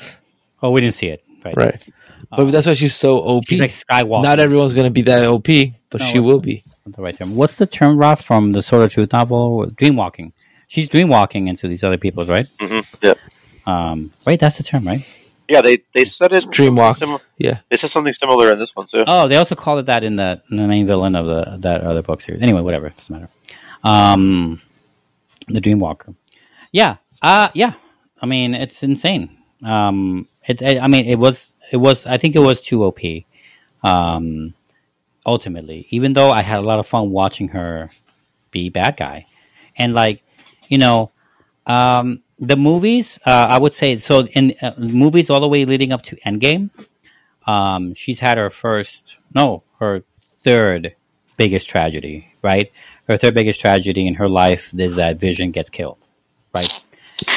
[0.64, 1.24] Oh, we didn't see it.
[1.46, 1.58] Right.
[1.58, 1.88] right?
[2.32, 3.46] But that's why she's so OP.
[3.48, 4.24] She's like Skywalker.
[4.24, 5.48] Not everyone's gonna be that OP,
[5.90, 6.44] but No, she will not.
[6.44, 6.64] be.
[6.86, 7.36] Not the right term.
[7.36, 9.68] What's the term, Roth, from the Sword of Truth novel?
[9.72, 10.32] Dreamwalking.
[10.68, 12.46] She's dreamwalking into these other people's, right?
[12.60, 13.14] hmm Yeah,
[13.66, 15.06] Um, right, that's the term, right?
[15.48, 15.62] yeah.
[15.62, 16.46] They they said it.
[16.46, 16.96] Dreamwalk.
[16.96, 17.60] Sim- Yeah.
[17.70, 19.04] they said something similar in this one too.
[19.06, 21.82] Oh, they also call it that in the, in the main villain of the that
[21.82, 22.42] other book series.
[22.42, 23.30] Anyway, whatever, it doesn't matter.
[23.84, 24.62] Um,
[25.48, 26.16] the Dreamwalker.
[26.72, 27.74] Yeah, uh, yeah.
[28.22, 29.38] I mean, it's insane.
[29.64, 32.06] Um, it, I I mean, it was, it was.
[32.06, 33.00] I think it was too OP.
[33.84, 34.54] Um,
[35.26, 37.90] ultimately, even though I had a lot of fun watching her
[38.52, 39.26] be bad guy,
[39.78, 40.24] and like,
[40.68, 41.12] you know,
[41.66, 43.20] um, the movies.
[43.26, 44.26] Uh, I would say so.
[44.26, 46.70] In uh, movies all the way leading up to Endgame,
[47.46, 50.96] um, she's had her first, no, her third
[51.38, 52.72] biggest tragedy, right?
[53.08, 56.08] Her third biggest tragedy in her life is that Vision gets killed?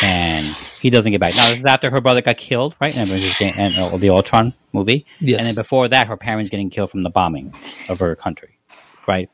[0.03, 0.47] And
[0.81, 1.35] he doesn't get back.
[1.35, 2.97] Now, this is after her brother got killed, right?
[2.97, 5.07] And, uh, the Ultron movie.
[5.21, 5.39] Yes.
[5.39, 7.55] And then before that, her parents getting killed from the bombing
[7.89, 8.59] of her country,
[9.07, 9.31] right?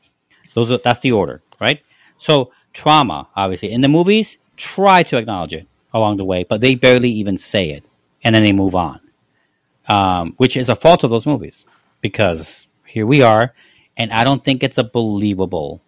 [0.53, 1.81] Those are, that's the order, right?
[2.17, 6.75] So trauma, obviously, in the movies, try to acknowledge it along the way, but they
[6.75, 7.83] barely even say it,
[8.23, 8.99] and then they move on,
[9.87, 11.65] um, which is a fault of those movies
[12.01, 13.53] because here we are,
[13.97, 15.81] and I don't think it's a believable.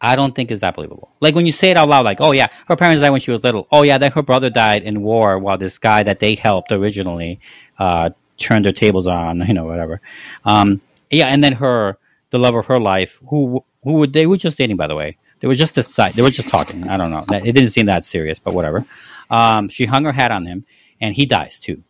[0.00, 1.10] I don't think it's that believable.
[1.20, 3.30] Like when you say it out loud, like, "Oh yeah, her parents died when she
[3.30, 6.34] was little." Oh yeah, then her brother died in war while this guy that they
[6.34, 7.40] helped originally
[7.78, 10.00] uh, turned their tables on, you know, whatever.
[10.44, 11.98] Um, yeah, and then her,
[12.30, 15.16] the love of her life, who who would they were just dating, by the way.
[15.40, 16.88] They were just decide, They were just talking.
[16.88, 17.24] I don't know.
[17.30, 18.86] It didn't seem that serious, but whatever.
[19.30, 20.64] Um, she hung her hat on him,
[21.00, 21.82] and he dies too,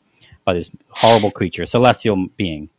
[0.45, 2.71] by this horrible creature, celestial being.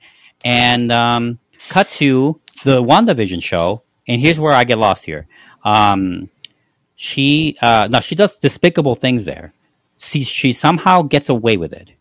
[0.43, 1.39] And um,
[1.69, 5.27] cut to the WandaVision show, and here's where I get lost here.
[5.63, 6.29] Um,
[6.95, 9.53] she uh, she does despicable things there.
[9.97, 11.93] She, she somehow gets away with it.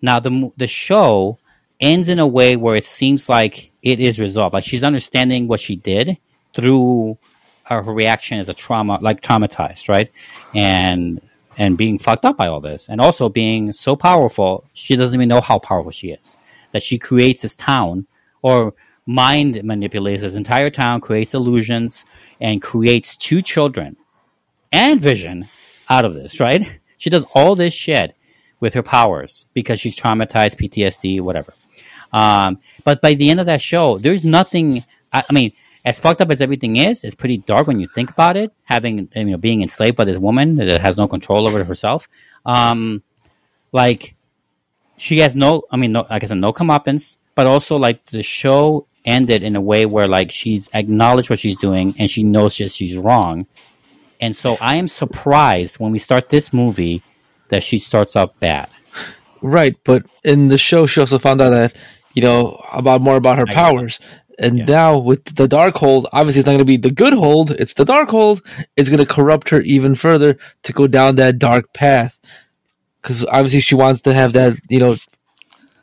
[0.00, 1.38] Now the the show
[1.80, 4.54] ends in a way where it seems like it is resolved.
[4.54, 6.18] Like she's understanding what she did
[6.54, 7.18] through
[7.64, 10.10] her, her reaction as a trauma, like traumatized, right?
[10.54, 11.20] And
[11.56, 15.28] and being fucked up by all this, and also being so powerful, she doesn't even
[15.28, 16.38] know how powerful she is.
[16.72, 18.06] That she creates this town
[18.42, 18.74] or
[19.08, 22.04] mind manipulates this entire town, creates illusions,
[22.40, 23.96] and creates two children
[24.70, 25.48] and Vision
[25.88, 26.78] out of this, right?
[26.98, 28.14] She does all this shit
[28.60, 31.54] with her powers because she's traumatized, PTSD, whatever.
[32.12, 34.84] Um, but by the end of that show, there's nothing.
[35.12, 35.52] I, I mean,
[35.84, 38.52] as fucked up as everything is, it's pretty dark when you think about it.
[38.64, 42.08] Having you know being enslaved by this woman that has no control over herself.
[42.44, 43.02] Um,
[43.72, 44.16] like
[44.96, 45.62] she has no.
[45.70, 47.16] I mean, no, like I said, no comeuppance.
[47.34, 51.56] But also, like the show ended in a way where like she's acknowledged what she's
[51.56, 53.46] doing and she knows that she's wrong.
[54.20, 57.02] And so I am surprised when we start this movie
[57.48, 58.68] that she starts off bad.
[59.40, 61.74] Right, but in the show, she also found out that
[62.14, 64.00] you know about more about her I powers.
[64.40, 64.64] And Yeah.
[64.66, 67.50] now with the dark hold, obviously it's not going to be the good hold.
[67.52, 68.42] It's the dark hold.
[68.76, 72.18] It's going to corrupt her even further to go down that dark path.
[73.02, 74.96] Because obviously she wants to have that, you know,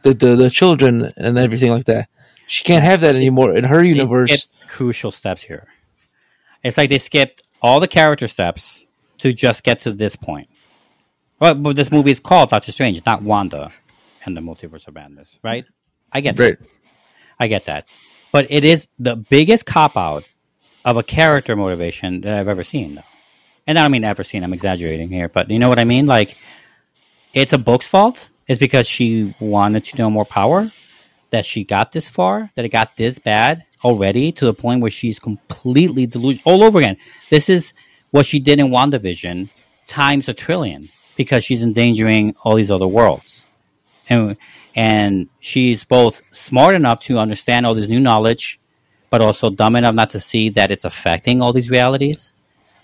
[0.03, 2.07] the, the the children and everything like that.
[2.47, 4.47] She can't have that anymore in her universe.
[4.67, 5.67] crucial steps here.
[6.63, 8.85] It's like they skipped all the character steps
[9.19, 10.49] to just get to this point.
[11.39, 13.71] Well, but this movie is called Doctor Strange, not Wanda
[14.25, 15.65] and the Multiverse of Madness, right?
[16.11, 16.57] I get that.
[17.39, 17.87] I get that.
[18.31, 20.23] But it is the biggest cop out
[20.83, 23.01] of a character motivation that I've ever seen, though.
[23.67, 26.05] And I don't mean ever seen, I'm exaggerating here, but you know what I mean?
[26.05, 26.37] Like,
[27.33, 28.29] it's a book's fault.
[28.47, 30.71] It's because she wanted to know more power
[31.35, 34.89] that she got this far, that it got this bad already to the point where
[34.89, 36.95] she's completely delusional all over again.
[37.29, 37.73] This is
[38.11, 39.49] what she did in WandaVision
[39.85, 40.87] times a trillion
[41.17, 43.47] because she's endangering all these other worlds.
[44.07, 44.37] And
[44.75, 48.59] and she's both smart enough to understand all this new knowledge,
[49.09, 52.33] but also dumb enough not to see that it's affecting all these realities.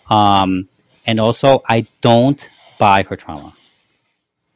[0.10, 0.68] Um,
[1.06, 2.50] and also, I don't
[2.80, 3.54] buy her trauma.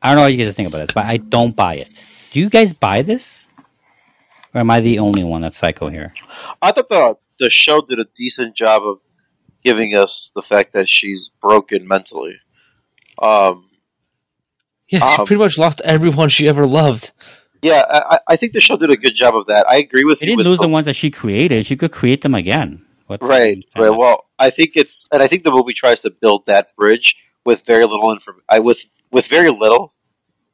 [0.02, 2.04] I don't know what you guys think about this, but I don't buy it.
[2.32, 3.48] Do you guys buy this?
[4.56, 6.14] Or am I the only one that's psycho here?
[6.62, 9.02] I thought the the show did a decent job of
[9.64, 12.40] giving us the fact that she's broken mentally.
[13.22, 13.70] Um,
[14.88, 17.12] Yeah, she Um, pretty much lost everyone she ever loved.
[17.62, 19.68] yeah, I, I- I think the show did a good job of that.
[19.68, 20.32] I agree with She you.
[20.32, 21.66] didn't with lose the the- ones that she created.
[21.66, 22.86] She could create them again.
[23.08, 23.90] What Right, right.
[23.90, 27.16] Well, I think it's, and I think the movie tries to build that bridge
[27.46, 28.42] with very little inform.
[28.50, 29.92] I with with very little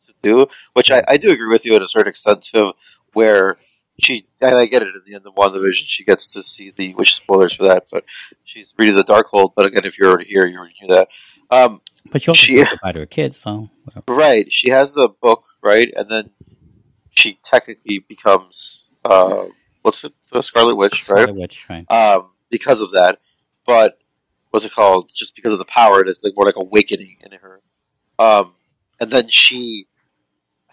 [0.07, 2.73] to do, which I, I do agree with you at a certain extent too,
[3.13, 3.57] where
[4.01, 6.93] she and I get it at the end of WandaVision, she gets to see the
[6.93, 8.05] which spoilers for that, but
[8.43, 9.53] she's reading the Darkhold.
[9.55, 11.09] But again, if you're already here, you already knew that.
[11.49, 14.13] Um, but she also she- goodbye to her kids, so whatever.
[14.13, 16.31] right, she has the book, right, and then
[17.11, 19.45] she technically becomes uh,
[19.81, 21.21] what's it, the Scarlet Witch, right?
[21.23, 21.91] Scarlet Witch, right?
[21.91, 23.19] um, because of that.
[23.65, 23.99] But
[24.49, 25.11] what's it called?
[25.13, 27.61] Just because of the power, it's like more like awakening in her.
[28.17, 28.55] Um,
[28.99, 29.87] and then she,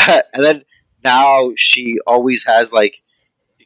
[0.06, 0.64] and then
[1.04, 3.02] now she always has like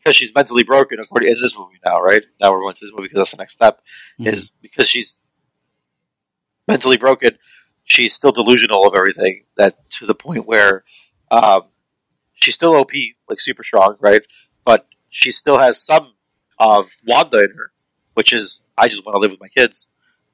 [0.02, 0.98] because she's mentally broken.
[1.00, 3.36] According in this movie now, right now we're going to this movie because that's the
[3.36, 3.80] next step.
[4.20, 4.28] Mhm.
[4.28, 5.20] Is because she's
[6.66, 7.38] mentally broken.
[7.84, 9.44] She's still delusional of everything.
[9.56, 10.84] That to the point where
[11.30, 11.62] um,
[12.34, 12.92] she's still OP,
[13.28, 14.22] like super strong, right?
[14.64, 16.14] But she still has some
[16.58, 17.72] of Wanda in her,
[18.14, 19.88] which is I just want to live with my kids.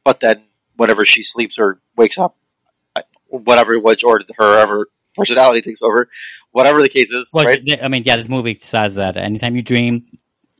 [0.05, 0.45] But then
[0.77, 2.36] whenever she sleeps or wakes up,
[3.27, 4.89] whatever which or her ever
[5.19, 6.09] personality takes over,
[6.53, 7.62] whatever the case is, Well, right?
[7.82, 10.07] I mean, yeah, this movie says that anytime you dream,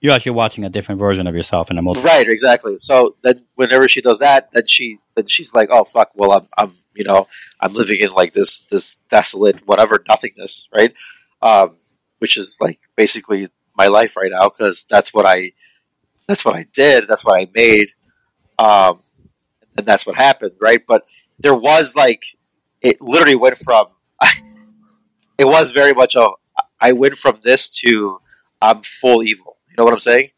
[0.01, 2.09] you're actually watching a different version of yourself in a multiple.
[2.09, 2.79] Right, exactly.
[2.79, 6.11] So then, whenever she does that, then she then she's like, "Oh fuck!
[6.15, 7.27] Well, I'm I'm you know
[7.61, 10.93] I'm living in like this this desolate whatever nothingness, right?
[11.43, 11.77] Um,
[12.19, 15.53] which is like basically my life right now because that's what I
[16.27, 17.09] that's what I did.
[17.09, 17.91] That's what I made,
[18.59, 19.03] um,
[19.77, 20.85] and that's what happened, right?
[20.87, 21.07] But
[21.39, 22.23] there was like
[22.81, 23.87] it literally went from
[25.39, 26.29] it was very much a
[26.81, 28.21] I went from this to
[28.61, 29.57] I'm full evil.
[29.71, 30.31] You know what I'm saying?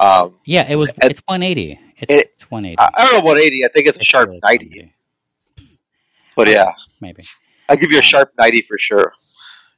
[0.00, 0.90] Um, Yeah, it was.
[1.02, 1.78] It's 180.
[1.98, 2.78] It's, It- it's 180.
[2.78, 3.64] I, I don't know 180.
[3.64, 4.66] I think it's a sharp really 90.
[4.66, 4.94] 180,
[6.36, 7.24] But yeah, maybe.
[7.68, 9.12] I give you a sharp 90 for sure.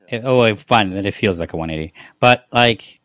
[0.09, 1.93] It, oh, it's fine that it feels like a 180.
[2.21, 3.01] But like,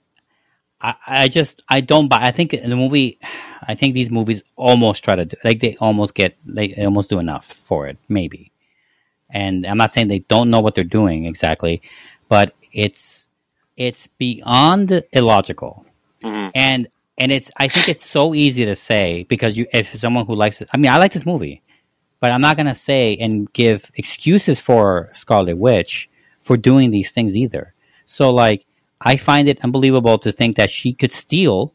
[0.82, 2.20] I, I just I don't buy.
[2.22, 3.20] I think in the movie,
[3.68, 7.20] I think these movies almost try to do like they almost get they almost do
[7.20, 8.52] enough for it, maybe.
[9.30, 11.82] And I'm not saying they don't know what they're doing exactly,
[12.30, 13.28] but it's
[13.76, 15.86] it's beyond illogical,
[16.24, 16.52] Mhm.
[16.56, 16.88] and
[17.18, 20.62] and it's I think it's so easy to say because you if someone who likes
[20.62, 21.62] it, I mean I like this movie,
[22.20, 26.10] but I'm not gonna say and give excuses for Scarlet Witch
[26.42, 27.74] for doing these things either.
[28.06, 28.66] So like
[29.02, 31.74] I find it unbelievable to think that she could steal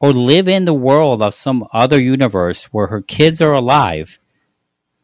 [0.00, 4.18] or live in the world of some other universe where her kids are alive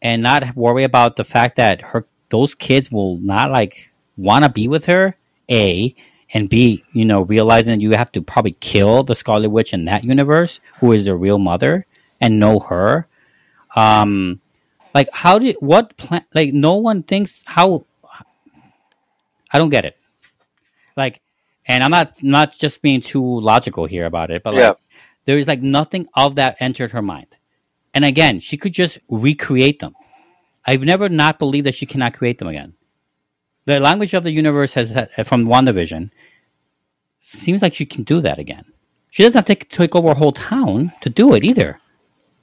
[0.03, 4.51] and not worry about the fact that her those kids will not like want to
[4.51, 5.16] be with her
[5.51, 5.95] a
[6.35, 9.87] and b you know realizing that you have to probably kill the scarlet witch in
[9.87, 11.87] that universe who is the real mother
[12.20, 13.07] and know her
[13.77, 14.41] um
[14.95, 17.87] like how did what plan like no one thinks how
[19.51, 19.97] i don't get it
[20.97, 21.23] like
[21.66, 24.73] and I'm not not just being too logical here about it, but like Yeah.
[25.27, 27.37] there is like nothing of that entered her mind.
[27.94, 29.94] And again, she could just recreate them.
[30.64, 32.74] I've never not believed that she cannot create them again.
[33.64, 34.93] The language of the universe has
[35.24, 36.10] from WandaVision
[37.19, 38.64] seems like she can do that again.
[39.10, 41.78] She doesn't have to take, over a whole town to do it either,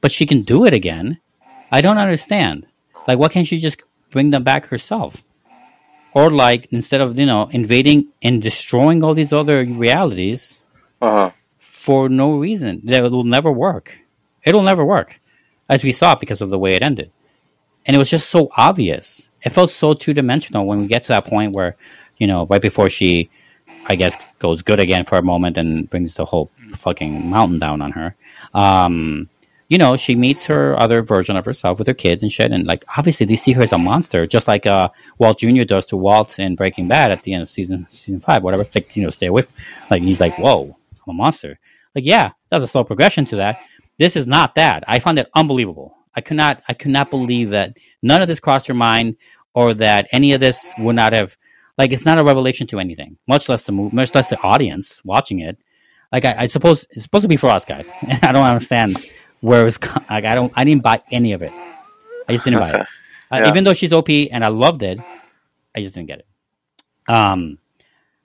[0.02, 1.20] but she can do it again.
[1.72, 2.68] I don't understand.
[3.08, 3.82] Like, why can't she just
[4.12, 5.24] bring them back herself?
[6.14, 10.66] Or like, instead of you know invading and destroying all these other realities
[11.02, 11.32] Uh huh.
[11.58, 14.00] for no reason, that will never work.
[14.44, 15.20] It'll never work,
[15.70, 17.12] as we saw because of the way it ended.
[17.86, 19.30] And it was just so obvious.
[19.44, 21.78] It felt so two dimensional when we get to that point where,
[22.18, 23.30] you know, right before she,
[23.86, 27.82] I guess, goes good again for a moment and brings the whole fucking mountain down
[27.82, 28.16] on her.
[28.54, 29.30] Um,
[29.70, 32.66] you know, she meets her other version of herself with her kids and shit, and
[32.66, 34.90] like obviously they see her as a monster, just like uh,
[35.20, 35.64] Walt Jr.
[35.64, 38.66] does to Walt in Breaking Bad at the end of season season five, whatever.
[38.74, 39.44] Like you know, stay away.
[39.44, 39.54] From,
[39.92, 40.76] like he's like, whoa,
[41.06, 41.60] I'm a monster.
[41.94, 43.62] Like yeah, that's a slow progression to that.
[44.00, 44.84] This is not that.
[44.88, 45.96] I found it unbelievable.
[46.16, 49.18] I could not, I could not believe that none of this crossed her mind,
[49.54, 51.38] or that any of this would not have.
[51.78, 55.40] Like it's not a revelation to anything, much less the much less the audience watching
[55.40, 55.58] it.
[56.12, 57.94] Like I, I suppose it's supposed to be for us guys.
[58.22, 58.98] I don't understand
[59.42, 59.80] where it was.
[60.10, 61.54] Like I don't, I didn't buy any of it.
[62.28, 62.76] I just didn't buy it.
[63.32, 63.48] Uh, Yeah.
[63.50, 65.00] Even though she's OP and I loved it,
[65.76, 66.28] I just didn't get it.
[67.14, 67.60] Um,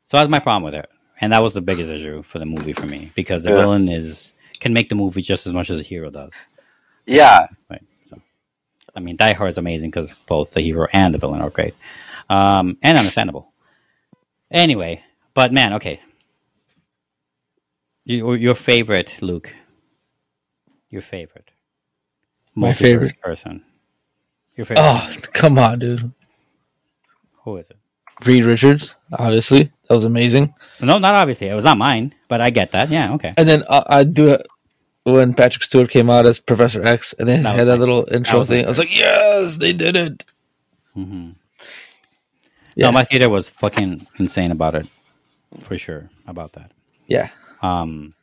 [0.07, 0.91] so that's my problem with it,
[1.21, 3.57] and that was the biggest issue for the movie for me because the Yeah.
[3.59, 6.35] villain is can make the movie just as much as the hero does.
[7.07, 7.47] Yeah.
[7.71, 7.83] Right.
[8.05, 8.21] So,
[8.95, 11.75] I mean, Die Hard is amazing because both the hero and the villain are great,
[12.31, 13.53] um, and understandable.
[14.51, 15.03] Anyway,
[15.35, 16.01] but man, okay.
[18.05, 19.55] Your, your favorite, Luke.
[20.91, 21.51] Your favorite.
[22.55, 23.21] My favorite?
[23.21, 23.65] person.
[24.57, 24.85] Your favorite.
[24.85, 26.13] Oh, come on, dude.
[27.45, 27.77] Who is it?
[28.25, 29.73] Reed Richards, obviously.
[29.89, 30.55] That was amazing.
[30.81, 31.49] No, not obviously.
[31.49, 32.89] It was not mine, but I get that.
[32.91, 33.33] Yeah, okay.
[33.37, 34.45] And then uh, I do it
[35.05, 38.41] when Patrick Stewart came out as Professor X, and then That had that little intro
[38.41, 38.65] my thing.
[38.65, 40.25] I was like, yes, they did it.
[40.95, 41.31] hmm
[42.75, 42.87] Yeah.
[42.87, 44.89] No, my theater was fucking insane about it,
[45.63, 46.11] for sure.
[46.27, 46.73] About that.
[47.07, 47.31] Yeah.
[47.63, 48.15] Um,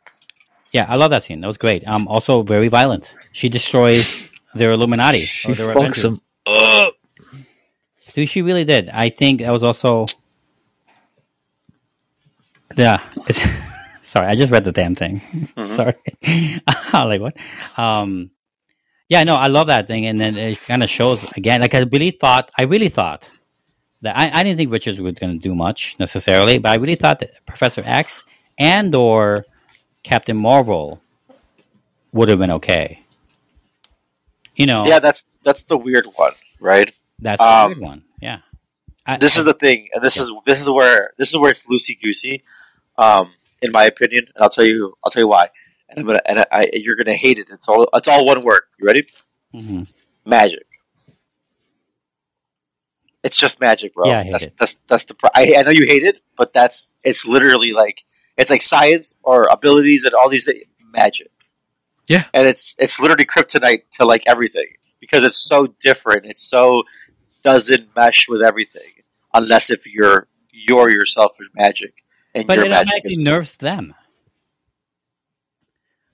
[0.73, 1.39] yeah, I love that scene.
[1.39, 1.87] That was great.
[1.87, 3.15] Um, also very violent.
[3.31, 5.21] She destroys their Illuminati.
[5.23, 6.95] She their fucks him up.
[8.11, 8.89] Dude, she really did.
[8.89, 10.05] I think that was also.
[12.75, 12.99] Yeah.
[14.11, 15.21] Sorry, I just read the damn thing.
[15.67, 15.95] sorry.
[16.93, 17.37] like what?
[17.77, 18.31] Um,
[19.07, 21.61] yeah, no, I love that thing, and then it kind of shows again.
[21.61, 23.31] Like I really thought, I really thought
[24.01, 26.95] that I, I didn't think Richards was going to do much necessarily, but I really
[26.95, 28.25] thought that Professor X
[28.57, 29.45] and or
[30.03, 31.01] Captain Marvel
[32.11, 33.05] would have been okay.
[34.57, 34.99] You know, Yeah.
[34.99, 36.91] That's that's the weird one, right?
[37.17, 38.03] that's the um, weird one.
[38.21, 38.39] Yeah.
[39.05, 41.63] I, This is the thing, and this is this is where this is where it's
[41.63, 42.43] loosey goosey,
[42.97, 43.31] um,
[43.61, 44.25] in my opinion.
[44.35, 45.49] And I'll tell you, I'll tell you why.
[45.89, 47.47] And I'm gonna, and I, I, you're gonna hate it.
[47.51, 48.61] It's all, it's all one word.
[48.79, 49.07] You ready?
[49.53, 49.87] Mhm.
[50.25, 50.65] Magic.
[53.23, 54.07] It's just magic, bro.
[54.07, 54.53] Yeah, I hate that's, it.
[54.57, 55.13] that's that's the.
[55.13, 58.03] Pro- I, I know you hate it, but that's it's literally like
[58.37, 60.63] it's like science or abilities and all these things.
[60.93, 61.31] Magic.
[62.07, 62.25] Yeah.
[62.33, 64.67] and it's it's literally kryptonite to like everything
[64.99, 66.25] because it's so different.
[66.25, 66.83] It's so
[67.43, 68.91] doesn't mesh with everything
[69.33, 73.93] unless if you're you're yourself is magic and but it automatically is nerfs them.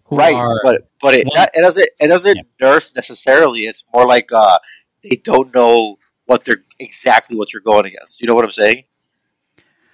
[0.09, 0.35] Right.
[0.35, 3.61] are- but but it, Well- it doesn't it doesn't nerf necessarily.
[3.61, 4.59] It's more like uh,
[5.03, 8.21] they don't know what they're exactly what you're going against.
[8.21, 8.83] You know what I'm saying?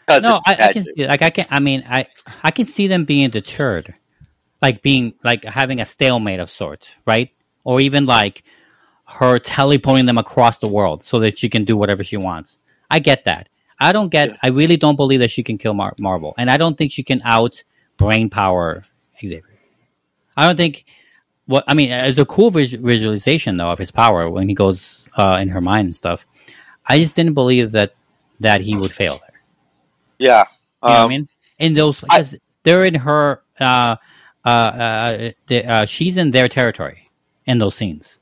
[0.09, 1.07] No, I, I can see.
[1.07, 1.45] Like I can.
[1.49, 2.07] I mean, I
[2.43, 3.93] I can see them being deterred,
[4.61, 7.29] like being like having a stalemate of sorts, right?
[7.63, 8.43] Or even like
[9.05, 12.59] her teleporting them across the world so that she can do whatever she wants.
[12.91, 13.47] I get that.
[13.83, 14.29] I don't get.
[14.29, 14.35] Yeah.
[14.43, 17.03] I really don't believe that she can kill Mar- Marvel, and I don't think she
[17.03, 17.63] can out
[17.97, 18.83] brain power
[19.19, 19.43] Xavier.
[20.37, 20.85] I don't think.
[21.45, 25.09] What I mean, it's a cool vis- visualization though of his power when he goes
[25.17, 26.25] uh, in her mind and stuff.
[26.87, 27.93] I just didn't believe that
[28.39, 29.41] that he would fail there.
[30.19, 30.45] yeah.
[30.83, 31.29] You know what I Um, mean?
[31.59, 33.95] In those, because they're in her, uh,
[34.43, 37.09] uh, uh, the, uh, she's in their territory
[37.45, 38.19] in those scenes.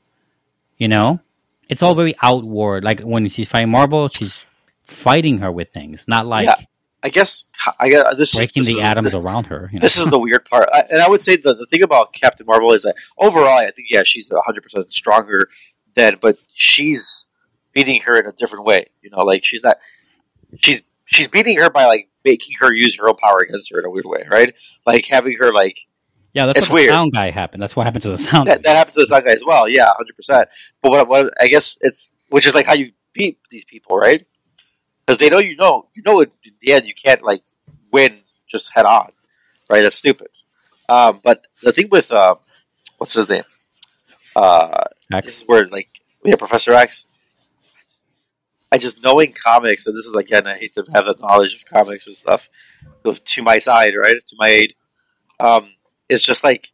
[0.78, 1.18] You know,
[1.68, 2.84] it's all very outward.
[2.84, 4.44] Like when she's fighting Marvel, she's
[4.82, 6.56] fighting her with things, not like Yeah,
[7.02, 7.46] I guess
[7.78, 9.68] I guess uh, this breaking is, this the is, atoms around her.
[9.72, 9.82] You know?
[9.82, 12.46] This is the weird part, I, and I would say the, the thing about Captain
[12.46, 15.48] Marvel is that overall, I think yeah, she's hundred percent stronger
[15.94, 17.26] than, but she's
[17.72, 18.86] beating her in a different way.
[19.02, 19.78] You know, like she's not
[20.60, 23.84] she's she's beating her by like making her use her own power against her in
[23.84, 24.54] a weird way, right?
[24.86, 25.78] Like having her like
[26.32, 26.90] yeah, that's it's what the weird.
[26.92, 27.62] sound guy happened.
[27.62, 28.48] That's what happened to the sound.
[28.48, 28.70] that, guy.
[28.70, 29.68] that happens to the sound guy as well.
[29.68, 30.48] Yeah, hundred percent.
[30.80, 34.26] But what, what I guess it's which is like how you beat these people, right?
[35.12, 36.30] Because they know you know you know in
[36.62, 37.42] the end you can't like
[37.92, 39.10] win just head on,
[39.68, 39.82] right?
[39.82, 40.28] That's stupid.
[40.88, 42.36] Um, but the thing with uh,
[42.96, 43.42] what's his name?
[44.34, 45.26] Uh, X.
[45.26, 47.04] is where like yeah, Professor X.
[48.72, 51.66] I just knowing comics, and this is again, I hate to have the knowledge of
[51.66, 52.48] comics and stuff
[53.04, 54.16] to my side, right?
[54.28, 54.74] To my aid.
[55.38, 55.74] Um,
[56.08, 56.72] it's just like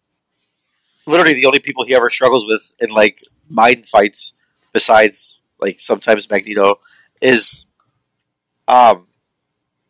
[1.09, 4.33] literally the only people he ever struggles with in like mind fights,
[4.73, 6.79] besides like sometimes Magneto,
[7.21, 7.65] is
[8.69, 9.07] um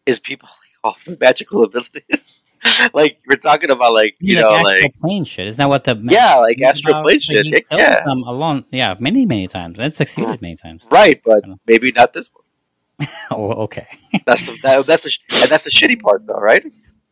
[0.07, 0.49] is people
[0.85, 2.35] like oh, magical abilities.
[2.95, 5.47] like we're talking about like you mean, know astral like plane shit.
[5.47, 7.45] Isn't that what the yeah like astral plane shit.
[7.45, 8.65] Killed yeah, them alone.
[8.71, 10.89] Yeah, many many times, and succeeded many times.
[10.91, 13.09] right, but maybe not this one.
[13.31, 13.87] Oh, okay.
[14.27, 16.65] That's the that, that's the and that's the shitty part though, right?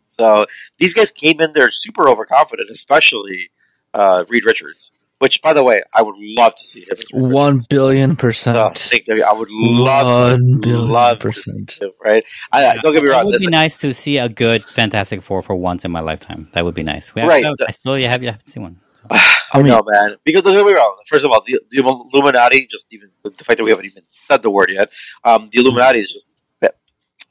[0.09, 0.47] So
[0.79, 3.51] these guys came in there super overconfident, especially
[3.95, 4.91] uh, Reed Richards.
[5.19, 6.89] Which, by the way, I would love to see him.
[7.13, 7.67] One billion Reed One Richards.
[7.69, 8.79] billion Oh, percent.
[8.79, 11.71] think, I, mean, I would love, One billion love to percent.
[11.71, 12.23] see him, right?
[12.53, 13.23] I, I- don't get me wrong.
[13.23, 16.01] It would This, be nice to see a good Fantastic Four for once in my
[16.01, 16.49] lifetime.
[16.53, 17.15] That would be nice.
[17.15, 17.45] We have, Right.
[17.67, 18.81] I still you have you haven't seen one.
[18.95, 19.07] So.
[19.11, 20.17] I mean, no, man.
[20.25, 20.95] Because don't get me wrong.
[21.09, 21.79] First of all, the, the
[22.13, 24.91] Illuminati, just even the fact that we haven't even said the word yet,
[25.25, 26.29] um, the Illuminati is just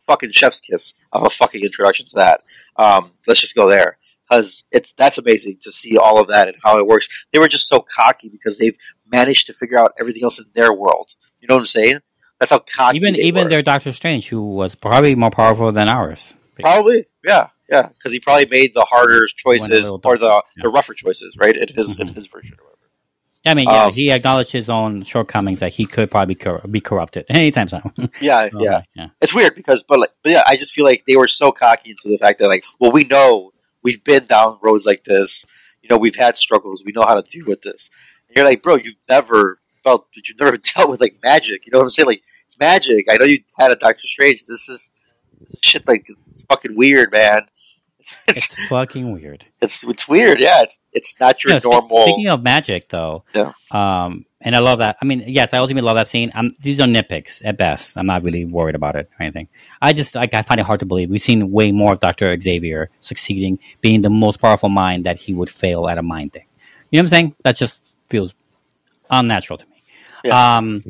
[0.07, 2.41] fucking chef's kiss of a fucking introduction to that.
[2.75, 3.97] Um, let's just go there
[4.27, 7.07] because it's that's amazing to see all of that and how it works.
[7.31, 8.77] They were just so cocky because they've
[9.11, 11.11] managed to figure out everything else in their world.
[11.39, 11.99] You know what I'm saying?
[12.39, 12.97] That's how cocky.
[12.97, 13.49] even even were.
[13.49, 16.33] their Doctor Strange, who was probably more powerful than ours.
[16.59, 20.93] Probably, yeah, yeah, because he probably made the harder choices or the darker, the rougher
[20.93, 21.55] choices, right?
[21.55, 22.15] In his in Mhm.
[22.15, 22.55] his version.
[22.59, 22.71] Or whatever.
[23.47, 26.79] I mean, yeah, Um, he acknowledged his own shortcomings that he could probably cor- be
[26.81, 27.83] corrupted anytime soon.
[28.19, 28.81] Yeah, So, yeah.
[28.95, 29.07] yeah.
[29.21, 31.91] It's weird because, but like, but yeah, I just feel like they were so cocky
[31.91, 33.51] into the fact that like, well, we know
[33.85, 35.45] we've been down roads like this.
[35.83, 36.83] You know, we've had struggles.
[36.83, 37.91] We know how to deal with this.
[38.27, 41.65] And you're like, bro, you've never felt, that you've never dealt with like magic.
[41.65, 42.07] You know what I'm saying?
[42.07, 43.05] Like, it's magic.
[43.09, 44.43] I know you had a Doctor Strange.
[44.45, 44.89] This is
[45.61, 45.87] shit.
[45.87, 47.43] Like, it's fucking weird, man.
[48.27, 49.45] It's It's fucking weird.
[49.61, 50.39] it's it's weird.
[50.39, 52.03] Yeah, it's it's not your No, normal.
[52.03, 53.51] Speaking of magic, though, Yeah.
[53.71, 54.97] um, and I love that.
[55.01, 56.31] I mean, yes, I ultimately love that scene.
[56.35, 57.97] I'm, these are nitpicks at best.
[57.97, 59.47] I'm not really worried about it or anything.
[59.81, 62.35] I just like I find it hard to believe we've seen way more of Doctor
[62.39, 66.45] Xavier succeeding, being the most powerful mind that he would fail at a mind thing.
[66.91, 67.35] You know what I'm saying?
[67.43, 68.33] That just feels
[69.09, 69.81] unnatural to me.
[70.23, 70.57] Yeah.
[70.57, 70.83] Um,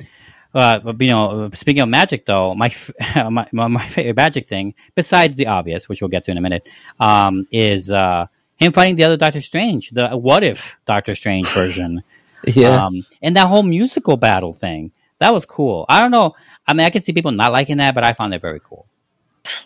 [0.56, 2.92] uh, but you know, speaking of magic, though, my, f-
[3.32, 6.68] my my favorite magic thing, besides the obvious, which we'll get to in a minute,
[7.00, 8.26] um, is uh,
[8.56, 12.04] him fighting the other Doctor Strange, the what if Doctor Strange version,
[12.46, 12.86] yeah.
[12.86, 14.92] um, and that whole musical battle thing.
[15.18, 15.86] That was cool.
[15.88, 16.36] I don't know.
[16.68, 18.86] I mean, I can see people not liking that, but I found it very cool.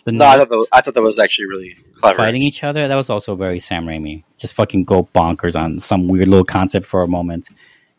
[0.04, 2.18] The no, I thought, that I thought that was actually really clever.
[2.18, 2.86] fighting each other.
[2.86, 4.24] That was also very Sam Raimi.
[4.36, 7.48] Just fucking go bonkers on some weird little concept for a moment,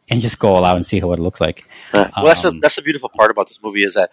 [0.09, 1.65] and just go all out and see what it looks like.
[1.93, 4.11] Uh, well, that's the Um, that's the beautiful part about this movie is that,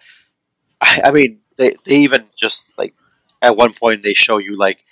[0.81, 2.93] I, I mean, they they even just like
[3.41, 4.83] at one point they show you like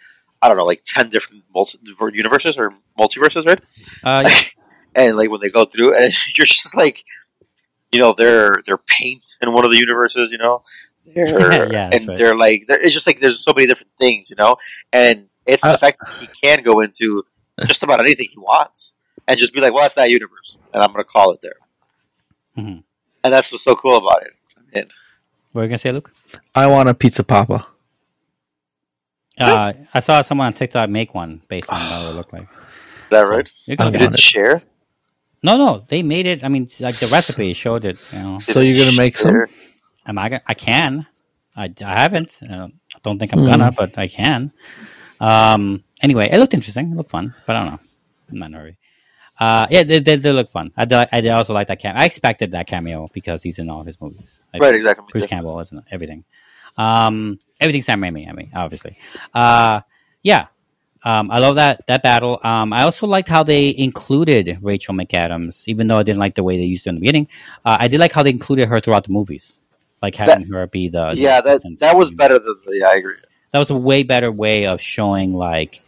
[0.41, 1.79] I don't know like ten different multi-
[2.13, 3.61] universes or multiverses, right?
[4.03, 4.39] Uh, yeah.
[4.95, 7.03] And like when they go through, and you're just like,
[7.91, 10.63] you know, they're they're paint in one of the universes, you know,
[11.15, 12.17] they're Yeah, and right.
[12.17, 14.55] they're like they're, it's just like there's so many different things, you know,
[14.91, 17.23] and it's Uh, the fact that he can go into
[17.65, 18.93] just about anything he wants
[19.27, 21.55] and just be like, well, that's that universe, and I'm going to call it there,
[22.57, 22.83] Mhm.
[23.23, 24.33] and that's what's so cool about it.
[24.73, 24.91] And
[25.51, 26.11] What were you gonna say, Luke?
[26.53, 27.65] I want a pizza poppa.
[29.39, 32.43] Uh, I saw someone on TikTok make one based on what it looked like.
[32.49, 33.49] is that right?
[33.65, 34.19] You I can You look didn't it.
[34.19, 34.21] it.
[34.21, 34.61] share.
[35.43, 36.43] No, no, they made it.
[36.43, 37.97] I mean, like the recipe showed it.
[38.11, 39.45] You know, So you're gonna make some?
[40.07, 40.29] Am I?
[40.29, 41.05] gonna- I can.
[41.55, 42.39] I, I haven't.
[42.41, 42.69] I
[43.03, 43.45] don't, think I'm Hmm.
[43.45, 44.51] gonna, but I can.
[45.19, 45.83] Um.
[46.01, 46.91] Anyway, it looked interesting.
[46.91, 47.79] It looked fun, but I don't know.
[48.31, 48.77] I'm not in a hurry.
[49.39, 50.71] Uh, yeah, they, they, they look fun.
[50.75, 52.01] I, I also like that cameo.
[52.01, 54.41] I expected that cameo because he's in all his movies.
[54.53, 55.05] I Right, exactly.
[55.11, 55.27] Bruce.
[55.27, 56.23] Campbell isn't everything.
[56.77, 58.27] Um, everything Sam Raimi.
[58.29, 58.97] I mean, obviously.
[59.33, 59.81] Uh,
[60.23, 60.47] yeah.
[61.03, 62.39] Um, I love that that battle.
[62.43, 66.43] Um, I also liked how they included Rachel McAdams, even though I didn't like the
[66.43, 67.27] way they used her in the beginning.
[67.63, 69.61] Uh, I did like how they included her throughout the movies,
[70.01, 72.77] like having her be the Yeah, the that that was better than the.
[72.79, 73.15] Yeah, I agree.
[73.51, 75.81] That was a way better way of showing like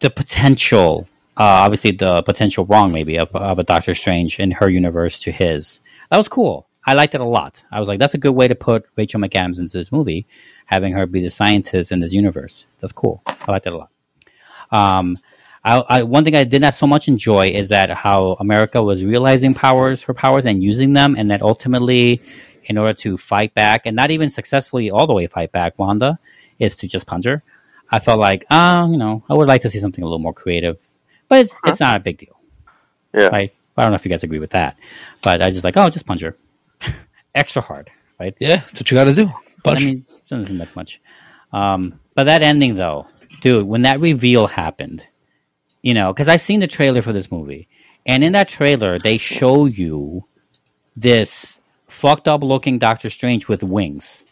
[0.00, 1.08] the potential.
[1.36, 5.32] Uh, obviously, the potential wrong maybe of, of a Doctor Strange in her universe to
[5.32, 5.80] his.
[6.10, 6.68] That was cool.
[6.86, 7.64] I liked it a lot.
[7.72, 10.26] I was like, that's a good way to put Rachel McAdams into this movie,
[10.66, 12.66] having her be the scientist in this universe.
[12.80, 13.22] That's cool.
[13.26, 13.90] I liked it a lot.
[14.70, 15.16] Um,
[15.64, 19.02] I, I, one thing I did not so much enjoy is that how America was
[19.02, 22.20] realizing powers, her powers, and using them, and that ultimately,
[22.64, 26.18] in order to fight back, and not even successfully all the way fight back, Wanda
[26.58, 27.42] is to just punch her.
[27.90, 30.34] I felt like, ah, you know, I would like to see something a little more
[30.34, 30.86] creative,
[31.28, 32.38] but it's it's not a big deal,
[33.12, 33.28] Yeah.
[33.28, 33.54] right?
[33.76, 34.76] I don't know if you guys agree with that,
[35.22, 36.36] but I just like, oh, just punch her,
[37.34, 37.90] extra hard,
[38.20, 38.34] right?
[38.38, 39.26] Yeah, that's what you got to do.
[39.62, 39.82] But Punch.
[39.82, 41.00] I mean, it doesn't look much.
[41.52, 43.06] Um, but that ending, though,
[43.40, 45.04] dude, when that reveal happened,
[45.82, 47.68] you know, because I seen the trailer for this movie,
[48.06, 50.24] and in that trailer they show you
[50.96, 54.24] this fucked up looking Doctor Strange with wings.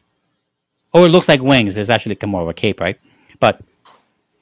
[0.94, 1.76] Oh, it looks like wings.
[1.76, 2.98] It's actually more of a cape, right?
[3.40, 3.60] But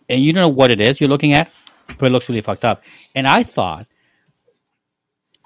[0.08, 1.50] and you don't know what it is you're looking at,
[1.98, 2.82] but it looks really fucked up.
[3.14, 3.86] And I thought,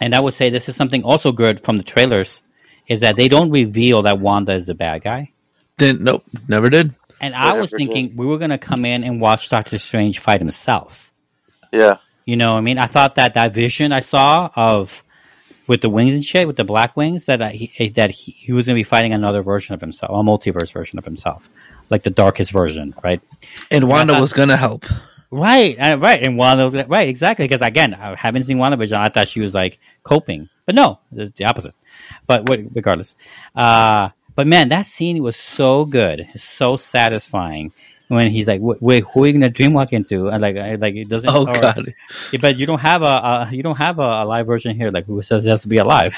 [0.01, 2.43] and I would say this is something also good from the trailers,
[2.87, 5.33] is that they don't reveal that Wanda is the bad guy.
[5.79, 6.95] Didn't nope, never did.
[7.21, 10.41] And I was Whatever, thinking we were gonna come in and watch Doctor Strange fight
[10.41, 11.13] himself.
[11.73, 11.99] Yeah.
[12.27, 12.79] You know what I mean?
[12.79, 15.03] I thought that that vision I saw of
[15.67, 18.33] with the wings and shit, with the black wings, that I, he, eh, that he,
[18.33, 21.49] he was going to be fighting another version of himself, a multiverse version of himself,
[21.89, 23.21] like the darkest version, right?
[23.71, 24.85] And Wanda thought- was gonna help.
[25.37, 27.45] Right, uh, right, and one of those, right, exactly.
[27.49, 28.97] Because again, I haven't seen WandaVision.
[28.97, 31.75] I thought she was like coping, but no, it's the opposite.
[32.29, 33.17] But what, regardless,
[33.57, 37.73] uh, but man, that scene was so good, it's so satisfying.
[38.07, 41.09] When he's like, "Wait, wait, who are you gonna dreamwalk into?" And like, like it
[41.09, 41.29] doesn't.
[41.31, 41.93] Oh or- god.
[42.41, 44.93] but you don't have a, a you don't have a, a live version here.
[44.93, 46.17] Like who says it has to be alive?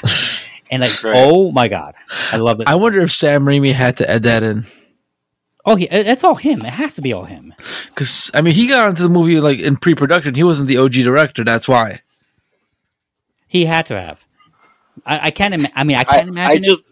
[0.70, 1.14] and like, Right.
[1.16, 1.94] oh my god,
[2.32, 2.68] I love it.
[2.68, 4.66] I wonder if Sam Raimi had to add that in.
[5.68, 6.60] Oh, he, it's all him.
[6.64, 7.52] It has to be all him.
[7.88, 10.34] Because I mean, he got into the movie like in pre-production.
[10.36, 11.42] He wasn't the OG director.
[11.42, 12.02] That's why.
[13.48, 14.24] He had to have.
[15.04, 15.54] I, I can't.
[15.54, 16.50] Ima- I mean, I I, can't imagine.
[16.50, 16.62] I it.
[16.62, 16.82] just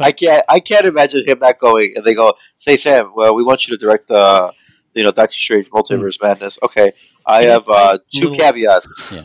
[0.00, 3.42] I can't I can't imagine him not going and they go, say Sam, well we
[3.42, 4.52] want you to direct the
[4.94, 6.58] you know, Doctor Strange Multiverse Madness.
[6.62, 6.92] Okay.
[7.26, 9.10] I Yeah, have uh, two little- caveats.
[9.12, 9.24] Yeah.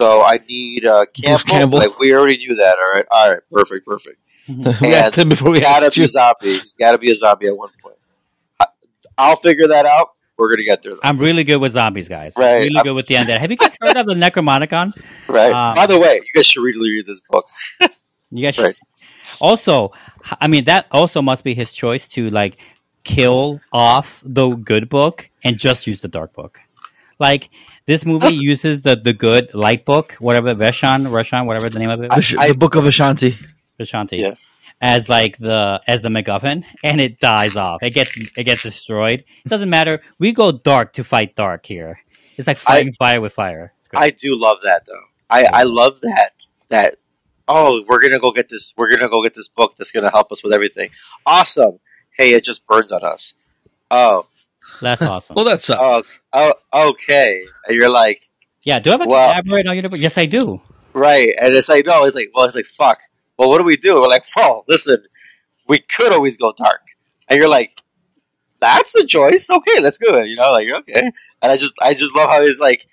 [0.00, 1.44] So I need uh, Campbell.
[1.44, 1.78] Campbell.
[1.78, 2.76] Like we already knew that.
[2.78, 3.06] All right.
[3.10, 3.40] All right.
[3.52, 3.86] Perfect.
[3.86, 4.18] Perfect.
[4.80, 6.06] we asked him before we gotta asked be you.
[6.06, 6.46] a zombie.
[6.58, 7.96] He's gotta be a zombie at one point.
[9.20, 10.08] I, I'll figure that out.
[10.36, 10.92] We're gonna get there.
[10.94, 11.00] Though.
[11.02, 12.32] I'm really good with zombies, guys.
[12.36, 12.56] I'm Right.
[12.62, 13.38] really I'm- good with the undead.
[13.38, 14.92] Have you guys heard of the Necromonicon?
[15.28, 15.52] Right.
[15.52, 17.44] um, By the way, you guys should really read this book.
[18.32, 18.64] You guys should.
[18.64, 18.76] Right.
[19.40, 19.90] Also,
[20.40, 22.58] I mean, that also must be his choice to like
[23.04, 26.60] kill off the good book and just use the dark book.
[27.18, 27.50] Like
[27.86, 32.02] this movie uses the the good light book, whatever Veshan, Reshan, whatever the name of
[32.02, 33.36] it, Ash- I- the Book of Ashanti.
[33.78, 34.18] Vishanti.
[34.20, 34.34] Yeah.
[34.82, 37.82] As like the as the MacGuffin, and it dies off.
[37.82, 39.24] It gets it gets destroyed.
[39.44, 40.00] It doesn't matter.
[40.18, 42.00] We go dark to fight dark here.
[42.38, 43.74] It's like fighting fire with fire.
[43.80, 44.00] It's great.
[44.00, 45.04] I do love that though.
[45.28, 46.30] I, I love that
[46.68, 46.96] that
[47.46, 50.32] oh we're gonna go get this we're gonna go get this book that's gonna help
[50.32, 50.88] us with everything.
[51.26, 51.78] Awesome.
[52.16, 53.34] Hey, it just burns on us.
[53.90, 54.26] Oh,
[54.80, 55.34] That's awesome.
[55.34, 56.02] Well, that's oh,
[56.32, 57.42] oh okay.
[57.66, 58.22] And you're like,
[58.62, 58.78] yeah.
[58.78, 60.00] Do I have a Well- elaborate on universe?
[60.00, 60.62] Yes, I do.
[60.94, 61.34] right.
[61.38, 63.00] And it's like, no, it's like, well, it's like, fuck.
[63.40, 63.94] Well, what do we do?
[63.94, 65.02] We're like, well, listen,
[65.66, 66.82] we could always go dark.
[67.26, 67.80] And you're like,
[68.60, 69.48] that's a choice.
[69.48, 70.20] Okay, let's go.
[70.20, 71.10] You know, like, okay.
[71.40, 72.86] And I just, I just love how he's like,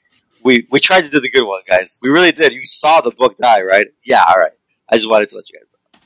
[0.45, 1.97] we, we tried to do the good one, guys.
[2.01, 2.53] We really did.
[2.53, 3.87] You saw the book die, right?
[4.05, 4.53] Yeah, all right.
[4.87, 5.99] I just wanted to let you guys know.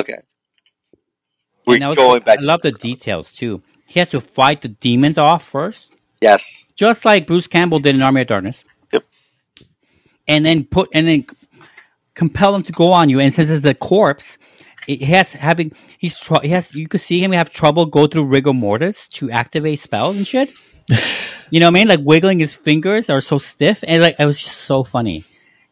[0.00, 0.18] Okay.
[1.66, 3.62] We're was- going back I love the details too.
[3.86, 5.92] He has to fight the demons off first,
[6.22, 6.64] Yes.
[6.76, 8.64] just like Bruce Campbell did in Army of Darkness.
[8.90, 9.04] Yep.
[10.26, 11.26] And then put and then
[12.14, 13.20] compel him to go on you.
[13.20, 14.38] And since it's a corpse,
[14.86, 18.24] he has having he's tr- he has you could see him have trouble go through
[18.24, 20.50] rigor mortis to activate spells and shit.
[21.50, 21.88] you know what I mean?
[21.88, 25.24] Like wiggling his fingers are so stiff, and like it was just so funny.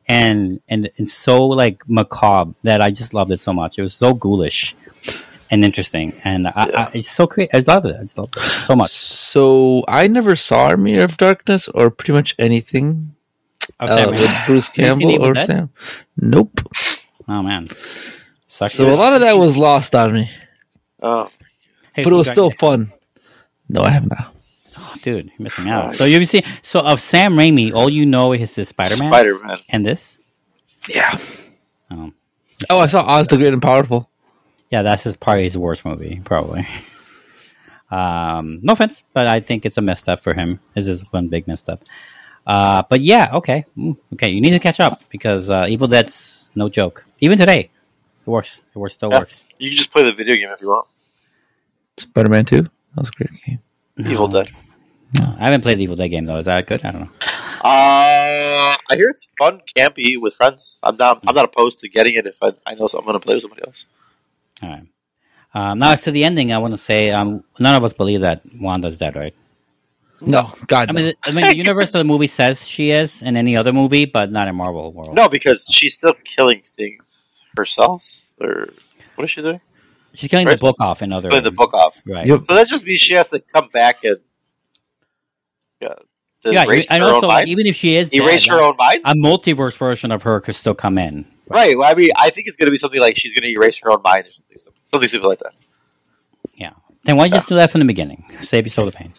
[0.09, 3.79] And, and and so like macabre that I just loved it so much.
[3.79, 4.75] It was so ghoulish
[5.51, 7.51] and interesting, and I, I, it's so great.
[7.53, 7.97] I love it.
[7.97, 8.91] I just love it so much.
[8.91, 9.85] so.
[9.87, 13.15] I never saw Army of Darkness or pretty much anything
[13.89, 15.47] uh, Sam, with Bruce Have you seen Campbell or Dead?
[15.47, 15.70] Sam.
[16.16, 16.61] Nope.
[17.28, 17.66] oh man,
[18.47, 18.73] Sucks.
[18.74, 20.31] So a lot of that was lost on me,
[21.02, 21.31] Oh,
[21.93, 22.93] Hey, but it was still got- fun.
[23.69, 24.35] No, I have not.
[24.78, 25.94] oh, dude, you're missing out.
[25.94, 29.39] So you've seen so of Sam Raimi, all you know is his Spider Man, Spider
[29.44, 29.59] Man.
[29.69, 30.20] and this.
[30.89, 31.19] Yeah.
[31.90, 32.12] Oh.
[32.69, 34.09] Oh, I saw Oz the Great and Powerful.
[34.70, 36.66] Yeah, that's his probably his worst movie, probably.
[37.90, 40.61] Um, no offense, but I think it's a messed up for him.
[40.74, 41.82] This is one big messed up.
[42.47, 44.31] Uh, but yeah, okay, Mm, okay.
[44.31, 47.05] You need to catch up because uh, Evil Dead's no joke.
[47.21, 47.71] Even today,
[48.27, 48.61] it works.
[48.75, 48.95] It works.
[48.95, 49.19] Still Yeah.
[49.21, 49.45] works.
[49.59, 50.87] You can just play the video game if you want.
[51.99, 52.62] Spider Man Two.
[52.62, 53.61] That was a great game.
[53.99, 54.51] Evil Dead.
[55.19, 56.39] No, I haven't played the Evil Dead game though.
[56.39, 56.85] Is that good?
[56.85, 57.11] I don't know.
[57.62, 60.79] Uh, I hear it's fun, campy with friends.
[60.83, 61.21] I'm not.
[61.27, 63.43] I'm not opposed to getting it if I, I know I'm going to play with
[63.43, 63.87] somebody else.
[64.62, 64.87] All right.
[65.53, 68.21] Um, now, as to the ending, I want to say um, none of us believe
[68.23, 69.35] that Wanda's dead, right?
[70.20, 70.90] No, God.
[70.90, 71.01] I no.
[71.02, 74.05] mean, I mean, the universe of the movie says she is in any other movie,
[74.05, 75.14] but not in Marvel world.
[75.14, 78.05] No, because she's still killing things herself.
[78.40, 78.68] Or
[79.16, 79.60] what is she doing?
[80.12, 80.56] she's killing Right.
[80.56, 81.28] the book off in other.
[81.30, 82.02] Putting the book off.
[82.06, 82.26] Right.
[82.26, 82.40] Yep.
[82.48, 84.18] So that just means she has to come back and
[85.80, 85.94] yeah,
[86.44, 87.48] Yeah, erase and her also own mind.
[87.48, 89.02] even if she is erase dead, her own mind.
[89.05, 91.26] a multiverse version of her could still come in.
[91.48, 91.76] Right.
[91.78, 93.78] Well, I mean, I think it's going to be something like she's going to erase
[93.78, 95.52] her own mind or something, something simple like that.
[96.55, 96.72] Yeah.
[97.05, 98.24] Then why just do that from the beginning?
[98.42, 99.12] Save yourself the pain.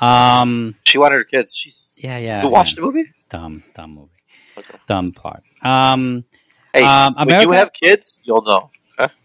[0.00, 1.54] Um, She wanted her kids.
[1.54, 2.42] She's yeah, yeah.
[2.42, 2.80] you watched yeah.
[2.82, 3.04] the movie?
[3.28, 4.10] Dumb, dumb movie.
[4.56, 4.78] Okay.
[4.86, 5.42] Dumb plot.
[5.62, 6.24] Um,
[6.72, 8.70] Hey, Um, when you have kids, you'll know.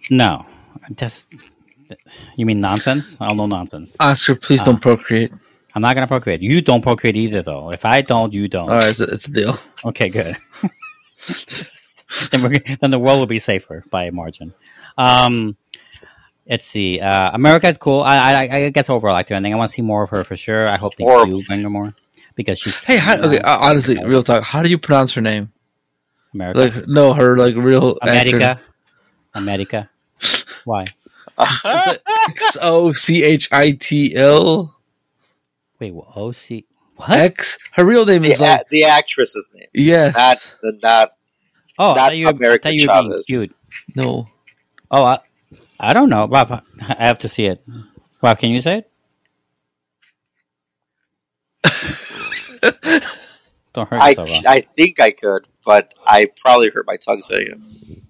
[0.10, 0.45] no,
[0.95, 1.28] just
[2.36, 3.20] you mean nonsense?
[3.22, 3.95] I'll know nonsense.
[4.00, 4.66] Oscar, please Ah.
[4.66, 5.32] don't procreate.
[5.76, 6.41] I'm not gonna procreate.
[6.41, 7.72] You don't procreate either, though.
[7.72, 8.70] If I don't, you don't.
[8.70, 9.58] All right, it's a, it's a deal.
[9.86, 10.38] Okay, good.
[12.32, 14.54] then, we're, then the world will be safer by a margin.
[14.98, 15.58] Um,
[16.49, 16.99] let's see.
[16.99, 18.02] Uh, America is cool.
[18.02, 18.18] I,
[18.48, 20.24] I, I guess overall, I like to think I want to see more of her
[20.24, 20.68] for sure.
[20.68, 21.40] I hope they Horrible.
[21.40, 21.94] do bring her more
[22.36, 23.40] because she's Hey, how, okay.
[23.40, 24.44] uh, honestly, real talk.
[24.44, 25.52] How do you pronounce her name?
[26.34, 28.61] America, Like, no, her like real actor- America,
[29.36, 29.90] America.
[30.65, 30.86] Why?
[31.40, 34.76] X O C H I T L
[35.80, 36.07] Wait, what?
[36.15, 36.64] OC.
[36.95, 37.10] What?
[37.10, 37.57] X.
[37.72, 40.15] Her real name The, is like a- the actress's name, yes.
[40.15, 41.14] not the not.
[41.80, 43.26] oh, I not you, were- I America thought you were being Chavez.
[43.26, 43.56] cute.
[43.95, 44.28] no.
[44.91, 45.20] Oh, I,
[45.84, 46.27] I don't know.
[46.30, 47.61] Rob, I have to see it.
[48.22, 48.89] Rob, can you say it?
[53.73, 54.45] don't hurt I yourself.
[54.47, 58.03] I think I could, but I probably hurt my tongue saying it.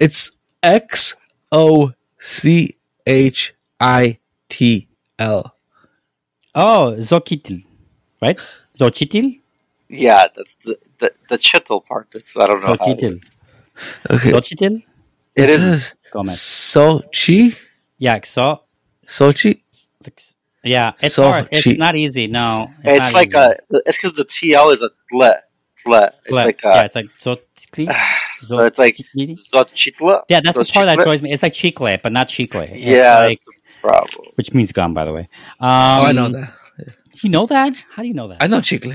[0.00, 0.32] It's
[0.64, 1.14] X
[1.52, 2.76] O C
[3.06, 4.18] H I
[4.48, 4.88] T
[5.20, 5.54] L.
[6.56, 7.64] Oh, Zokitil,
[8.20, 8.36] right?
[8.76, 9.40] Zochitil?
[9.88, 12.08] Yeah, that's the the, the chittle part.
[12.16, 12.66] It's, I don't know.
[12.66, 13.30] How Zochitil.
[14.10, 14.32] Okay.
[14.32, 14.82] Zochitil?
[15.36, 16.36] It is- says Gomez.
[16.38, 17.56] Sochi.
[17.98, 18.62] Yeah, so
[19.06, 19.60] Sochi.
[20.64, 21.48] yeah, it's So hard.
[21.50, 21.78] It's cheap.
[21.78, 22.26] not easy.
[22.26, 23.38] No, It's, not like easy.
[23.38, 23.54] a.
[23.86, 25.32] It's because the TL is a tle.
[25.84, 25.94] Tle.
[26.04, 27.94] It's But, like yeah, it's like Zochitil.
[28.40, 30.22] so it's like zochitla.
[30.28, 31.04] Yeah, that's the part that Zochitla?
[31.04, 31.32] throws me.
[31.32, 32.60] It's like chicle, but not chicle.
[32.62, 33.52] It's Yeah, like- that's the
[33.82, 34.26] problem.
[34.34, 35.28] which means gum, by the way.
[35.60, 36.52] Um, oh, I know that.
[37.22, 37.72] You know that?
[37.90, 38.42] How do you know that?
[38.42, 38.92] I know Chicle.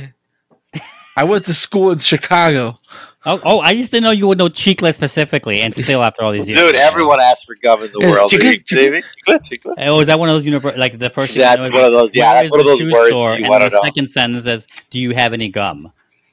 [1.17, 2.77] I went to school in Chicago.
[3.23, 6.31] Oh, oh, I used to know you would know chicle specifically, and still after all
[6.31, 6.59] these years.
[6.59, 8.31] Dude, everyone asks for gum in the world.
[8.31, 9.03] chicle, Are you kidding me?
[9.27, 9.75] Chicle, chicle.
[9.77, 11.33] Oh, is that one of those univer- like the first?
[11.33, 12.91] thing That's you know one of those- yeah, where that's one of the those shoe
[12.91, 13.29] words store?
[13.31, 13.83] you and wanna the know.
[13.83, 15.91] second sentence is, "Do you have any gum?"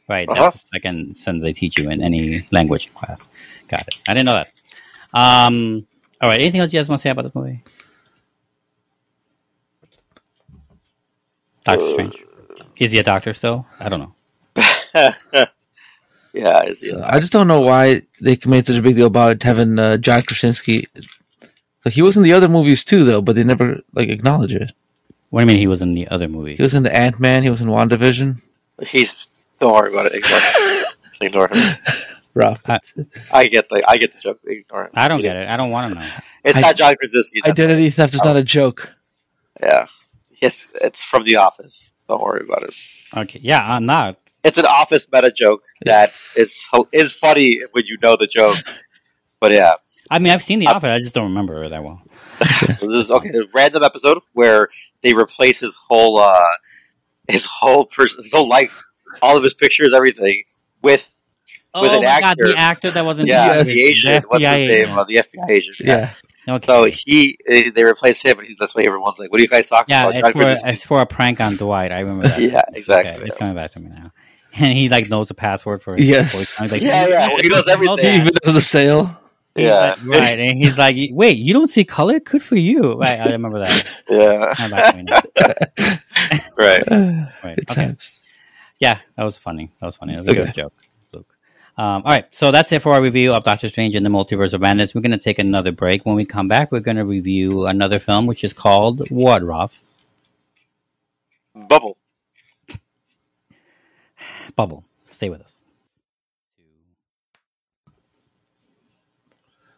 [0.09, 0.27] Right.
[0.27, 0.51] That's Uh-huh.
[0.53, 3.29] the second sentence they teach you in any language class.
[3.69, 3.95] Got it.
[4.09, 4.49] I didn't know that.
[5.13, 5.87] Um.
[6.23, 6.41] All right.
[6.41, 7.63] Anything else you guys want to say about this movie?
[11.65, 12.25] Doctor Uh, Strange.
[12.79, 13.67] Is he a doctor still?
[13.79, 15.45] I don't know.
[16.39, 16.91] yeah, is he?
[16.91, 19.97] So I just don't know why they made such a big deal about having uh,
[19.99, 20.87] John Krasinski.
[21.85, 24.73] Like he was in the other movies too, though, but they never like acknowledge it.
[25.31, 26.57] What do you mean he was in the other movie?
[26.57, 27.43] He was in the Ant Man.
[27.43, 28.41] He was in WandaVision.
[28.87, 29.27] He's.
[29.59, 30.15] Don't worry about it.
[30.15, 30.85] Ignore him.
[31.21, 31.77] Ignore him.
[32.35, 32.63] Rough.
[32.67, 32.81] I-
[33.33, 33.83] I get the.
[33.89, 34.41] I get the joke.
[34.47, 34.91] Ignore him.
[34.95, 35.49] I don't He get doesn't- it.
[35.49, 36.09] I don't want to know.
[36.45, 37.41] It's I- not John Krasinski.
[37.45, 38.95] that's Identity theft is not a joke.
[39.61, 39.87] Yeah.
[40.41, 41.91] Yes, it's from The Office.
[42.09, 42.75] Don't worry about it.
[43.17, 43.41] Okay.
[43.43, 44.17] Yeah, I'm not.
[44.49, 48.57] It's an Office meta joke that is is funny when you know the joke.
[49.41, 49.75] But yeah,
[50.11, 50.91] I mean, I've seen the I- office.
[50.91, 52.03] I just don't remember it that well.
[52.45, 53.31] so this is okay.
[53.31, 54.69] A random episode where
[55.03, 56.51] they replace his whole uh
[57.29, 58.83] his whole person, his whole life,
[59.23, 60.43] all of his pictures, everything
[60.83, 61.15] with
[61.75, 62.49] Oh With an my god, actor.
[62.49, 63.67] the actor that wasn't yeah Yes.
[63.67, 64.23] the Asian.
[64.29, 64.99] What's his name?
[64.99, 65.77] Uh, the FBI agent.
[65.81, 66.11] Yeah.
[66.49, 66.67] Okay.
[66.67, 69.49] So he eh, they replace him, and he's that's why everyone's like, "What are you
[69.49, 71.93] guys talking yeah, about?" it's for, it's for a prank on Dwight.
[71.93, 72.41] I remember that.
[72.41, 73.13] yeah, exactly.
[73.13, 74.13] Okay, it's coming back to me now.
[74.61, 76.33] And he like knows the password for his Yes.
[76.35, 76.59] voice.
[76.59, 77.99] He's like, Yeah, yeah, he knows everything.
[77.99, 78.21] He that.
[78.21, 79.17] even does a sale.
[79.55, 79.95] Yeah.
[80.05, 80.39] like- right.
[80.39, 82.19] And he's like, wait, you don't see color?
[82.21, 82.95] Good for you.
[82.95, 84.03] Right, I remember that.
[84.09, 86.01] yeah, Coming back to
[86.57, 86.83] right.
[86.89, 87.57] Right.
[87.57, 87.87] Good Okay.
[87.87, 88.25] times.
[88.79, 89.71] Yeah, that was funny.
[89.81, 90.13] That was funny.
[90.15, 90.45] That was a Okay.
[90.45, 90.73] good joke,
[91.13, 91.37] Luke.
[91.77, 94.55] Um, all right, so that's it for our review of Doctor Strange and the Multiverse
[94.55, 94.95] of Madness.
[94.95, 96.07] We're going to take another break.
[96.07, 99.83] When we come back, we're going to review another film, which is called what, Rolf?
[101.55, 101.97] Bubble.
[104.59, 104.85] Bubble.
[105.07, 105.63] Stay with us.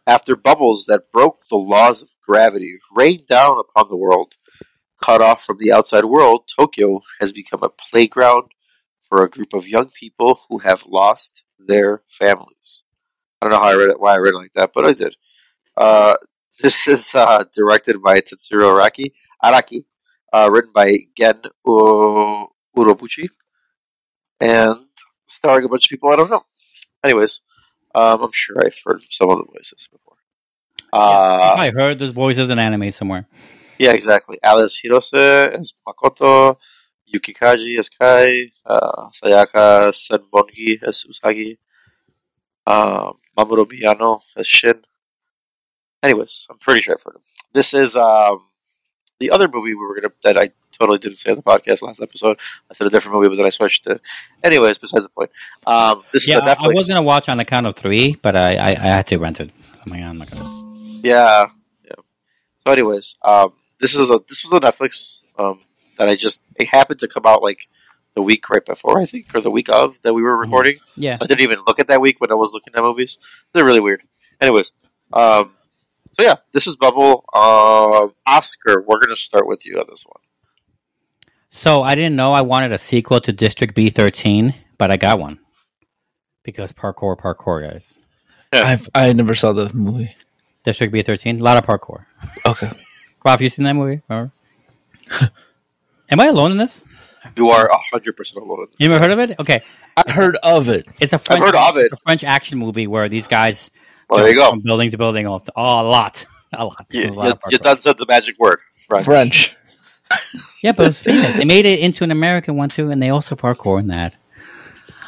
[0.07, 4.37] After bubbles that broke the laws of gravity rained down upon the world,
[4.99, 8.53] cut off from the outside world, Tokyo has become a playground
[9.07, 12.81] for a group of young people who have lost their families.
[13.39, 14.93] I don't know how I read it, why I read it like that, but I
[14.93, 15.15] did.
[15.77, 16.15] Uh,
[16.59, 19.11] this is uh, directed by Tetsuro Araki,
[19.43, 19.85] Araki,
[20.33, 23.29] uh, written by Gen Urobuchi,
[24.41, 24.85] and
[25.27, 26.43] starring a bunch of people I don't know.
[27.03, 27.41] Anyways,
[27.95, 30.17] um, I'm sure I've heard some of the voices before.
[30.93, 33.27] Uh, I heard those voices in anime somewhere.
[33.79, 34.37] yeah, exactly.
[34.43, 35.13] Alice Hirose
[35.53, 36.57] as Makoto,
[37.05, 41.57] Yuki Kaji as Kai, uh, Sayaka Senbongi as Usagi,
[42.67, 44.81] um, Mamoru Miyano as Shin.
[46.03, 47.21] Anyways, I'm pretty sure I've heard him.
[47.53, 48.41] This is um,
[49.21, 52.01] the other movie we were gonna that I totally didn't say on the podcast last
[52.01, 52.37] episode.
[52.69, 54.01] I said a different movie, but then I switched it.
[54.43, 55.31] Anyways, besides the point,
[55.65, 56.63] um, this Yeah, is a I, I Netflix.
[56.63, 59.07] I was going to watch on the count of three, but I, I, I had
[59.07, 59.51] to rent it.
[59.85, 60.99] I'm like, I'm not to.
[61.03, 61.47] Yeah,
[61.85, 61.93] yeah.
[62.65, 65.61] So, anyways, um, this is a this was a Netflix um,
[65.97, 67.67] that I just it happened to come out like
[68.15, 70.77] the week right before I think, or the week of that we were recording.
[70.95, 71.17] Yeah.
[71.21, 73.17] I didn't even look at that week when I was looking at movies.
[73.53, 74.03] They're really weird.
[74.41, 74.73] Anyways,
[75.13, 75.53] um,
[76.13, 77.23] so yeah, this is Bubble.
[77.33, 80.21] Uh, Oscar, we're gonna start with you on this one.
[81.49, 85.19] So I didn't know I wanted a sequel to District B thirteen, but I got
[85.19, 85.39] one
[86.43, 87.99] because parkour, parkour, guys.
[88.53, 90.13] I I never saw the movie.
[90.63, 92.05] District B thirteen, a lot of parkour.
[92.45, 92.71] Okay.
[93.25, 94.01] Rob, you seen that movie?
[94.09, 94.31] Or-
[96.09, 96.83] Am I alone in this?
[97.35, 98.61] You are hundred percent alone.
[98.61, 98.75] in this.
[98.79, 99.39] You never heard of it?
[99.39, 99.61] Okay,
[99.95, 100.85] I heard of it.
[100.99, 101.91] it's a French, heard of it.
[101.91, 103.69] a French action movie where these guys
[104.11, 104.49] Well, there you go.
[104.49, 105.25] from building to building.
[105.25, 106.85] All oh, a lot, a lot.
[106.91, 108.59] You, There's a lot you, of you done said the magic word,
[108.89, 109.03] right?
[109.05, 109.55] French.
[110.61, 111.33] Yeah, but it was famous.
[111.33, 114.17] they made it into an American one too, and they also parkour in that.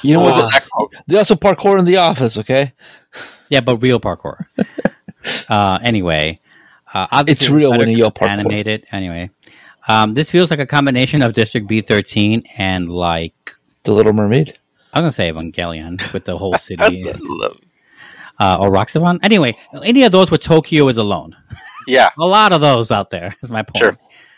[0.02, 0.64] You know What what?
[0.76, 0.98] was?
[1.08, 2.38] They also parkour in the office.
[2.38, 2.72] Okay.
[3.50, 4.46] Yeah, but real parkour.
[5.50, 6.40] uh, anyway,
[6.94, 8.30] uh, obviously It's real when you 'cause yell it's parkour.
[8.30, 8.86] Animated.
[8.94, 9.30] Anyway,
[9.90, 13.36] um, this feels like a combination of District B thirteen and like
[13.84, 14.58] The Little Mermaid.
[14.94, 17.60] I was gonna say Evangelion with the whole I city love-
[18.40, 19.20] uh, or RahXephon.
[19.24, 21.36] Anyway, any of those where Tokyo is alone.
[21.88, 23.78] Yeah, A lot of those out there is my point.
[23.78, 23.98] Sure.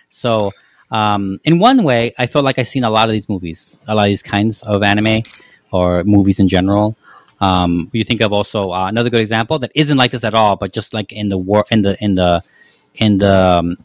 [0.09, 0.51] So,
[0.91, 3.95] um, in one way, I feel like I've seen a lot of these movies, a
[3.95, 5.23] lot of these kinds of anime
[5.71, 6.97] or movies in general.
[7.41, 10.55] Um, you think of also uh, another good example that isn't like this at all,
[10.55, 12.43] but just like in the war, in the in the
[12.95, 13.77] in the um,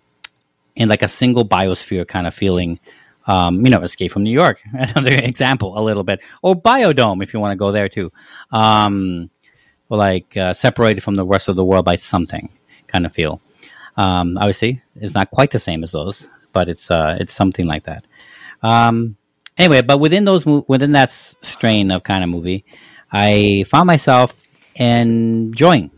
[0.76, 2.78] in like a single biosphere kind of feeling.
[3.26, 7.32] Um, you know, Escape from New York, another example, a little bit, or Biodome if
[7.32, 8.10] you want to go there too.
[8.50, 9.30] Um,
[9.96, 12.48] like uh, separated from the rest of the world by something
[12.86, 13.40] kind of feel.
[13.96, 17.84] Um, obviously, it's not quite the same as those, but it's uh, it's something like
[17.84, 18.04] that.
[18.62, 19.16] Um,
[19.58, 22.64] anyway, but within those within that strain of kind of movie,
[23.12, 24.46] I found myself
[24.76, 25.90] enjoying.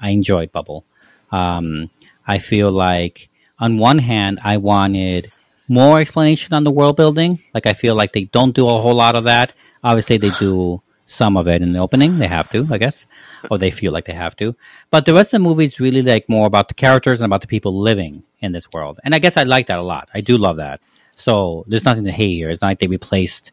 [0.00, 0.84] I enjoyed Bubble.
[1.32, 1.90] Um,
[2.26, 3.28] I feel like
[3.58, 5.32] on one hand, I wanted
[5.68, 7.42] more explanation on the world building.
[7.54, 9.52] Like I feel like they don't do a whole lot of that.
[9.82, 12.18] Obviously, they do some of it in the opening.
[12.18, 13.06] They have to, I guess,
[13.50, 14.54] or they feel like they have to.
[14.90, 17.40] But the rest of the movie is really like more about the characters and about
[17.40, 19.00] the people living in this world.
[19.04, 20.10] And I guess I like that a lot.
[20.12, 20.80] I do love that.
[21.14, 22.50] So there's nothing to hate here.
[22.50, 23.52] It's not like they replaced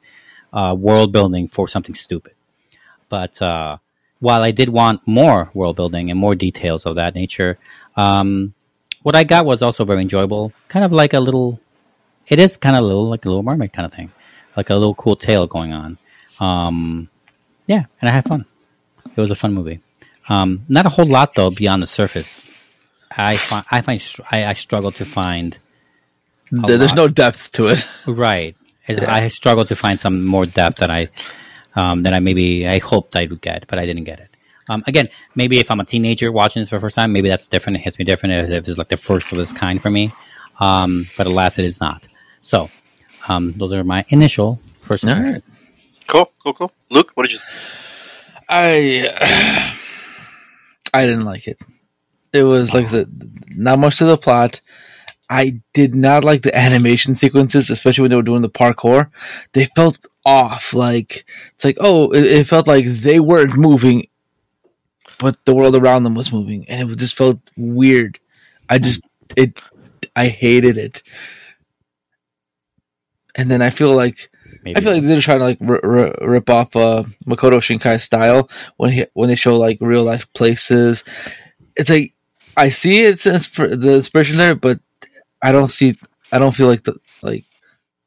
[0.52, 2.34] uh, world building for something stupid.
[3.08, 3.78] But uh,
[4.20, 7.60] while I did want more world building and more details of that nature,
[7.96, 8.54] um,
[9.04, 10.52] what I got was also very enjoyable.
[10.68, 11.60] Kind of like a little,
[12.28, 14.12] it is kind of a little like a Little Mermaid kind of thing,
[14.58, 15.98] like a little cool tale going on.
[16.40, 17.10] Um,
[17.68, 18.46] yeah, and I had fun.
[19.16, 19.80] It was a fun movie.
[20.30, 22.50] Um, not a whole lot though beyond the surface.
[23.16, 25.58] I find I find I, I struggle to find
[26.52, 26.98] There- There's lot.
[26.98, 27.88] no depth to it.
[28.08, 28.56] right.
[28.88, 29.14] I- Yeah.
[29.14, 31.10] I struggle to find some more depth that I
[31.76, 34.30] um, that I maybe I hoped I would get, but I didn't get it.
[34.70, 37.48] Um, again, maybe if I'm a teenager watching this for the first time, maybe that's
[37.48, 37.78] different.
[37.78, 40.14] It hits me different if it's like the first of its kind for me.
[40.60, 42.08] Um, but alas, it is not.
[42.42, 42.70] So,
[43.28, 45.44] um, those are my initial first All.
[46.08, 46.72] Cool, cool, cool.
[46.90, 47.40] Luke, what did you?
[48.50, 49.74] I
[50.94, 51.60] I didn't like it.
[52.32, 54.62] It was like I said, not much to the plot.
[55.30, 59.10] I did not like the animation sequences, especially when they were doing the parkour.
[59.54, 60.74] They felt off.
[60.74, 64.08] Like it's like oh, it, it felt like they weren't moving,
[65.20, 68.20] but the world around them was moving, and it just felt weird.
[68.70, 69.02] I just
[69.36, 69.60] it,
[70.16, 71.04] I hated it.
[73.36, 74.30] And then I feel like
[74.64, 74.78] Maybe.
[74.78, 78.50] I feel like they're trying to like r- r- rip off uh, Makoto Shinkai's style
[78.78, 81.04] when he when they show like real life places.
[81.76, 82.14] It's like
[82.56, 84.80] I see it's insp- the inspiration there, but
[85.42, 85.98] I don't see.
[86.32, 87.44] I don't feel like the like.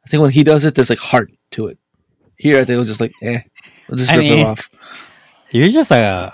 [0.04, 1.78] I think when he does it, there's like heart to it.
[2.36, 3.40] Here, I think it was just like, eh,
[3.88, 4.68] we'll just I rip mean- it off.
[5.50, 6.32] you're just a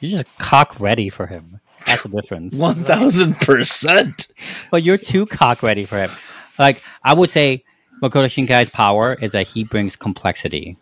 [0.00, 1.60] you're just cock ready for him.
[1.86, 2.54] That's the difference.
[2.58, 4.26] One thousand percent.
[4.70, 6.10] but you're too cock ready for him.
[6.58, 7.64] Like I would say,
[8.02, 10.76] Makoto Shinkai's power is that he brings complexity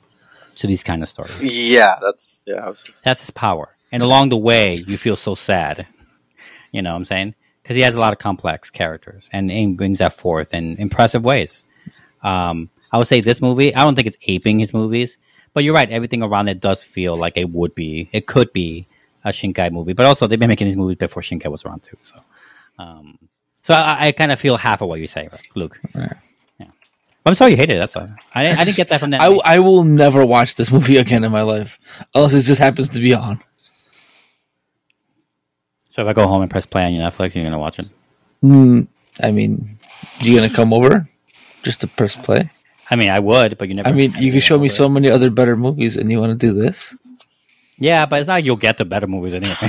[0.56, 1.40] to these kind of stories.
[1.40, 2.66] Yeah, that's yeah.
[2.66, 3.68] I was, That's his power.
[3.92, 5.86] And along the way, you feel so sad.
[6.72, 7.34] You know what I'm saying?
[7.62, 11.24] Because he has a lot of complex characters and he brings that forth in impressive
[11.24, 11.64] ways.
[12.22, 15.18] Um, I would say this movie, I don't think it's aping his movies,
[15.52, 15.90] but you're right.
[15.90, 18.86] Everything around it does feel like it would be, it could be
[19.24, 19.92] a Shinkai movie.
[19.92, 21.96] But also, they've been making these movies before Shinkai was around too.
[22.02, 22.20] So,
[22.78, 23.18] um,
[23.62, 25.80] so I, I kind of feel half of what you say, Luke.
[25.94, 26.12] Right.
[27.26, 27.78] I'm sorry you hated it.
[27.80, 28.06] That's all.
[28.34, 29.20] I, didn't- I didn't get that from that.
[29.20, 31.78] I, I will never watch this movie again in my life
[32.14, 33.42] unless it just happens to be on.
[35.90, 37.92] so if I go home and press play on your Netflix, you're gonna watch it.
[38.44, 38.86] Mm,
[39.22, 39.78] I mean,
[40.20, 41.08] you gonna come over
[41.62, 42.50] just to press play?
[42.90, 43.88] I mean, I would, but you never.
[43.88, 46.46] I mean, you can show me so many other better movies, and you want to
[46.46, 46.94] do this?
[47.78, 49.56] Yeah, but it's not like you'll get the better movies anyway.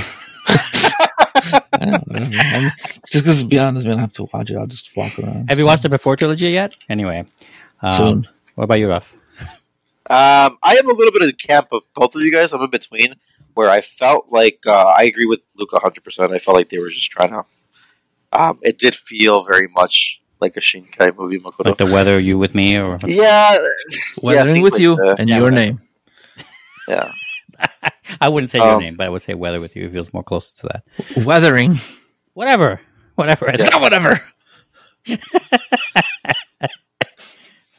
[1.80, 2.72] I mean,
[3.06, 4.56] just because, to be honest, man, I have to watch it.
[4.56, 5.48] I'll just walk around.
[5.48, 6.74] Have you watched the Before trilogy yet?
[6.88, 7.24] Anyway,
[7.82, 8.28] um, Soon.
[8.54, 9.14] What about you, Ruff?
[10.10, 12.52] Um, I am a little bit in the camp of both of you guys.
[12.54, 13.14] I'm in between,
[13.54, 16.02] where I felt like uh, I agree with Luke 100.
[16.02, 17.44] percent I felt like they were just trying to.
[18.32, 21.66] Um, it did feel very much like a Shinkai movie, Makoto.
[21.66, 23.58] Like the weather, you with me, or yeah,
[24.22, 25.16] Weathering things with like you that.
[25.20, 25.60] and Yeah, your whatever.
[25.66, 25.80] name.
[26.88, 27.12] yeah.
[28.20, 29.86] I wouldn't say your Um, name, but I would say weather with you.
[29.86, 31.24] It feels more closer to that.
[31.26, 31.80] Weathering.
[32.34, 32.80] Whatever,
[33.16, 33.48] whatever.
[33.50, 34.20] It's It's not whatever.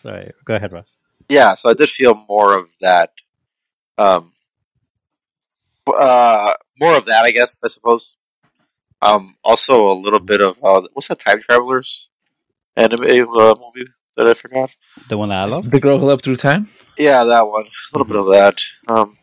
[0.01, 0.87] Sorry, go ahead, Ruff.
[1.27, 3.11] yeah, so I did feel more of that.
[3.97, 4.33] Um,
[5.87, 7.61] uh, more of that, I guess.
[7.63, 8.15] I suppose.
[9.01, 12.09] Um, also a little bit of uh, what's that time travelers
[12.75, 14.71] anime uh, movie that I forgot.
[15.07, 15.69] The one that I love.
[15.69, 16.69] The girl who leapt through time.
[16.97, 17.65] Yeah, that one.
[17.65, 18.61] A little bit of that.
[18.87, 19.17] Um,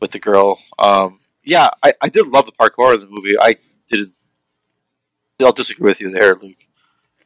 [0.00, 0.58] with the girl.
[0.78, 3.36] Um, yeah, I, I did love the parkour in the movie.
[3.38, 3.56] I
[3.88, 4.12] didn't.
[5.40, 6.56] I'll disagree with you there, Luke.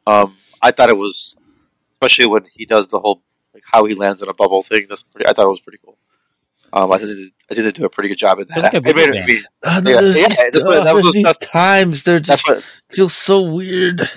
[0.05, 1.35] Um, I thought it was,
[2.01, 3.21] especially when he does the whole
[3.53, 4.85] like how he lands in a bubble thing.
[4.87, 5.27] That's pretty.
[5.27, 5.97] I thought it was pretty cool.
[6.71, 8.73] Um, I think they did, I think they do a pretty good job in that.
[8.73, 9.35] a It made video it- game.
[9.37, 11.39] me- Uh, Yeah, yeah, these- that's what- that was uh, these tough.
[11.39, 12.63] times they're just what.
[12.89, 14.07] feel so weird.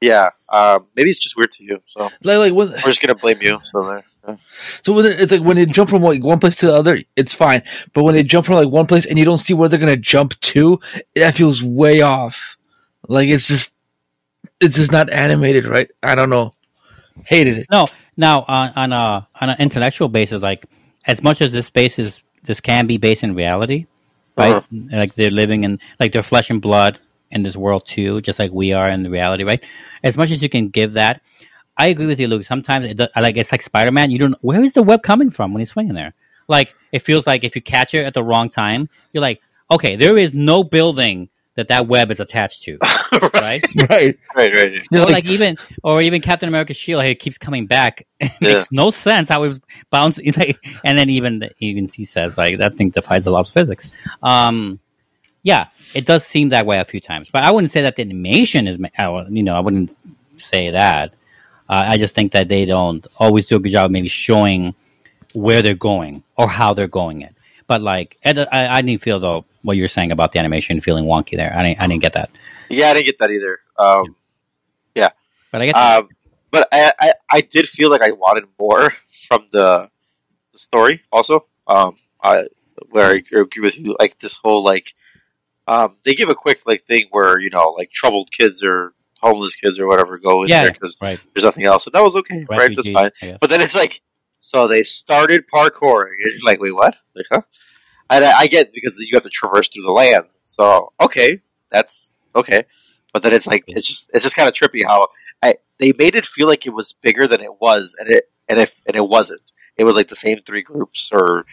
[0.00, 0.30] Yeah.
[0.48, 1.80] Um, maybe it's just weird to you.
[1.86, 3.58] So Like like when we're just gonna blame you.
[3.64, 4.04] So there.
[4.28, 4.36] Yeah.
[4.82, 7.34] so when it's like when they jump from like one place to the other, it's
[7.34, 7.62] fine.
[7.92, 9.96] But when they jump from like one place and you don't see where they're gonna
[9.96, 10.78] jump to,
[11.16, 12.56] that feels way off.
[13.08, 13.74] Like it's just
[14.60, 15.90] it's just not animated right.
[16.04, 16.52] I don't know.
[17.24, 17.66] Hated it.
[17.70, 20.64] No, now on on a on an intellectual basis, like
[21.06, 23.86] as much as this space is this can be based in reality,
[24.36, 24.56] right?
[24.56, 24.78] Uh-huh.
[24.92, 26.98] Like they're living in like they're flesh and blood
[27.30, 29.64] in this world too, just like we are in the reality, right?
[30.04, 31.22] As much as you can give that,
[31.76, 32.44] I agree with you, Luke.
[32.44, 34.10] Sometimes it, does- like it's like Spider Man.
[34.10, 36.14] You don't where is the web coming from when he's swinging there?
[36.48, 39.40] Like it feels like if you catch it at the wrong time, you're like,
[39.70, 42.78] okay, there is no building that that web is attached to,
[43.34, 43.64] right?
[43.90, 44.18] Right.
[44.36, 44.54] Right.
[44.54, 44.82] Right.
[44.90, 48.06] You're or like, like even or even Captain America's shield, how it keeps coming back.
[48.20, 48.54] It Yeah.
[48.54, 49.60] makes no sense how it was
[49.90, 50.32] bouncing.
[50.36, 53.88] Like, and then even even he says like that thing defies the laws of physics.
[54.22, 54.80] Um,
[55.42, 58.02] yeah, it does seem that way a few times, but I wouldn't say that the
[58.02, 58.78] animation is.
[58.78, 59.96] ma- I would- You know, I wouldn't
[60.36, 61.12] say that.
[61.68, 64.74] Uh, I just think that they don't always do a good job of maybe showing
[65.34, 67.34] where they're going or how they're going it.
[67.66, 71.36] But like, I, I didn't feel though what you're saying about the animation feeling wonky
[71.36, 71.52] there.
[71.54, 72.30] I didn't, I didn't get that.
[72.70, 73.58] Yeah, I didn't get that either.
[73.78, 74.16] Um,
[74.94, 75.10] Yeah.
[75.52, 75.98] But I get that.
[76.00, 76.08] Um,
[76.50, 78.90] but I, I, I did feel like I wanted more
[79.28, 79.90] from the,
[80.52, 81.02] the story.
[81.12, 82.46] Also, um, I
[82.90, 83.96] where I agree with you.
[83.98, 84.94] Like this whole like,
[85.66, 89.56] um, they give a quick like thing where you know like troubled kids or homeless
[89.56, 91.18] kids or whatever go in Yeah, there because right.
[91.34, 92.74] there's nothing else, and that was okay, right?
[92.74, 93.10] That's fine.
[93.40, 94.00] But then it's like,
[94.40, 96.14] so they started parkouring.
[96.22, 96.96] And you're like, wait, what?
[97.14, 97.42] Like, huh?
[98.10, 100.24] And I, I get because you have to traverse through the land.
[100.42, 102.64] So okay, that's okay.
[103.12, 105.08] But then it's like it's just it's just kind of trippy how
[105.42, 108.58] I they made it feel like it was bigger than it was, and it and
[108.58, 109.42] if and it wasn't.
[109.76, 111.44] It was like the same three groups or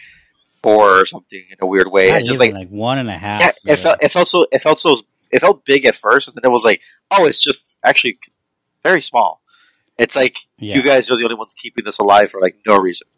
[0.62, 2.10] four or something in a weird way.
[2.10, 3.40] Not just like like one and a half.
[3.40, 4.98] yeah, it felt it felt so it felt so
[5.30, 8.18] it felt big at first, and then it was like, oh, it's just actually
[8.82, 9.42] very small.
[9.98, 10.76] It's like Yeah.
[10.76, 13.08] you guys are the only ones keeping this alive for like no reason.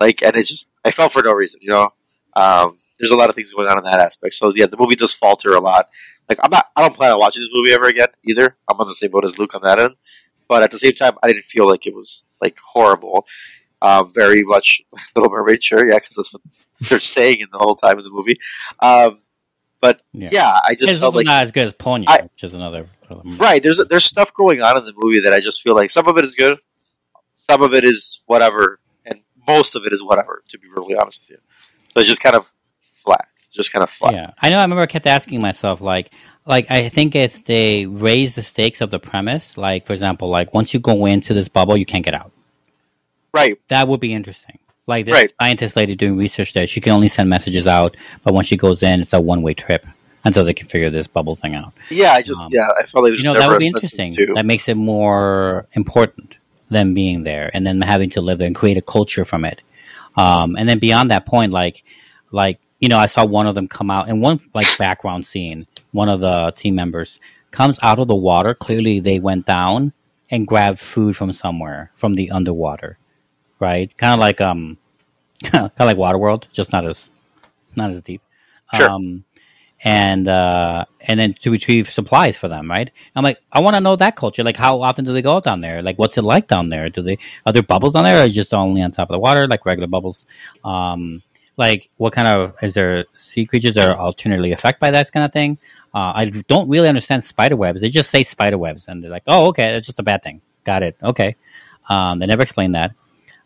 [0.00, 1.90] Like, and it's just I felt for no reason, you know.
[2.36, 4.34] Um, there's a lot of things going on in that aspect.
[4.34, 5.88] So yeah, the movie does falter a lot.
[6.28, 8.56] Like I'm not, I don't plan on watching this movie ever again either.
[8.70, 9.94] I'm on the same boat as Luke on that end.
[10.48, 13.26] But at the same time, I didn't feel like it was like horrible.
[13.82, 14.80] Um, very much
[15.16, 16.42] Little Mermaid, sure, yeah, because that's what
[16.88, 18.36] they're saying in the whole time of the movie.
[18.80, 19.20] Um,
[19.80, 20.30] but Yeah.
[20.32, 22.88] yeah, I just It's felt like not as good as Ponyo, I- which is another.
[23.38, 26.08] right there's there's stuff going on in the movie that I just feel like some
[26.08, 26.58] of it is good,
[27.36, 30.42] some of it is whatever, and most of it is whatever.
[30.48, 31.38] To be really honest with you,
[31.94, 34.12] so it's just kind of flat, just kind of flat.
[34.14, 34.58] Yeah, I know.
[34.58, 36.12] I remember I kept asking myself, like,
[36.46, 40.52] like I think if they raise the stakes of the premise, like for example, like
[40.52, 42.32] once you go into this bubble, you can't get out.
[43.32, 44.56] Right, That would be interesting.
[44.86, 45.32] Like this Right.
[45.40, 48.82] scientist lady doing research there, she can only send messages out, but once she goes
[48.82, 49.86] in, it's a one way trip
[50.24, 51.72] until they can figure this bubble thing out.
[51.90, 54.12] yeah, I just Um, yeah, I felt like you know, that would be interesting.
[54.14, 54.34] two.
[54.34, 56.36] That makes it more important
[56.70, 59.62] than being there, and then having to live there and create a culture from it.
[60.16, 61.84] Um, and then beyond that point, like,
[62.30, 65.66] like you know, I saw one of them come out in one like background scene.
[65.92, 67.20] One of the team members
[67.50, 68.54] comes out of the water.
[68.54, 69.92] Clearly, they went down
[70.30, 72.98] and grabbed food from somewhere from the underwater,
[73.60, 73.96] right?
[73.96, 74.78] Kind of like um,
[75.44, 77.10] kind of like Waterworld, just not as
[77.76, 78.22] not as deep.
[78.74, 78.90] Sure.
[78.90, 79.24] Um,
[79.84, 82.90] and uh, and then to retrieve supplies for them, right?
[83.14, 84.42] I'm like, I want to know that culture.
[84.42, 85.82] Like, how often do they go down there?
[85.82, 86.88] Like, what's it like down there?
[86.88, 89.46] Do they are there bubbles down there, or just only on top of the water,
[89.46, 90.26] like regular bubbles?
[90.64, 91.22] Um,
[91.56, 95.24] like what kind of is there sea creatures that are alternately affected by that kind
[95.24, 95.58] of thing?
[95.94, 97.82] Uh, I don't really understand spider webs.
[97.82, 100.40] They just say spider webs, and they're like, "Oh, okay, that's just a bad thing."
[100.64, 100.96] Got it.
[101.02, 101.36] Okay.
[101.90, 102.92] Um, they never explain that.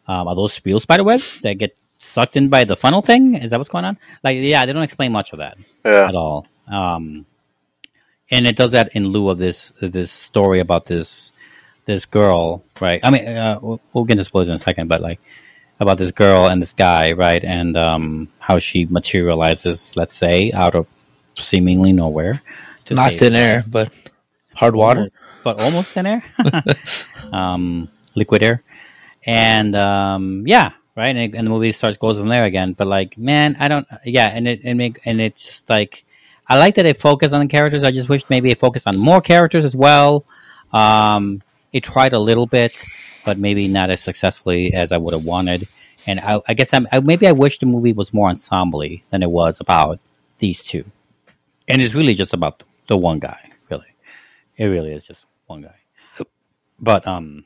[0.06, 1.77] Um, are those real spider webs that get
[2.09, 3.35] sucked in by the funnel thing?
[3.35, 3.99] Is that what's going on?
[4.25, 6.09] Like, yeah, they don't explain much of that Yeah.
[6.09, 6.47] at all.
[6.67, 7.27] Um,
[8.31, 11.33] and it does that in lieu of this this story about this
[11.87, 13.01] this girl, right?
[13.03, 15.21] I mean, uh, we'll, we'll get into spoilers in a second, but like
[15.81, 17.43] about this girl and this guy, right?
[17.43, 20.87] And um, how she materializes, let's say, out of
[21.37, 22.43] seemingly nowhere.
[22.87, 23.91] To Not save- thin air, but
[24.55, 25.09] hard water.
[25.45, 26.23] but almost thin air,
[27.33, 28.63] um, liquid air,
[29.25, 31.16] and um, yeah, right.
[31.16, 32.75] And, and the movie starts goes from there again.
[32.75, 33.87] But like, man, I don't.
[34.05, 36.05] Yeah, and it and make and it's just like
[36.49, 37.85] I like that it focused on the characters.
[37.85, 40.25] I just wish maybe it focused on more characters as well.
[40.73, 41.43] Um,
[41.73, 42.83] it tried a little bit,
[43.25, 45.69] but maybe not as successfully as I would have wanted.
[46.07, 49.23] And I, I guess I'm, I, maybe I wish the movie was more ensemble than
[49.23, 50.01] it was about
[50.39, 50.85] these two.
[51.66, 53.39] And it's really just about the one guy,
[53.70, 53.95] really.
[54.57, 55.75] It really is just one guy.
[56.81, 57.45] But um,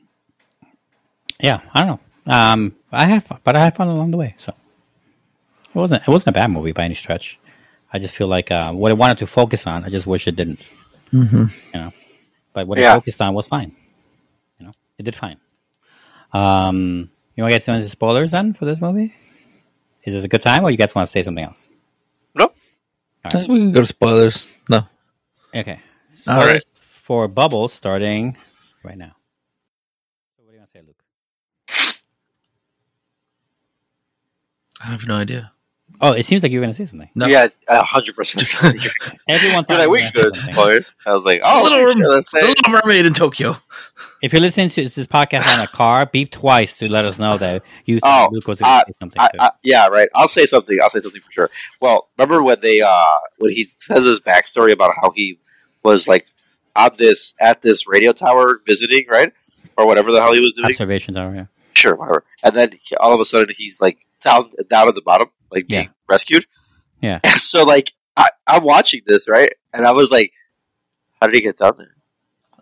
[1.41, 1.99] yeah, I don't know.
[2.25, 4.35] Um, I had fun, but I had fun along the way.
[4.37, 4.53] So
[5.69, 7.39] it wasn't it wasn't a bad movie by any stretch.
[7.91, 10.35] I just feel like uh, what it wanted to focus on, I just wish it
[10.35, 10.69] didn't.
[11.11, 11.45] Mm-hmm.
[11.73, 11.91] You know,
[12.53, 12.93] but what Yeah.
[12.93, 13.75] it focused on was fine.
[14.59, 15.37] You know, it did fine.
[16.31, 19.13] Um, you want to get some into spoilers then for this movie?
[20.03, 21.69] Is this a good time, or you guys want to say something else?
[22.35, 22.55] Nope.
[23.33, 24.49] We can go to spoilers.
[24.69, 24.87] No.
[25.55, 25.73] Okay.
[25.73, 25.79] All
[26.09, 26.63] Spoilers right.
[26.79, 28.35] for Bubbles starting
[28.83, 29.15] right now.
[30.35, 31.03] So what do you want to say, Luke?
[34.83, 35.51] I have no idea.
[36.01, 37.09] Oh, it seems like you were going to say something.
[37.15, 37.27] No.
[37.27, 38.43] Yeah, a hundred percent.
[39.29, 40.53] Everyone thought like, you we were can gonna say something.
[40.53, 40.93] spoilers.
[41.05, 42.47] I was like, oh, Little, sure, Merm- the.
[42.47, 43.55] Little Mermaid in Tokyo.
[44.21, 47.37] If you're listening to this podcast on a car, beep twice to let us know
[47.37, 49.21] that you think Oh, Luke was going to uh, say something.
[49.21, 49.37] I, too.
[49.39, 50.09] I, yeah, right.
[50.15, 50.77] I'll say something.
[50.81, 51.49] I'll say something for sure.
[51.79, 53.05] Well, remember when they uh
[53.37, 55.39] when he says his backstory about how he
[55.83, 56.27] was like
[56.75, 59.31] on this at this radio tower visiting, right,
[59.77, 60.65] or whatever the hell he was doing.
[60.71, 61.45] Observation tower, yeah.
[61.75, 62.23] Sure, whatever.
[62.43, 65.67] And then he, all of a sudden he's like down down at the bottom, like
[65.67, 65.89] being Yeah.
[66.09, 66.45] rescued.
[67.01, 67.19] Yeah.
[67.23, 70.31] And so like I, I'm watching this right, and I was like,
[71.19, 71.95] how did he get down there?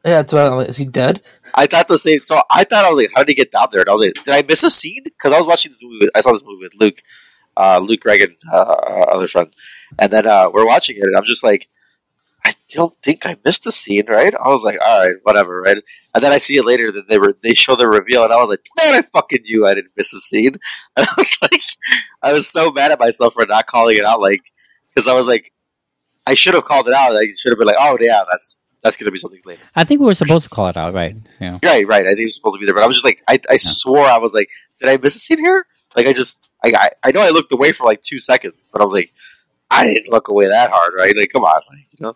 [0.05, 0.67] Yeah, it's about.
[0.67, 1.21] Is he dead?
[1.53, 2.21] I thought the same.
[2.23, 3.81] So I thought I was like, how did he get down there?
[3.81, 5.03] And I was like, did I miss a scene?
[5.03, 5.97] Because I was watching this movie.
[6.05, 7.01] With, I saw this movie with Luke,
[7.57, 9.53] uh, Luke Reagan, uh, our other friend,
[9.99, 11.67] and then uh, we're watching it, and I'm just like,
[12.45, 14.33] I don't think I missed a scene, right?
[14.33, 15.77] I was like, all right, whatever, right?
[16.13, 18.37] And then I see it later that they were they show the reveal, and I
[18.37, 20.57] was like, man, I fucking knew I didn't miss a scene.
[20.97, 21.63] And I was like,
[22.21, 24.51] I was so mad at myself for not calling it out, like,
[24.89, 25.51] because I was like,
[26.27, 27.15] I should have called it out.
[27.15, 29.61] I should have been like, oh yeah, that's that's gonna be something later.
[29.75, 31.15] I think we were supposed to call it out, right?
[31.39, 31.59] Know.
[31.63, 32.05] Right, right.
[32.05, 33.57] I think it was supposed to be there, but I was just like, I, I
[33.57, 34.49] swore I was like,
[34.79, 35.65] did I miss a scene here?
[35.95, 38.81] Like, I just, I, I, I know I looked away for like two seconds, but
[38.81, 39.13] I was like,
[39.83, 41.15] I didn't look away that hard, right?
[41.15, 42.15] Like, come on, like, you know,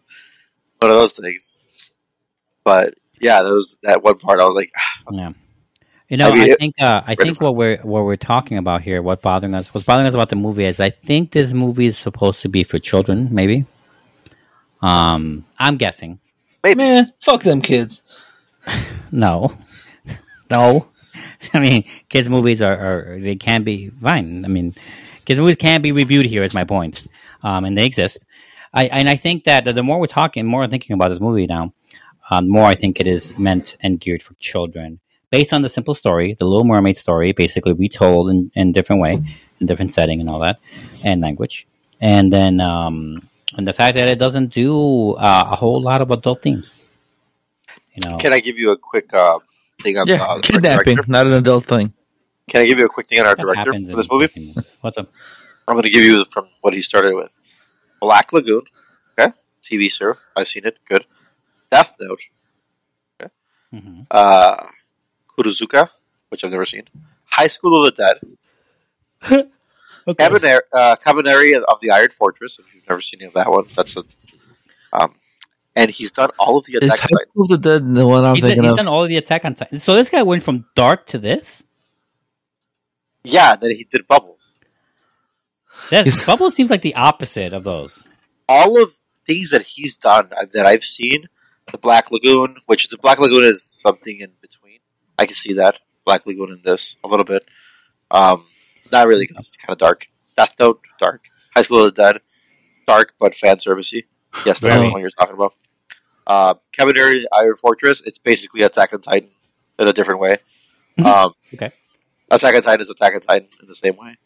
[0.79, 1.59] one of those things.
[2.63, 4.39] But yeah, that was that one part.
[4.41, 4.71] I was like,
[5.11, 5.33] Yeah.
[6.09, 8.57] You know, I I, mean, it- think uh, I think what we're what we're talking
[8.59, 11.53] about here, what bothering us, what's bothering us about the movie is I think this
[11.53, 13.65] movie is supposed to be for children, maybe.
[14.81, 16.19] Um, I'm guessing.
[16.63, 18.03] Wait man, fuck them kids.
[19.11, 19.55] No,
[20.51, 20.89] no.
[21.53, 22.75] I mean, kids' movies are,
[23.15, 24.43] are they can be fine.
[24.43, 24.73] I mean,
[25.23, 26.43] kids' movies can be reviewed here.
[26.43, 27.07] Is my point,
[27.45, 28.25] um, and they exist.
[28.73, 31.45] I and I think that the more we're talking, more I'm thinking about this movie
[31.45, 31.73] now,
[32.29, 34.99] um, the more I think it is meant and geared for children,
[35.29, 39.13] based on the simple story, the Little Mermaid story, basically retold in in different way,
[39.59, 40.59] in different setting, and all that,
[41.03, 41.67] and language,
[42.01, 46.11] and then um, and the fact that it doesn't do uh, a whole lot of
[46.11, 46.81] adult themes.
[47.95, 49.39] You know, can I give you a quick uh,
[49.81, 51.11] thing on Yeah, uh, kidnapping, director?
[51.11, 51.93] not an adult thing.
[52.49, 54.55] Can I give you a quick thing on our that director for this movie?
[54.81, 55.09] What's up?
[55.67, 57.39] I'm going to give you from what he started with
[57.99, 58.63] Black Lagoon,
[59.17, 59.33] okay,
[59.63, 60.15] TV show.
[60.35, 60.77] I've seen it.
[60.87, 61.05] Good.
[61.71, 62.21] Death Note,
[63.71, 64.67] hmm uh,
[65.37, 65.89] Kurozuka,
[66.29, 66.83] which I've never seen.
[67.25, 68.03] High School of the
[69.21, 69.51] Dead.
[70.17, 72.59] Cabinet, uh, Kabaneri of the Iron Fortress.
[72.59, 74.03] If you've never seen any of that one, that's a.
[74.93, 75.15] Um,
[75.75, 77.29] and he's done all of the Is Attack High on Titan.
[77.31, 79.17] School of the Dead the one I'm He's, done, thinking he's done all of the
[79.17, 79.79] Attack on Titan.
[79.79, 81.63] So this guy went from dark to this.
[83.23, 84.34] Yeah, then he did Bubble.
[85.89, 88.07] That He's- Bubble seems like the opposite of those.
[88.47, 88.91] All of
[89.25, 91.25] things that he's done uh, that I've seen,
[91.71, 94.79] the Black Lagoon, which the Black Lagoon is something in between.
[95.17, 97.47] I can see that Black Lagoon in this a little bit.
[98.11, 98.45] Um,
[98.91, 100.07] not really because it's kind of dark.
[100.37, 101.29] Death Note, dark.
[101.55, 102.21] High School of the Dead,
[102.85, 104.03] dark but fan servicey.
[104.45, 104.83] Yes, that's Very.
[104.87, 105.53] the one you're talking about.
[106.27, 108.01] Uh, Kabaneri Iron Fortress.
[108.01, 109.29] It's basically Attack on Titan
[109.79, 110.37] in a different way.
[110.99, 111.05] Mhm.
[111.05, 111.71] Um, Okay.
[112.29, 114.17] Attack on Titan is Attack on Titan in the same way.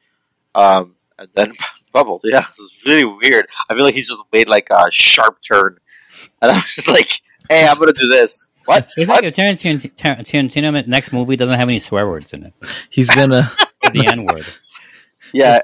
[0.55, 1.53] Um, and then
[1.93, 2.21] bubbled.
[2.23, 3.47] Yeah, it's really weird.
[3.69, 5.77] I feel like he's just made like a sharp turn,
[6.41, 8.89] and I'm just like, "Hey, I'm gonna do this." What?
[8.97, 9.23] It's What?
[9.23, 12.53] like if Tarantino, Tar- Tarantino next movie doesn't have any swear words in it.
[12.89, 13.51] He's gonna.
[13.93, 14.45] The N word.
[15.33, 15.61] Yeah,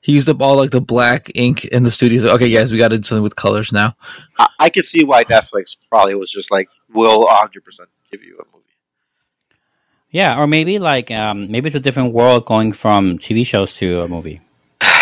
[0.00, 2.24] he used up all like the black ink in the studios.
[2.24, 3.96] Okay, guys, we got to do something with colors now.
[4.38, 8.38] I, I could see why Netflix probably was just like, "We'll 100 percent give you
[8.38, 8.64] a movie."
[10.10, 14.02] Yeah, or maybe like um, maybe it's a different world going from TV shows to
[14.02, 14.40] a movie,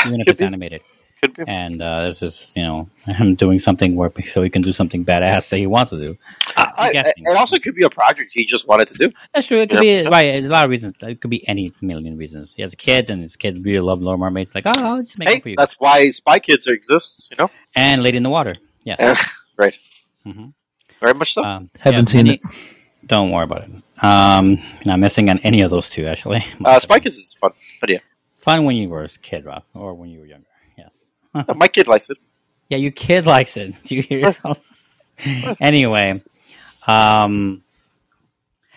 [0.07, 0.47] even if it's be.
[0.47, 0.83] animated.
[1.23, 1.45] Could be.
[1.49, 5.03] And uh, this is you know him doing something where so he can do something
[5.05, 6.19] badass that he wants to do.
[6.57, 9.13] I, I'm it also could be a project he just wanted to do.
[9.33, 9.61] That's true.
[9.61, 10.03] It could Yeah.
[10.03, 10.33] be right.
[10.33, 10.93] There's A lot of reasons.
[11.03, 12.53] It could be any million reasons.
[12.55, 14.55] He has kids, and his kids really love Little Mermaids.
[14.55, 15.57] Like, oh, I'll just make Hey, it for you.
[15.57, 17.29] that's why Spy Kids exists.
[17.31, 18.57] You know, and Lady in the Water.
[18.85, 19.17] Yeah.
[19.57, 19.77] right?
[20.27, 20.53] Mhm.
[21.01, 21.43] Very much so.
[21.45, 22.41] Um, Haven't yeah, seen any-
[23.07, 23.71] Don't worry about it.
[24.05, 26.45] Um, not missing on any of those two actually.
[26.65, 27.99] uh, Spy Kids is fun, but yeah,
[28.47, 30.47] Fun when you were a kid, Rob, or when you were younger.
[30.79, 31.11] Yes.
[31.35, 32.19] Uh, my kid likes it.
[32.69, 33.75] Yeah, your kid likes it.
[33.85, 34.61] Do you hear yourself?
[35.61, 36.21] anyway,
[36.89, 37.63] um,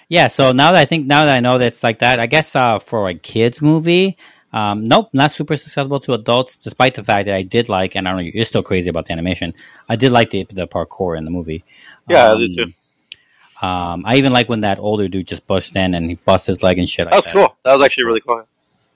[0.07, 0.27] yeah.
[0.27, 2.55] So now that I think now that I know that it's like that, I guess
[2.55, 4.15] uh, for a kids movie,
[4.53, 6.59] um, nope, not super accessible to adults.
[6.59, 9.07] Despite the fact that I did like, and I don't know, you're still crazy about
[9.07, 9.55] the animation.
[9.87, 11.63] I did like the the parkour in the movie.
[12.07, 13.65] Yeah, I um, did too.
[13.65, 16.61] Um, I even like when that older dude just busts in and he busts his
[16.61, 17.05] leg and shit.
[17.05, 17.57] Like That was cool.
[17.63, 18.45] That was actually really cool.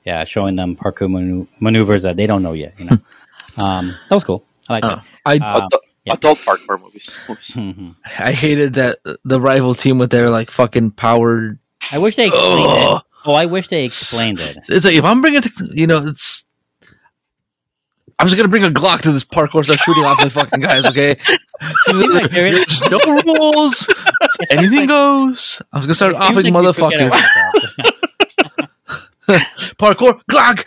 [0.05, 2.73] Yeah, showing them parkour manu- maneuvers that they don't know yet.
[2.79, 2.97] You know,
[3.63, 4.43] um, that was cool.
[4.69, 4.83] I like
[5.25, 5.45] I that.
[5.45, 6.13] Um, Adult, yeah.
[6.13, 7.17] adult parkour movies.
[7.29, 7.51] Oops.
[7.55, 7.95] mhm.
[8.19, 11.59] I hated that the rival team with their like fucking powered.
[11.91, 12.89] I wish they explained it.
[12.89, 13.01] Ugh.
[13.25, 14.57] Oh, I wish they explained it.
[14.67, 16.43] It's like if I'm bringing, you know, it's.
[18.19, 20.85] I'm just gonna bring a Glock to this parkour, start shooting off the fucking guys.
[20.85, 21.15] Okay,
[21.93, 23.87] like there is- no rules.
[24.51, 25.61] Anything goes.
[25.73, 27.62] I was gonna start It seems offing like motherfuckers.
[29.27, 29.73] About that.
[29.77, 30.65] Parkour, Glock.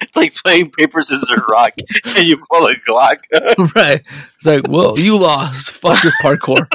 [0.00, 1.74] It's like playing paper scissors rock,
[2.16, 3.18] and you pull a Glock.
[3.76, 4.02] right.
[4.36, 5.70] It's like, well, you lost.
[5.70, 6.66] Fuck your parkour.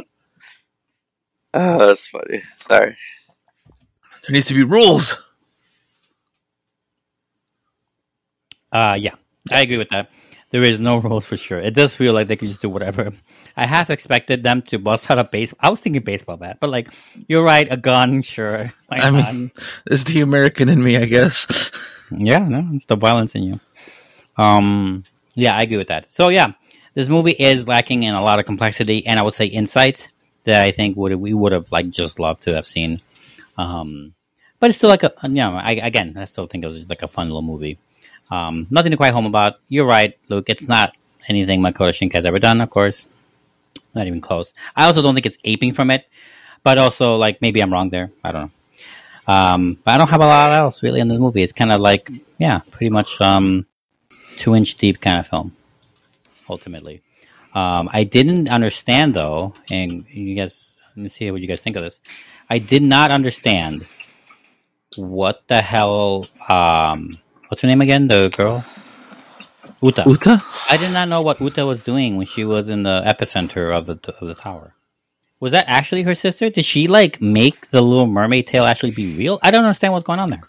[1.54, 2.44] oh, that's funny.
[2.62, 2.96] Sorry.
[4.24, 5.18] There needs to be rules.
[8.72, 9.16] Uh, yeah,
[9.52, 10.10] I agree with that.
[10.52, 11.60] There is no rules for sure.
[11.60, 13.12] It does feel like they can just do whatever.
[13.58, 15.54] I half expected them to bust out a base.
[15.60, 16.90] I was thinking baseball bat, but like
[17.28, 18.72] you're right, a gun, sure.
[18.88, 19.34] Why I not?
[19.34, 19.52] mean,
[19.88, 21.48] it's the American in me, I guess.
[22.14, 23.60] Yeah, no, it's the violence in you.
[24.36, 25.06] Um,
[25.36, 26.12] yeah, I agree with that.
[26.12, 26.54] So yeah,
[26.94, 30.10] this movie is lacking in a lot of complexity, and I would say insight
[30.44, 33.00] that I think would we would have like just loved to have seen.
[33.58, 34.14] Um,
[34.60, 36.90] but it's still like a you know, I, again, I still think it was just
[36.90, 37.78] like a fun little movie.
[38.30, 39.56] Um, nothing to cry home about.
[39.70, 40.50] You're right, Luke.
[40.50, 40.96] It's not
[41.30, 43.08] anything Makoto Shinkai has ever done, of course.
[43.94, 44.54] Not even close.
[44.76, 46.06] I also don't think it's aping from it,
[46.64, 48.12] but also like maybe I'm wrong there.
[48.24, 48.52] I don't know.
[49.28, 51.44] Um, but I don't have a lot else really in this movie.
[51.44, 53.66] It's kind of like, yeah, pretty much um,
[54.38, 55.56] two inch deep kind of film.
[56.50, 57.02] Ultimately,
[57.54, 61.76] um, I didn't understand though, and you guys, let me see what you guys think
[61.76, 62.02] of this.
[62.50, 63.86] I did not understand
[64.98, 66.26] what the hell.
[66.50, 68.08] Um, what's her name again?
[68.08, 68.66] The girl,
[69.82, 70.04] Uta.
[70.08, 70.44] Uta?
[70.70, 73.88] I did not know what Uta was doing when she was in the epicenter of
[73.88, 74.74] the of the tower.
[75.40, 76.50] Was that actually her sister?
[76.50, 79.40] Did she like make the Little Mermaid tale actually be real?
[79.44, 80.44] I don't understand what's going on there.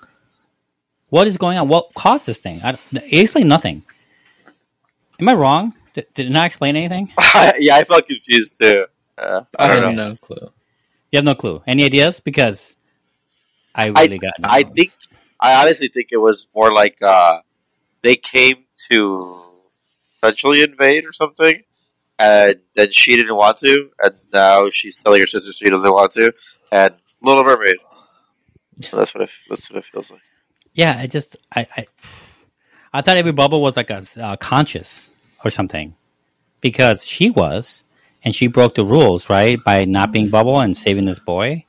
[1.11, 1.69] What is going on?
[1.69, 2.61] What caused this thing?
[2.63, 3.85] I, it explained nothing.
[5.21, 5.75] Am I wrong?
[5.95, 7.11] Did, did it not explain anything?
[7.59, 8.87] yeah, I felt confused too.
[9.19, 9.93] Uh, I I have know.
[9.93, 10.51] no clue.
[11.13, 11.63] You have no clue.
[11.67, 12.21] Any ideas?
[12.21, 12.77] Because
[13.75, 14.35] I I- really got.
[14.41, 14.75] No I clue.
[14.75, 14.93] think,
[15.41, 17.41] I honestly think it was more like uh,
[18.03, 19.43] they came to
[20.23, 21.63] essentially invade or something,
[22.19, 26.13] and then she didn't want to, and now she's telling her sister she doesn't want
[26.13, 26.33] to,
[26.71, 27.77] and Little Mermaid.
[28.83, 30.21] So that's what it, that's what it feels like.
[30.75, 31.87] Yeah, I just I I,
[32.93, 35.13] I thought every bubble was like a uh, conscious
[35.45, 35.95] or something
[36.61, 37.85] because she was
[38.25, 41.65] and she broke the rules right by not being bubble and saving this boy.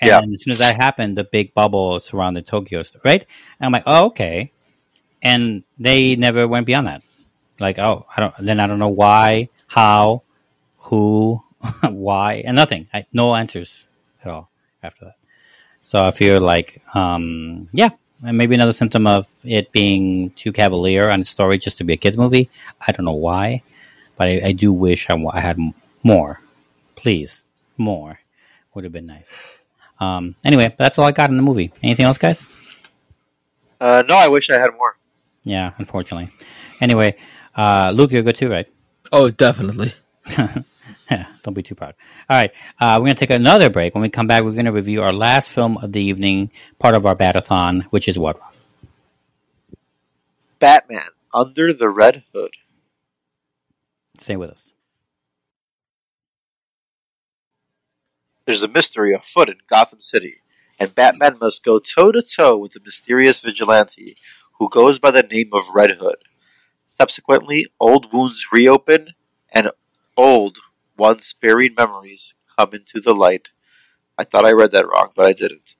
[0.00, 0.20] And Yeah.
[0.32, 3.24] as soon as that happened, the big bubble surrounded Tokyo, right?
[3.60, 4.50] And I'm like, oh okay.
[5.22, 7.02] And they never went beyond that.
[7.60, 8.34] Like, oh, I don't.
[8.38, 10.22] Then I don't know why, how,
[10.78, 11.42] who,
[11.82, 12.88] why, and nothing.
[12.92, 13.86] I, no answers
[14.24, 14.50] at all
[14.82, 15.16] after that.
[15.80, 17.90] So I feel like, um, yeah,
[18.24, 21.92] and maybe another symptom of it being too cavalier on the story just to be
[21.92, 22.50] a kids movie.
[22.80, 23.62] I don't know why,
[24.16, 25.58] but I, I do wish I, I had
[26.02, 26.40] more.
[26.94, 27.46] Please,
[27.76, 28.20] more
[28.74, 29.36] would have been nice.
[30.00, 31.72] Um, anyway, that's all I got in the movie.
[31.82, 32.46] Anything else, guys?
[33.80, 34.96] Uh, no, I wish I had more.
[35.44, 36.32] Yeah, unfortunately.
[36.80, 37.16] Anyway,
[37.56, 38.66] uh, Luke, you're good too, right?
[39.10, 39.92] Oh, definitely.
[41.10, 41.94] Yeah, don't be too proud.
[42.30, 43.94] All right, uh, we're going to take another break.
[43.94, 46.94] When we come back, we're going to review our last film of the evening, part
[46.94, 48.40] of our batathon, which is what?
[48.40, 48.66] Ralph?
[50.58, 52.54] Batman Under the Red Hood.
[54.16, 54.72] Stay with us.
[58.46, 60.36] There's a mystery afoot in Gotham City,
[60.80, 64.16] and Batman must go toe to toe with the mysterious vigilante
[64.58, 66.16] who goes by the name of Red Hood.
[66.84, 69.14] Subsequently, old wounds reopen,
[69.50, 69.70] and
[70.16, 70.58] old,
[70.96, 73.50] once buried memories come into the light.
[74.18, 75.74] I thought I read that wrong, but I didn't.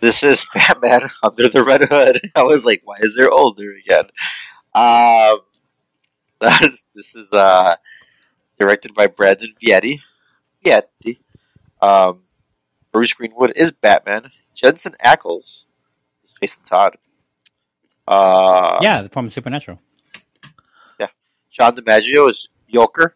[0.00, 2.20] This is Batman under the Red Hood.
[2.34, 4.06] I was like, why is there older again?
[4.74, 5.40] Um,
[6.94, 7.76] this is uh,
[8.58, 10.00] directed by Brandon Vietti.
[10.64, 11.20] Vietti.
[11.80, 12.22] Um,
[12.92, 14.30] Bruce Greenwood is Batman.
[14.54, 15.66] Jensen Ackles
[16.24, 16.96] is Jason Todd.
[18.10, 19.78] Uh, yeah, from Supernatural.
[20.98, 21.06] Yeah,
[21.50, 23.14] John DiMaggio is Joker.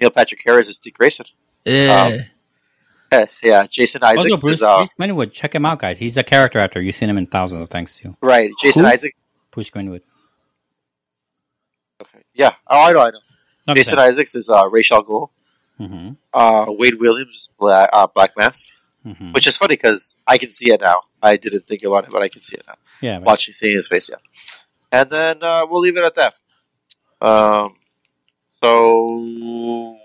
[0.00, 1.26] Neil Patrick Harris is Dick Grayson.
[1.64, 2.18] Yeah.
[3.10, 5.32] Eh, yeah, Jason Also, Isaacs Bruce, is uh, Bruce Greenwood.
[5.32, 5.98] Check him out, guys.
[5.98, 6.80] He's a character actor.
[6.80, 8.16] You've seen him in thousands of things too.
[8.20, 8.50] right.
[8.60, 8.90] Jason Who?
[8.90, 9.16] Isaac.
[9.50, 10.02] Bruce Greenwood.
[12.00, 12.20] Okay.
[12.34, 12.54] Yeah.
[12.68, 13.00] Oh, I know.
[13.00, 13.18] I know.
[13.66, 15.30] Not Jason Isaacs is uh, Ra's al Ghul.
[15.80, 16.10] Mm-hmm.
[16.32, 18.66] Uh, Wade Williams Black, uh, Black Mask,
[19.06, 19.32] Mm-hmm.
[19.32, 20.96] which is funny because I can see it now.
[21.22, 22.74] I didn't think about it, but I can see it now.
[23.00, 23.18] Yeah.
[23.18, 24.16] Watching, seeing his face, yeah.
[24.90, 26.34] And then uh, we'll leave it at that.
[27.20, 27.74] Um,
[28.62, 29.98] so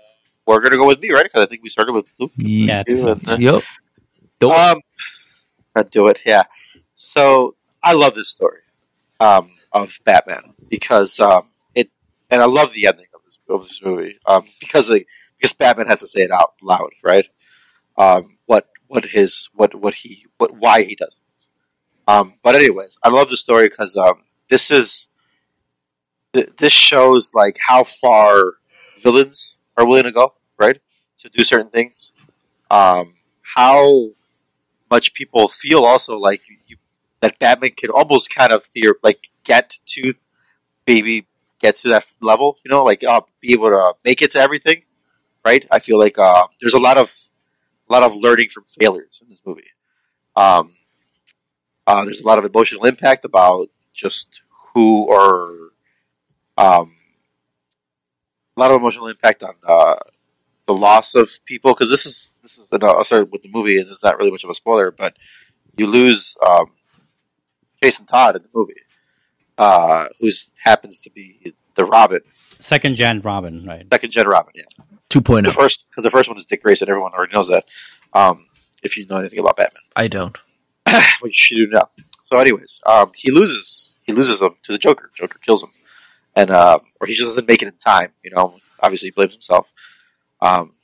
[0.46, 1.24] we're gonna go with me, right?
[1.24, 2.32] Because I think we started with Luke.
[2.36, 3.12] Yeah, I think so.
[3.12, 3.62] And, uh, Yep.
[4.40, 4.52] Dope.
[4.52, 4.80] Um,
[5.74, 6.22] I'd do it.
[6.24, 6.44] Yeah.
[6.94, 8.60] So I love this story
[9.20, 11.90] um, of Batman because um, it,
[12.30, 15.06] and I love the ending of this of this movie um, because like,
[15.36, 17.28] because Batman has to say it out loud, right?
[17.96, 21.33] Um, what what his what what he what why he does this.
[22.06, 25.08] Um, but anyways, I love the story because um, this is
[26.32, 28.54] th- this shows like how far
[28.98, 30.78] villains are willing to go, right?
[31.18, 32.12] To do certain things.
[32.70, 34.10] Um, how
[34.90, 36.76] much people feel also like you,
[37.20, 40.14] that Batman could almost kind of theor- like get to
[40.86, 41.26] maybe
[41.58, 44.82] get to that level, you know, like uh, be able to make it to everything,
[45.44, 45.66] right?
[45.70, 47.12] I feel like uh, there's a lot of
[47.88, 49.70] a lot of learning from failures in this movie.
[50.36, 50.74] Um,
[51.86, 54.42] uh, there's a lot of emotional impact about just
[54.72, 55.70] who or
[56.56, 56.96] um,
[58.56, 59.96] a lot of emotional impact on uh,
[60.66, 63.78] the loss of people because this is this is no, I'll start with the movie
[63.78, 65.16] and is not really much of a spoiler, but
[65.76, 66.72] you lose um,
[67.82, 68.80] Jason Todd in the movie,
[69.58, 70.30] uh, who
[70.62, 72.20] happens to be the Robin,
[72.60, 73.86] Second gen Robin, right?
[73.92, 74.52] second gen Robin.
[74.54, 74.62] Yeah,
[75.10, 75.42] 2.0.
[75.42, 76.88] the first because the first one is Dick Grayson.
[76.88, 77.66] Everyone already knows that.
[78.12, 78.46] Um,
[78.82, 80.38] if you know anything about Batman, I don't.
[81.20, 81.88] which you do now.
[82.24, 83.92] So, anyways, um, he loses.
[84.02, 85.10] He loses him to the Joker.
[85.14, 85.70] Joker kills him,
[86.36, 88.12] and um, or he just doesn't make it in time.
[88.22, 89.72] You know, obviously he blames himself.
[90.40, 90.74] Um,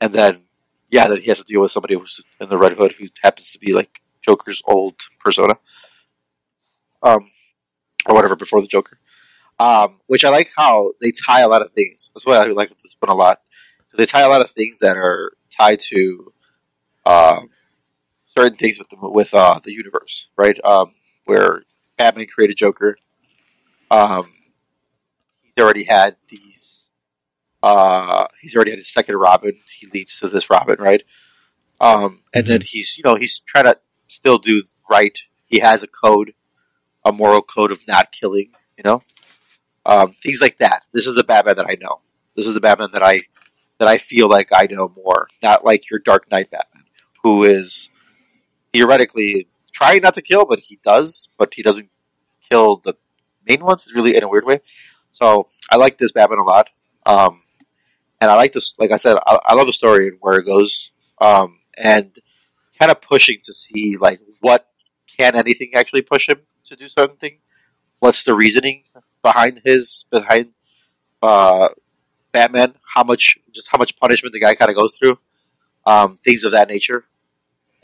[0.00, 0.42] and then,
[0.90, 3.52] yeah, then he has to deal with somebody who's in the Red Hood who happens
[3.52, 5.56] to be like Joker's old persona,
[7.02, 7.30] um,
[8.06, 8.98] or whatever before the Joker.
[9.60, 12.10] Um, which I like how they tie a lot of things.
[12.12, 13.40] That's why I like this one a lot.
[13.96, 16.32] They tie a lot of things that are tied to
[17.06, 17.50] um,
[18.36, 20.58] certain things with the with uh, the universe, right?
[20.64, 20.94] Um,
[21.24, 21.62] where
[21.96, 22.96] Batman created Joker.
[23.90, 24.32] Um,
[25.42, 26.90] he's already had these.
[27.62, 29.58] Uh, he's already had his second Robin.
[29.78, 31.02] He leads to this Robin, right?
[31.80, 33.78] Um, and then he's you know he's trying to
[34.08, 35.18] still do right.
[35.48, 36.34] He has a code,
[37.04, 38.50] a moral code of not killing.
[38.76, 39.02] You know,
[39.86, 40.82] um, things like that.
[40.92, 42.00] This is the Batman that I know.
[42.36, 43.22] This is the Batman that I
[43.78, 45.28] that I feel like I know more.
[45.42, 46.84] Not like your Dark Knight Batman,
[47.22, 47.90] who is
[48.74, 51.28] theoretically trying not to kill, but he does.
[51.38, 51.90] But he doesn't
[52.50, 52.94] kill the
[53.48, 53.84] main ones.
[53.84, 54.60] It's really in a weird way.
[55.12, 56.70] So I like this Batman a lot,
[57.06, 57.42] um,
[58.20, 58.74] and I like this.
[58.78, 60.90] Like I said, I, I love the story and where it goes,
[61.20, 62.16] um, and
[62.78, 64.66] kind of pushing to see like what
[65.06, 67.38] can anything actually push him to do something.
[68.00, 68.84] What's the reasoning
[69.22, 70.50] behind his behind
[71.22, 71.68] uh,
[72.32, 72.74] Batman?
[72.94, 75.18] How much just how much punishment the guy kind of goes through,
[75.86, 77.04] um, things of that nature,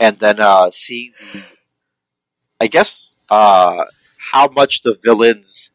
[0.01, 1.13] and then uh, seeing,
[2.59, 3.85] I guess, uh,
[4.17, 5.71] how much the villains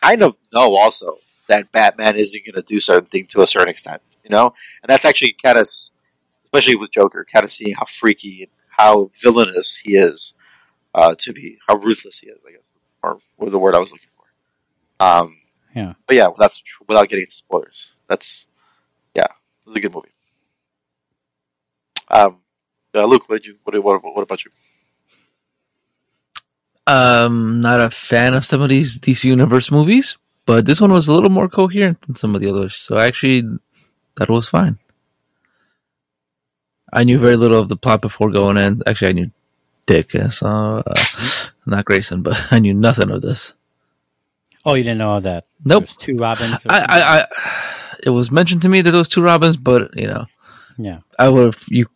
[0.00, 1.18] kind of know also
[1.48, 5.04] that Batman isn't going to do something to a certain extent, you know, and that's
[5.04, 5.68] actually kind of,
[6.44, 10.32] especially with Joker, kind of seeing how freaky and how villainous he is
[10.94, 12.70] uh, to be, how ruthless he is, I guess,
[13.02, 15.04] or, or the word I was looking for.
[15.04, 15.38] Um,
[15.74, 15.94] Yeah.
[16.06, 17.94] but yeah, that's without getting into spoilers.
[18.08, 18.46] That's
[19.14, 20.14] yeah, it was a good movie.
[22.08, 22.38] Um,
[22.94, 23.58] uh, Luke, what did you?
[23.64, 24.50] What, what, what about you?
[26.86, 31.08] Um, not a fan of some of these DC Universe movies, but this one was
[31.08, 32.74] a little more coherent than some of the others.
[32.76, 33.42] So actually,
[34.16, 34.78] that was fine.
[36.92, 38.82] I knew very little of the plot before going in.
[38.86, 39.30] Actually, I knew
[39.86, 41.04] Dick, uh, so uh,
[41.66, 43.54] not Grayson, but I knew nothing of this.
[44.64, 45.46] Oh, you didn't know that?
[45.64, 45.84] Nope.
[45.84, 46.66] There's two Robins.
[46.66, 46.78] or I.
[46.88, 47.26] I, I,
[48.02, 50.26] it was mentioned to me that those two Robins, but you know,
[50.78, 51.00] yeah.
[51.18, 51.86] I would have you.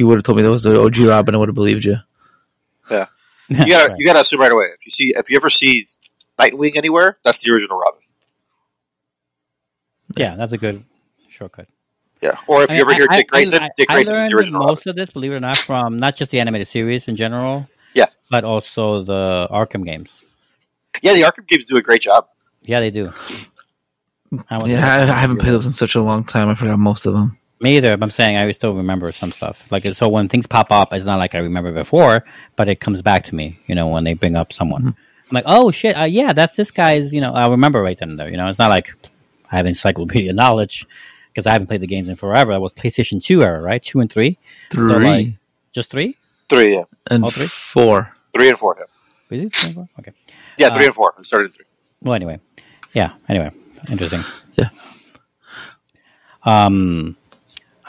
[0.00, 1.34] You would have told me that was the OG Robin.
[1.34, 1.96] I would have believed you.
[2.90, 3.06] Yeah,
[3.50, 3.98] you gotta Right.
[3.98, 4.64] you gotta assume right away.
[4.72, 5.86] If you see if you ever see
[6.38, 8.00] Nightwing anywhere, that's the original Robin.
[10.16, 10.84] yeah, that's a good
[11.28, 11.68] shortcut.
[12.22, 12.32] Yeah.
[12.46, 14.30] Or if I you ever hear I- Dick I- Grayson, I, Dick I Grayson is
[14.30, 14.72] the original Robin.
[14.72, 17.68] most of this, believe it or not, from not just the animated series in general.
[17.94, 18.06] Yeah.
[18.30, 20.22] But also the Arkham games.
[21.02, 22.26] Yeah, the Arkham games do a great job.
[22.62, 23.12] Yeah, they do.
[24.48, 26.48] I Yeah, I, I haven't played those in such a long time.
[26.48, 27.36] I forgot most of them.
[27.62, 29.70] Me either, but I'm saying I still remember some stuff.
[29.70, 32.24] Like so, when things pop up, it's not like I remember before,
[32.56, 33.58] but it comes back to me.
[33.66, 34.94] You know, when they bring up someone, I'm
[35.34, 37.12] like, oh shit, uh, yeah, that's this guy's.
[37.12, 38.30] You know, I remember right then and there.
[38.30, 38.94] You know, it's not like
[39.52, 40.86] I have encyclopedia knowledge
[41.28, 42.52] because I haven't played the games in forever.
[42.52, 43.82] That was PlayStation Two era, right?
[43.82, 44.38] Two and three,
[44.70, 45.26] Three So, like,
[45.72, 46.16] just three.
[46.48, 46.84] Three, yeah.
[47.10, 47.46] and all three?
[47.46, 48.10] four.
[48.34, 49.36] Three and four, yeah.
[49.36, 49.54] Is it?
[49.54, 49.88] Three and four?
[49.98, 50.12] Okay.
[50.56, 51.14] Yeah, three Uh, and four.
[51.18, 51.66] I started at three.
[52.02, 52.40] Well, anyway,
[52.94, 53.12] yeah.
[53.28, 53.50] Anyway,
[53.90, 54.24] interesting.
[54.56, 54.70] Yeah.
[56.42, 57.16] Um,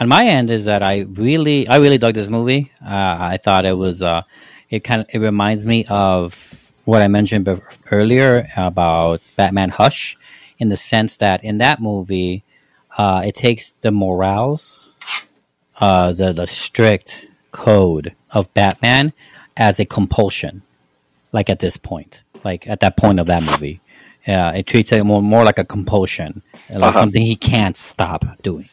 [0.01, 2.71] on my end is that I really, I really dug this movie.
[2.83, 4.23] Uh, I thought it was, uh,
[4.67, 10.17] it kind of, it reminds me of what I mentioned bef- earlier about Batman Hush,
[10.57, 12.43] in the sense that in that movie,
[12.97, 14.89] uh, it takes the morals,
[15.79, 19.13] uh, the the strict code of Batman
[19.55, 20.63] as a compulsion
[21.31, 23.81] like at this point, like at that point of that movie.
[24.27, 26.99] Uh, it treats it more, more like a compulsion, like Uh-huh.
[26.99, 28.69] something he can't stop doing.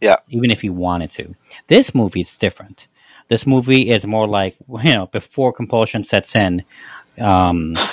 [0.00, 0.16] Yeah.
[0.28, 1.34] Even if he wanted to.
[1.68, 2.86] This movie is different.
[3.28, 6.64] This movie is more like, you know, before compulsion sets in.
[7.20, 7.74] Um,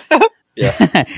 [0.56, 0.76] Yeah.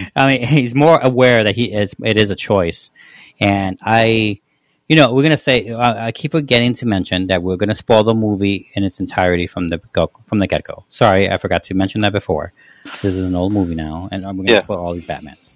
[0.15, 2.89] I mean, he's more aware that he is, it is a choice.
[3.37, 4.39] And I,
[4.87, 7.67] you know, we're going to say, I, I keep forgetting to mention that we're going
[7.67, 10.85] to spoil the movie in its entirety from the go, from the get go.
[10.87, 12.53] Sorry, I forgot to mention that before.
[13.01, 14.61] This is an old movie now, and we're going to Yeah.
[14.63, 15.53] spoil all these Batmans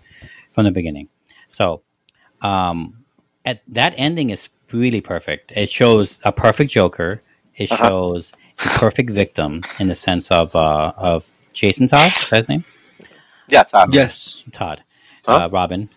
[0.52, 1.08] from the beginning.
[1.48, 1.82] So,
[2.42, 3.06] um,
[3.46, 5.52] at, that ending is really perfect.
[5.56, 7.22] It shows a perfect Joker.
[7.56, 7.88] It Uh-huh.
[7.90, 8.32] shows
[8.66, 12.08] a perfect victim in the sense of uh, of Jason Todd.
[12.08, 12.64] Is that his name?
[13.50, 13.94] Yeah, Todd.
[13.94, 14.44] Yes.
[14.52, 14.84] Todd,
[15.26, 15.46] Huh?
[15.46, 15.90] uh, Robin,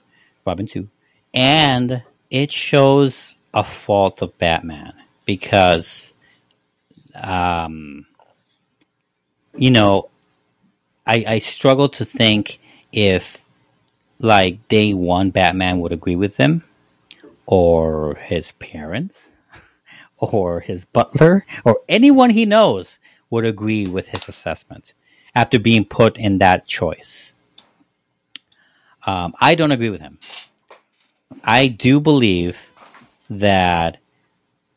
[0.46, 0.88] Robin too,
[1.34, 4.94] and it shows a fault of Batman
[5.26, 6.14] because,
[7.14, 8.06] um,
[9.56, 10.08] you know,
[11.06, 12.58] I I struggle to think
[12.92, 13.44] if
[14.18, 16.64] like day one Batman would agree with him,
[17.46, 19.30] or his parents,
[20.18, 22.98] or his butler, or anyone he knows
[23.30, 24.94] would agree with his assessment
[25.34, 27.34] after being put in that choice.
[29.06, 30.18] Um, I don't agree with him.
[31.42, 32.60] I do believe
[33.30, 33.98] that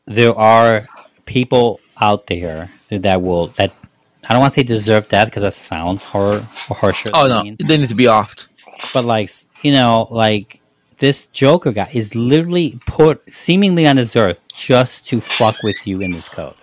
[0.06, 0.88] there are
[1.26, 3.72] people out there that will that
[4.28, 7.10] I don't want to say deserve death because that sounds hor- harsher.
[7.14, 7.56] Oh no, mean.
[7.60, 8.46] they need to be offed.
[8.92, 9.30] but like
[9.62, 10.60] you know, like
[10.98, 16.00] this Joker guy is literally put seemingly on his earth just to fuck with you
[16.00, 16.54] in this code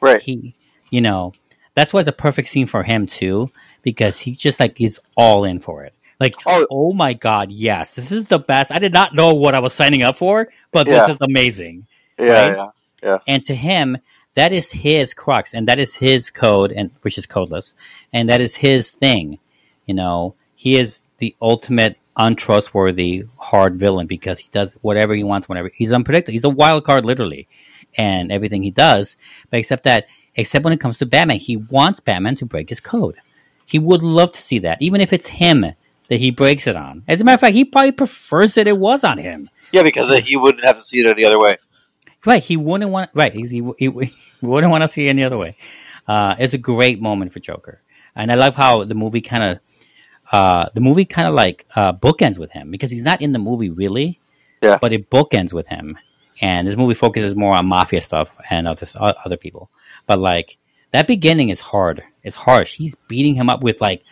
[0.00, 0.20] Right.
[0.22, 0.54] he
[0.90, 1.32] you know
[1.74, 3.50] that's why it's a perfect scene for him too
[3.82, 6.66] because he just like is all in for it like Oh.
[6.70, 9.72] oh, my god yes this is the best i did not know what i was
[9.72, 11.06] signing up for but Yeah.
[11.06, 11.86] this is amazing
[12.18, 12.70] Yeah, right?
[13.02, 13.18] yeah.
[13.26, 13.96] and to him
[14.34, 17.74] that is his crux and that is his code and which is codeless
[18.12, 19.38] and that is his thing
[19.86, 25.48] you know he is the ultimate untrustworthy hard villain because he does whatever he wants
[25.48, 27.48] whenever he's unpredictable he's a wild card literally
[27.98, 29.16] and everything he does
[29.50, 32.80] but except that except when it comes to batman he wants batman to break his
[32.80, 33.16] code
[33.66, 35.60] he would love to see that even if it's him
[36.08, 38.78] that he breaks it on as a matter of fact he probably prefers that it
[38.78, 41.56] was on him Yeah, because he wouldn't have to see it any other way.
[42.24, 43.10] Right, he wouldn't want.
[43.12, 43.88] Right, he, he, he
[44.40, 45.56] wouldn't want to see it any other way.
[46.06, 47.82] Uh, it's a great moment for Joker,
[48.14, 49.58] and I love how the movie kind of,
[50.32, 53.38] uh, the movie kind of like uh, bookends with him because he's not in the
[53.38, 54.20] movie really.
[54.62, 54.78] Yeah.
[54.80, 55.98] But it bookends with him,
[56.40, 59.70] and this movie focuses more on mafia stuff and other other people.
[60.06, 60.56] But like
[60.92, 62.02] that beginning is hard.
[62.22, 62.74] It's harsh.
[62.74, 64.02] He's beating him up with like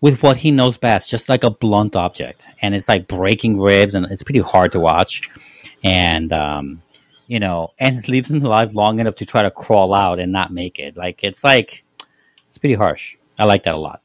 [0.00, 3.94] with what he knows best, just like a blunt object, and it's like breaking ribs,
[3.94, 5.22] and it's pretty hard to watch.
[5.82, 6.82] And um,
[7.26, 10.32] you know, and it leaves him alive long enough to try to crawl out and
[10.32, 10.96] not make it.
[10.96, 11.84] Like it's like
[12.48, 13.16] it's pretty harsh.
[13.38, 14.02] I like that a lot.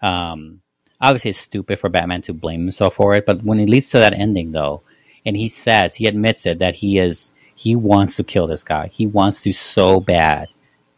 [0.00, 0.61] Um,
[1.02, 3.98] obviously, it's stupid for Batman to blame himself for it, but when it leads to
[3.98, 4.82] that ending, though,
[5.26, 8.88] and he says he admits it that he is he wants to kill this guy.
[8.92, 10.48] He wants to so bad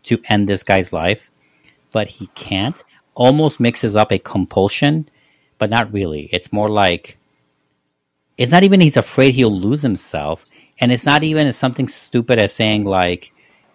[0.04, 1.30] to end this guy's life,
[1.92, 2.82] but he can't.
[3.14, 5.08] Almost mixes up a compulsion,
[5.58, 6.28] but not really.
[6.32, 7.18] It's more like
[8.36, 10.44] it's not even he's afraid he'll lose himself,
[10.80, 13.32] and it's not even something stupid as saying like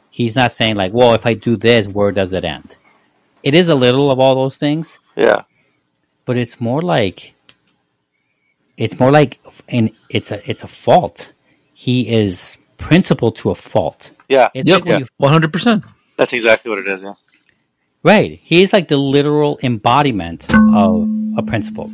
[0.09, 2.75] he's not saying like, well, if I do this, where does it end?
[3.43, 5.43] It is a little of all those things, Yeah.
[6.29, 7.33] But it's more like
[8.77, 11.31] it's more like and it's a it's a fault.
[11.73, 14.11] He is principled to a fault.
[14.29, 15.83] Yeah, It's Yep, like when you- one hundred percent.
[16.17, 17.01] that's exactly what it is.
[17.01, 17.13] Yeah.
[18.03, 18.39] right.
[18.43, 21.93] He is like the literal embodiment of a principled.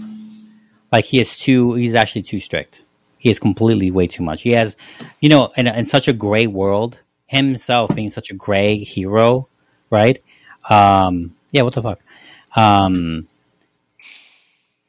[0.92, 1.74] Like he is too.
[1.76, 2.82] He's actually too strict.
[3.18, 4.42] He is completely way too much.
[4.44, 4.76] He has,
[5.22, 9.48] you know, in, in such a gray world, himself being such a gray hero,
[9.90, 10.22] right?
[10.70, 11.62] Um, yeah.
[11.64, 12.00] What the fuck?
[12.56, 13.28] Um,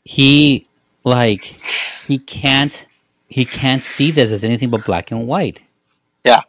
[0.06, 0.64] he
[1.02, 1.42] like
[2.06, 2.86] he can't
[3.26, 5.58] he can't see this as anything but black and white.
[6.24, 6.42] Yeah.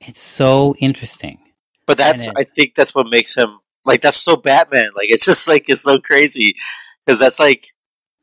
[0.00, 1.38] It's so interesting.
[1.86, 4.90] But that's And I think that's what makes him like that's so Batman.
[4.96, 6.56] Like it's just like it's so crazy
[7.04, 7.68] because that's like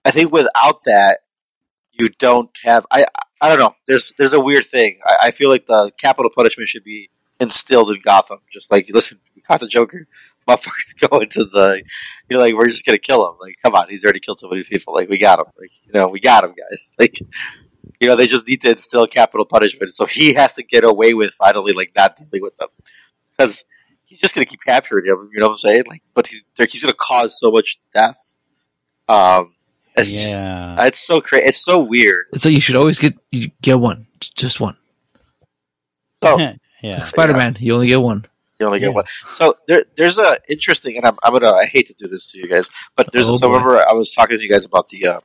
[0.04, 1.20] I think without that
[1.94, 3.06] you don't have I
[3.40, 3.76] I don't know.
[3.88, 5.00] There's there's a weird thing.
[5.06, 7.10] I, I feel like the capital punishment should be
[7.40, 8.40] instilled in Gotham.
[8.52, 10.06] Just like listen, we caught the Joker.
[10.48, 11.84] Motherfuckers go into the
[12.30, 13.36] you know like we're just gonna kill him.
[13.40, 14.94] Like come on, he's already killed so many people.
[14.94, 15.46] Like we got him.
[15.60, 16.94] Like you know we got him, guys.
[17.00, 17.20] Like
[18.00, 21.14] you know they just need to instill capital punishment so he has to get away
[21.14, 22.70] with finally like not dealing with them
[23.32, 23.66] because
[24.14, 25.30] he's just going to keep capturing him.
[25.34, 25.84] You know what I'm saying?
[25.88, 28.36] Like, but he's he's going to cause so much death.
[29.10, 29.54] Um,
[29.96, 30.86] it's just yeah.
[30.86, 31.46] it's so crazy.
[31.48, 32.26] It's so weird.
[32.36, 34.78] So you should always get you get one, just one.
[36.24, 36.38] So
[36.84, 37.06] yeah.
[37.06, 38.26] Spider Man, you only get one.
[38.60, 38.94] You only get Yeah.
[38.96, 39.06] one.
[39.34, 41.52] So there, there's a interesting, and I'm, I'm gonna.
[41.52, 43.30] I hate to do this to you guys, but there's.
[43.30, 43.54] Oh, so boy.
[43.54, 45.20] remember, I was talking to you guys about the uh,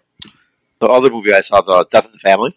[0.80, 2.55] the other movie I saw, the Death in the Family.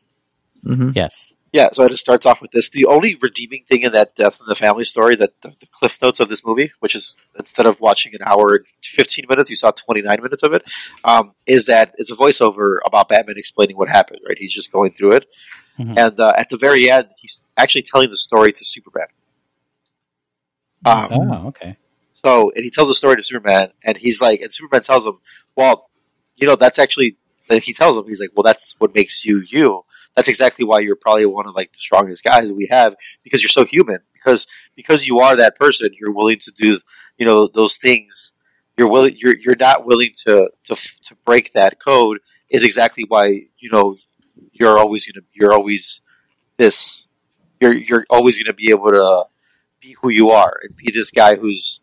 [0.64, 1.34] hmm Yes.
[1.54, 2.70] Yeah, so it just starts off with this.
[2.70, 6.02] The only redeeming thing in that Death in the Family story, that the, the cliff
[6.02, 9.58] notes of this movie, which is instead of watching an hour and 15 minutes, you
[9.58, 10.64] saw 29 minutes of it,
[11.04, 14.38] um, is that it's a voiceover about Batman explaining what happened, right?
[14.38, 15.26] He's just going through it.
[15.78, 15.98] Mhm.
[15.98, 19.08] And uh, at the very end, he's actually telling the story to Superman.
[20.86, 21.78] Um, Oh, okay.
[22.14, 25.20] so, and he tells a story to Superman, and he's like, and Superman tells him,
[25.56, 25.90] well,
[26.36, 27.18] you know, that's actually,
[27.50, 29.84] and he tells him, he's like, well, that's what makes you you.
[30.16, 33.50] That's exactly why you're probably one of like the strongest guys we have because you're
[33.50, 34.00] so human.
[34.14, 34.46] Because
[34.76, 36.80] because you are that person, you're willing to do,
[37.18, 38.34] you know, those things.
[38.78, 39.16] You're willing.
[39.18, 42.20] You're you're not willing to to to break that code.
[42.50, 43.96] Is exactly why you know
[44.52, 46.02] you're always gonna you're always
[46.58, 47.08] this.
[47.62, 49.26] You're you're always gonna be able to
[49.82, 51.82] be who you are and be this guy who's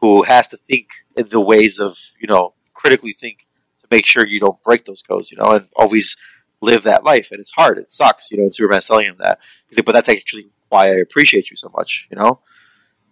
[0.00, 3.46] who has to think in the ways of you know critically think
[3.78, 6.16] to make sure you don't break those codes you know and always
[6.60, 7.28] live that life.
[7.30, 7.78] And it's hard.
[7.78, 9.38] It sucks you know and superman's telling him that.
[9.68, 12.40] He's like but that's actually why i appreciate you so much you know?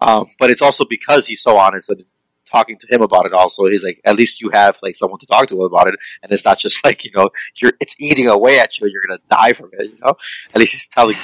[0.01, 2.05] Um, but it's also because he's so honest and
[2.45, 5.27] talking to him about it also he's like at least you have like someone to
[5.27, 8.59] talk to about it and it's not just like you know you're it's eating away
[8.59, 10.15] at you and you're gonna die from it you know?
[10.55, 11.17] At least he's telling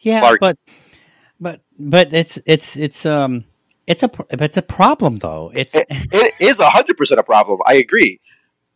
[0.00, 0.58] Yeah, Clark- but
[1.42, 3.44] but but it's it's it's um
[3.88, 5.50] it's a it's a problem though.
[5.54, 7.60] It's it, it is hundred percent a problem.
[7.66, 8.20] I agree,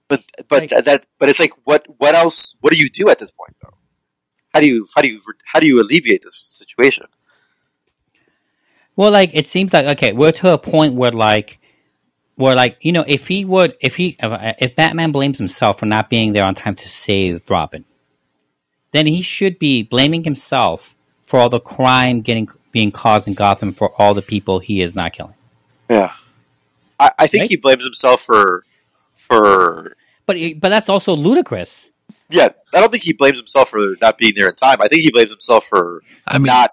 [0.09, 2.57] but but Like- that but it's like what what else?
[2.61, 3.77] What do you do at this point though?
[4.53, 7.07] How do you how do you how do you alleviate this situation?
[8.97, 11.61] well, like it seems like okay, we're to a point where like
[12.35, 16.11] where like you know if he would if he if Batman blames himself for not
[16.11, 17.85] being there on time to save Robin,
[18.91, 20.95] then he should be blaming himself
[21.27, 24.94] for all the crime getting being caused in Gotham for all the people he is
[24.97, 25.35] not killing.
[25.90, 26.12] Yeah,
[26.98, 27.51] I, I think Right?
[27.51, 28.65] he blames himself for
[29.15, 29.97] for
[30.27, 31.90] But but that's also ludicrous.
[32.31, 32.48] yeah.
[32.74, 34.81] I don't think he blames himself for not being there in time.
[34.81, 36.73] I think he blames himself for I mean, not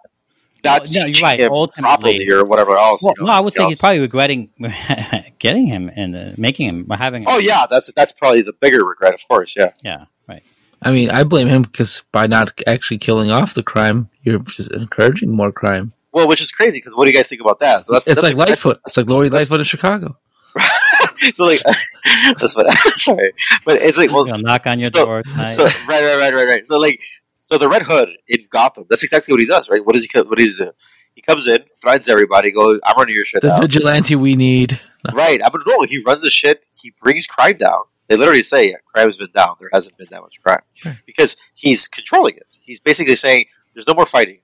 [0.63, 1.39] not Well, no, you're right.
[1.39, 3.03] him Ultimately- properly or whatever else.
[3.03, 3.71] Well, you know, no, I would say else.
[3.71, 4.49] he's probably regretting
[5.39, 7.23] getting him and uh, making him having.
[7.23, 7.27] Him.
[7.31, 9.55] Oh yeah, that's that's probably the bigger regret, of course.
[9.55, 10.43] Yeah, yeah, right.
[10.81, 14.71] I mean, I blame him because by not actually killing off the crime, you're just
[14.71, 15.93] encouraging more crime.
[16.11, 17.85] well, which is crazy because what do you guys think about that?
[17.85, 18.79] So that's it's that's like Lightfoot.
[18.87, 20.17] It's like Lori Lightfoot in Chicago.
[21.33, 21.61] so like
[22.39, 23.33] that's what sorry,
[23.65, 25.45] but it's like well, He'll knock on your so- door tonight.
[25.45, 26.67] So right, right, right, right, right.
[26.67, 27.01] So like,
[27.45, 28.85] so the Red Hood in Gotham.
[28.89, 29.83] That's exactly what he does, right?
[29.85, 30.19] What does he?
[30.19, 30.71] What does he do?
[31.15, 32.51] He comes in, threatens everybody.
[32.51, 33.61] Goes, I'm running your shit The down.
[33.61, 34.79] vigilante we need.
[35.13, 35.39] right.
[35.43, 35.83] I'm gonna no.
[35.83, 36.63] He runs the shit.
[36.71, 37.81] He brings crime down.
[38.07, 39.55] They literally say yeah, crime's been down.
[39.59, 40.97] There hasn't been that much crime Right.
[41.05, 42.45] because he's controlling it.
[42.59, 44.39] He's basically saying there's no more fighting.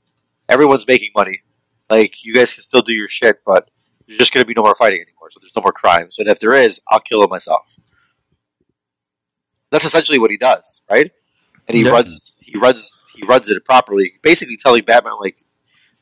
[0.47, 1.41] Everyone's making money.
[1.89, 3.69] Like you guys can still do your shit, but
[4.07, 5.30] there's just gonna be no more fighting anymore.
[5.31, 6.07] So there's no more crime.
[6.11, 7.76] So if there is, I'll kill him myself.
[9.72, 11.11] That's essentially what he does, right?
[11.68, 11.91] And he Yeah.
[11.91, 14.14] runs, he runs, he runs it properly.
[14.23, 15.43] Basically, telling Batman like,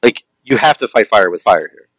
[0.02, 1.90] like you have to fight fire with fire here.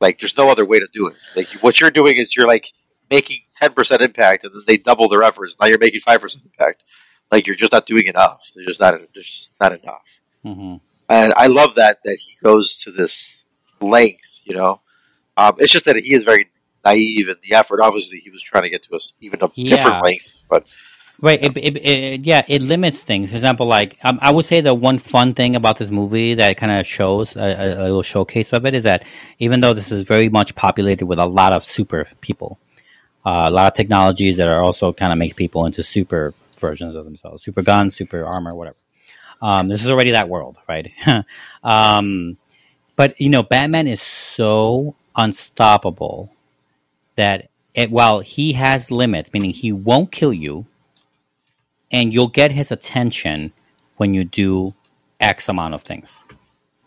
[0.00, 1.16] Like, there's no other way to do it.
[1.36, 2.66] Like, what you're doing is you're like
[3.10, 5.56] making ten percent impact, and then they double their efforts.
[5.60, 6.84] Now you're making five percent impact.
[7.30, 8.50] Like, you're just not doing enough.
[8.54, 10.02] There's just not, there's just not enough.
[10.42, 10.76] hmm
[11.08, 13.42] And I love that that he goes to this
[13.80, 14.40] length.
[14.44, 14.80] You know,
[15.36, 16.48] um, it's just that he is very
[16.84, 17.80] naive in the effort.
[17.80, 19.76] Obviously, he was trying to get to us even a Yeah.
[19.76, 20.66] different length, but
[21.20, 21.42] Right.
[21.42, 23.30] It, it, it, yeah, it limits things.
[23.30, 26.56] For example, like um, I would say the one fun thing about this movie that
[26.56, 29.04] kind of shows a, a, a little showcase of it is that
[29.40, 32.58] even though this is very much populated with a lot of super people,
[33.26, 36.96] uh, a lot of technologies that are also kind of make people into super versions
[36.96, 38.76] of themselves, super guns, super armor, whatever.
[39.42, 40.92] Um, this is already that world, right?
[41.64, 42.38] um,
[42.96, 46.32] but you know, Batman is so unstoppable
[47.16, 50.66] that it, while he has limits, meaning he won't kill you
[51.90, 53.52] and you'll get his attention
[53.96, 54.74] when you do
[55.20, 56.24] X amount of things,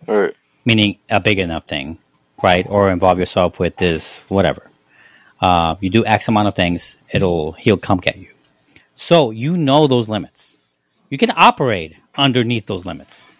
[0.08, 0.36] Right.
[0.66, 2.00] meaning a big enough thing,
[2.44, 2.66] right?
[2.70, 4.70] Or involve yourself with this whatever.
[5.42, 8.31] Uh, you do X amount of things, it'll he'll come get you.
[9.02, 10.58] So you know those limits.
[11.10, 13.32] You can operate underneath those limits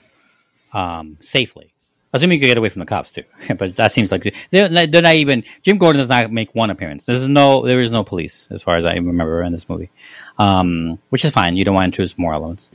[0.74, 1.72] um, safely.
[2.14, 3.24] Assuming you can get away from the cops too,
[3.60, 5.44] but that seems like they're, they're not even.
[5.62, 7.06] Jim Gordon does not make one appearance.
[7.06, 9.92] There's no, there is no police as far as I remember in this movie,
[10.40, 11.56] um, which is fine.
[11.56, 12.72] You don't want to introduce more elements,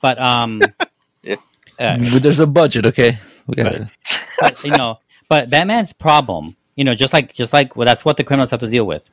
[0.00, 0.62] but um,
[1.22, 1.36] Yeah.
[1.78, 3.18] uh, But there's a budget, okay?
[3.46, 3.86] We got Right.
[4.40, 4.98] but, you know,
[5.28, 8.60] but Batman's problem, you know, just like just like well, that's what the criminals have
[8.60, 9.08] to deal with.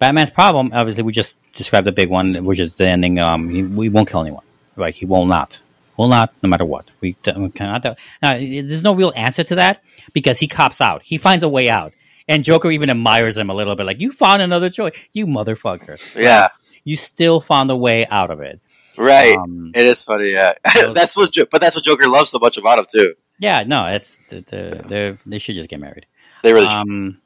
[0.00, 3.18] Batman's problem, obviously, we just described the big one, which is the ending.
[3.18, 4.44] Um, he, we won't kill anyone,
[4.74, 4.94] right?
[4.94, 5.60] He will not,
[5.98, 6.90] will not, no matter what.
[7.02, 7.84] We, we cannot.
[7.84, 9.82] Now, there's no real answer to that
[10.12, 11.02] because he cops out.
[11.02, 11.92] He finds a way out,
[12.26, 15.98] and Joker even admires him a little bit, like you found another choice, you motherfucker.
[16.16, 16.48] Yeah.
[16.82, 18.58] You still found a way out of it.
[18.96, 19.36] Right.
[19.36, 20.30] Um, it is funny.
[20.32, 20.54] Yeah.
[20.74, 21.34] Those- that's what.
[21.50, 23.14] But that's what Joker loves so much about him too.
[23.38, 26.06] yeah, no, it's they should just get married.
[26.42, 26.68] They really.
[26.68, 26.78] should.
[26.78, 27.20] Um,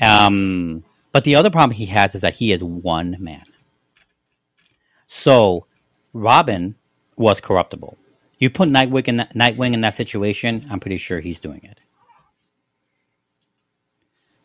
[0.00, 3.44] um, but the other problem he has is that he is one man.
[5.06, 5.66] So
[6.12, 6.74] Robin
[7.16, 7.98] was corruptible.
[8.38, 11.78] You put Nightwing in that, Nightwing in that situation, I'm pretty sure he's doing it.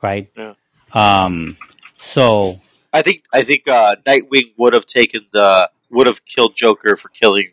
[0.02, 0.30] Right?
[0.36, 0.54] Yeah.
[0.94, 1.58] Um,
[1.96, 2.62] so
[2.94, 3.24] I think.
[3.34, 5.70] I think uh, Nightwing would have taken the.
[5.90, 7.52] Would have killed Joker for killing.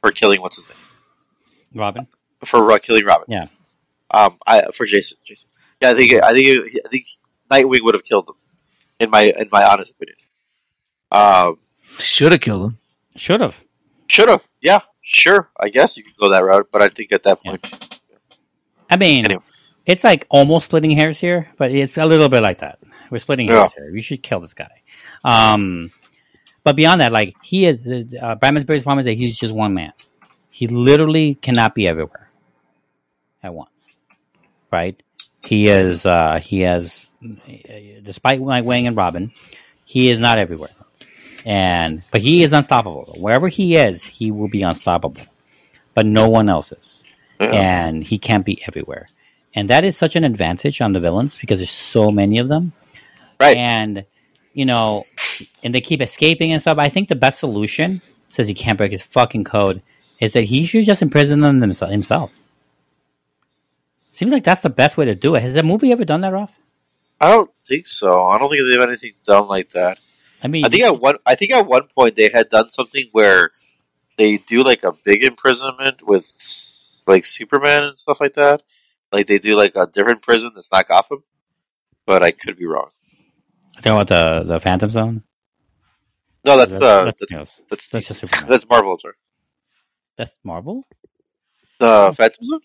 [0.00, 0.78] For killing what's his name?
[1.74, 2.06] Robin,
[2.44, 3.26] For uh, killing Robin.
[3.28, 3.46] Yeah.
[4.10, 4.38] Um.
[4.46, 5.18] I for Jason.
[5.24, 5.48] Jason.
[5.82, 5.90] Yeah.
[5.90, 6.14] I think.
[6.14, 6.70] I think.
[6.84, 7.06] I think
[7.50, 8.34] Nightwing would have killed him.
[9.00, 10.16] In my in my honest opinion.
[11.10, 11.58] Um.
[11.98, 12.78] Should have killed him.
[13.16, 13.64] should have.
[14.06, 14.46] Should have.
[14.60, 14.80] Yeah.
[15.00, 15.50] Sure.
[15.58, 17.56] I guess you could go that route, but I think at that Yeah.
[17.56, 17.88] point.
[18.90, 19.42] I mean, Anyway.
[19.86, 22.78] it's like almost splitting hairs here, but it's a little bit like that.
[23.10, 23.60] We're splitting Yeah.
[23.60, 23.90] hairs here.
[23.92, 24.82] We should kill this guy.
[25.24, 25.90] Um,
[26.64, 29.74] but beyond that, like he is, uh, Batman's biggest problem is that he's just one
[29.74, 29.92] man.
[30.50, 32.30] He literally cannot be everywhere
[33.42, 33.96] at once,
[34.70, 35.00] right?
[35.48, 36.04] He is.
[36.04, 37.12] Uh, he has,
[38.02, 39.32] despite Nightwing and Robin,
[39.84, 40.70] he is not everywhere.
[41.46, 43.14] And but he is unstoppable.
[43.18, 45.22] Wherever he is, he will be unstoppable.
[45.94, 47.02] But no one else is
[47.40, 47.46] Yeah.
[47.52, 49.06] and he can't be everywhere.
[49.54, 52.72] And that is such an advantage on the villains because there's so many of them.
[53.40, 53.56] Right.
[53.56, 54.04] And
[54.52, 55.06] you know,
[55.62, 56.78] and they keep escaping and stuff.
[56.78, 59.80] I think the best solution says he can't break his fucking code
[60.20, 62.38] is that he should just imprison them himself.
[64.18, 65.42] Seems like that's the best way to do it.
[65.42, 66.58] Has the movie ever done that, Ralph?
[67.20, 68.24] I don't think so.
[68.24, 70.00] I don't think they have anything done like that.
[70.42, 71.18] I mean, I think at one.
[71.24, 73.52] I think at one point they had done something where
[74.16, 76.26] they do like a big imprisonment with
[77.06, 78.64] like Superman and stuff like that.
[79.12, 81.22] Like they do like a different prison that's not Gotham.
[82.04, 82.90] But I could be wrong.
[83.76, 85.22] I think about the the Phantom Zone.
[86.44, 88.50] No, that's uh, that's, that's that's that's just Superman.
[88.50, 88.98] that's Marvel.
[88.98, 89.14] Sorry,
[90.16, 90.84] That's Marvel,
[91.78, 92.60] the Phantom Zone,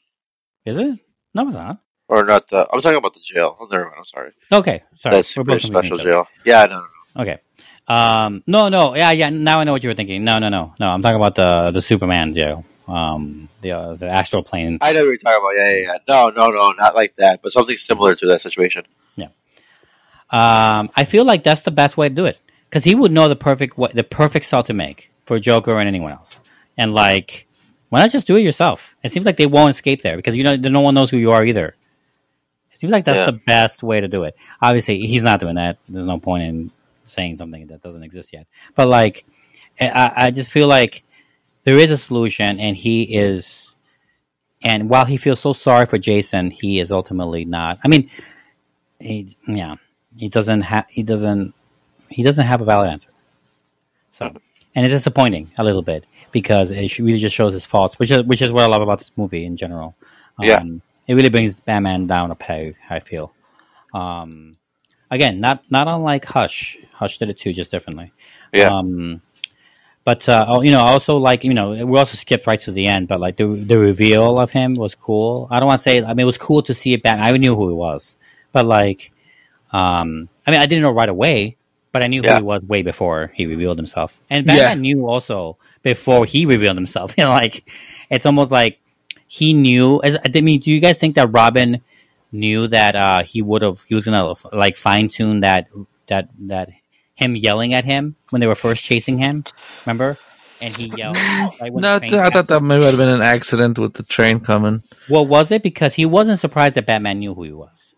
[0.66, 1.00] is it?
[1.34, 1.80] No, it's not.
[2.08, 2.48] or not?
[2.48, 3.58] The, I'm talking about the jail.
[3.60, 3.96] Oh, never mind.
[3.98, 4.32] I'm sorry.
[4.52, 5.16] Okay, sorry.
[5.16, 6.28] That's super special jail.
[6.46, 6.86] Yeah, no, no,
[7.16, 7.22] no.
[7.24, 7.40] Okay.
[7.88, 9.30] Um, no, no, yeah, yeah.
[9.30, 10.24] Now I know what you were thinking.
[10.24, 10.88] No, no, no, no.
[10.88, 12.66] I'm talking about the the Superman jail.
[12.88, 14.78] Um, the uh, the astral plane.
[14.82, 15.56] I know what you're talking about.
[15.56, 15.98] Yeah, yeah, yeah.
[16.08, 18.86] No, no, no, not like that, but something similar to that situation.
[19.16, 19.28] Yeah.
[20.30, 23.28] Um, I feel like that's the best way to do it because he would know
[23.28, 26.40] the perfect way, the perfect cell to make for Joker and anyone else.
[26.78, 27.48] And like,
[27.94, 28.96] why not just do it yourself?
[29.04, 31.30] It seems like they won't escape there because you know no one knows who you
[31.30, 31.76] are either.
[32.72, 33.26] It seems like that's Yeah.
[33.28, 34.36] the best way to do it.
[34.60, 35.78] Obviously, he's not doing that.
[35.88, 36.72] There's no point in
[37.06, 38.48] saying something that doesn't exist yet.
[38.74, 39.28] But like,
[39.80, 41.04] I, I just feel like
[41.66, 43.76] there is a solution, and he is.
[44.64, 47.78] And while he feels so sorry for Jason, he is ultimately not.
[47.84, 48.10] I mean,
[49.00, 49.76] he, yeah,
[50.18, 50.86] he doesn't have.
[50.90, 51.54] He doesn't.
[52.10, 53.10] He doesn't have a valid answer.
[54.10, 54.38] So, mm-hmm.
[54.74, 58.24] and it's disappointing a little bit because it really just shows his faults, which is
[58.24, 59.96] which is what I love about this movie in general.
[60.38, 60.62] Um, Yeah.
[61.08, 62.76] it really brings Batman down a peg.
[62.90, 63.32] I feel.
[63.94, 64.58] Um,
[65.10, 66.78] again, not not unlike Hush.
[66.94, 68.12] Hush did it too, just differently.
[68.52, 68.70] Yeah.
[68.70, 69.22] Um,
[70.04, 72.88] but uh, oh, you know, also like you know, we also skipped right to the
[72.88, 75.48] end, but like the the reveal of him was cool.
[75.50, 76.04] I don't want to say.
[76.04, 77.20] I mean, it was cool to see it back.
[77.20, 78.18] I knew who he was,
[78.52, 79.14] but like,
[79.72, 81.56] um, I mean, I didn't know right away,
[81.94, 82.34] but I knew Yeah.
[82.34, 84.20] who he was way before he revealed himself.
[84.30, 84.94] And Batman Yeah.
[84.96, 87.14] knew also before he revealed himself.
[87.18, 87.70] You know, like
[88.10, 88.80] it's almost like
[89.28, 90.02] he knew.
[90.04, 91.82] As I mean, do you guys think that Robin
[92.32, 95.68] knew that uh, he would have he was gonna like fine tune that
[96.08, 96.70] that that
[97.16, 99.44] him yelling at him when they were first chasing him?
[99.86, 100.18] Remember?
[100.62, 101.18] And he yelled.
[101.60, 102.68] Like, when No, the I thought passed that him.
[102.68, 104.82] might have been an accident with the train coming.
[105.10, 105.62] What was it?
[105.62, 107.94] Because he wasn't surprised that Batman knew who he was.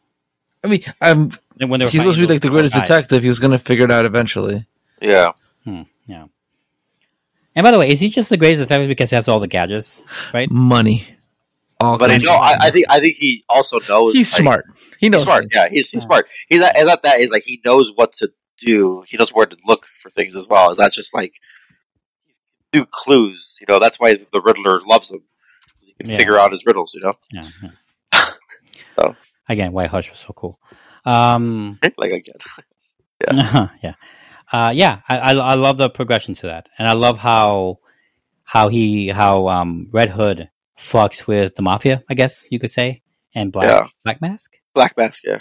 [0.63, 2.83] I mean, I'm, And when they were he's supposed to be like the greatest guys.
[2.87, 3.21] detective.
[3.21, 4.65] He was going to figure it out eventually.
[4.99, 5.33] Yeah.
[5.63, 5.83] Hmm, yeah.
[7.55, 9.47] And by the way, is he just the greatest detective because he has all the
[9.47, 10.01] gadgets,
[10.33, 10.49] right?
[10.51, 11.07] Money.
[11.79, 12.57] All But I kinds know I, money.
[12.61, 14.65] I think I think he also knows he's like, smart.
[14.99, 15.45] He knows He's smart.
[15.53, 16.05] Yeah, he's, he's Yeah.
[16.07, 16.27] smart.
[16.49, 17.19] He's not, it's not that.
[17.21, 19.03] It's like he knows what to do.
[19.07, 20.69] He knows where to look for things as well.
[20.71, 21.33] Is That's just like
[22.73, 23.57] new clues.
[23.61, 25.21] You know, that's why the Riddler loves him.
[25.81, 26.17] He can Yeah.
[26.17, 26.93] figure out his riddles.
[26.93, 27.47] You know, Yeah.
[28.13, 28.25] yeah.
[28.95, 29.15] So.
[29.49, 30.59] again, White Hush was so cool.
[31.05, 32.35] Um, like again.
[33.31, 33.69] Yeah.
[33.81, 33.93] yeah,
[34.51, 35.01] uh, yeah.
[35.07, 37.79] I, I I love the progression to that, and I love how
[38.43, 42.03] how he how um Red Hood fucks with the mafia.
[42.09, 43.01] I guess you could say,
[43.33, 43.87] and Black Yeah.
[44.03, 44.57] Black Mask.
[44.73, 45.23] Black Mask.
[45.25, 45.39] Yeah,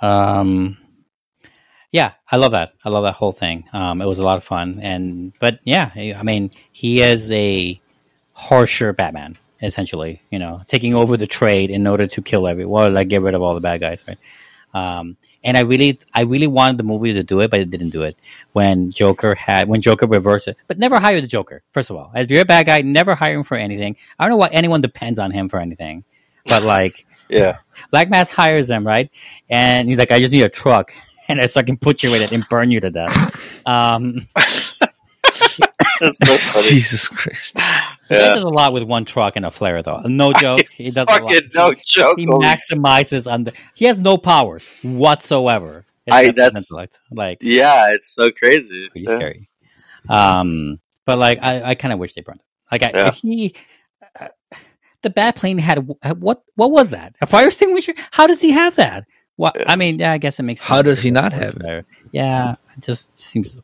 [0.00, 0.76] Um,
[1.90, 2.72] yeah, I love that.
[2.84, 3.64] I love that whole thing.
[3.72, 7.80] Um, it was a lot of fun, and but yeah, I mean, he is a
[8.32, 10.22] harsher Batman, essentially.
[10.30, 13.42] You know, taking over the trade in order to kill everyone, like get rid of
[13.42, 14.18] all the bad guys, right?
[14.74, 17.90] Um, and I really, I really wanted the movie to do it, but it didn't
[17.90, 18.16] do it.
[18.52, 21.62] When Joker had, when Joker reversed it, but never hire the Joker.
[21.72, 23.96] First of all, if you're a bad guy, never hire him for anything.
[24.18, 26.04] I don't know why anyone depends on him for anything,
[26.46, 27.06] but like.
[27.28, 27.58] yeah.
[27.90, 29.10] Black Mask hires them, right?
[29.50, 30.92] And he's like, I just need a truck.
[31.30, 33.38] And so I can put you in it and burn you to death.
[33.66, 36.68] Um, That's so funny.
[36.68, 37.58] Jesus Christ.
[38.08, 40.00] He does a lot with one truck and a flare, though.
[40.04, 40.66] No joke.
[40.70, 41.30] He does a lot.
[41.30, 42.18] Fucking no joke.
[42.18, 43.52] He Holy maximizes on the.
[43.74, 45.84] He has no powers whatsoever.
[46.10, 46.98] I- that's- intellect.
[47.10, 48.88] like Yeah, it's so crazy.
[48.90, 49.16] pretty Yeah.
[49.16, 49.48] scary.
[50.08, 52.40] Um, but like I, I kind of wish they burned.
[52.72, 53.10] Like I, Yeah.
[53.12, 53.54] he,
[54.18, 54.28] uh,
[55.02, 55.86] the bat plane had
[56.18, 56.42] what?
[56.54, 57.14] What was that?
[57.20, 57.92] A fire extinguisher?
[58.10, 59.04] How does he have that?
[59.36, 59.54] What?
[59.58, 59.70] Yeah.
[59.70, 60.62] I mean, yeah, I guess it makes.
[60.62, 61.86] How does he not have it?
[62.12, 63.62] Yeah, it just seems it's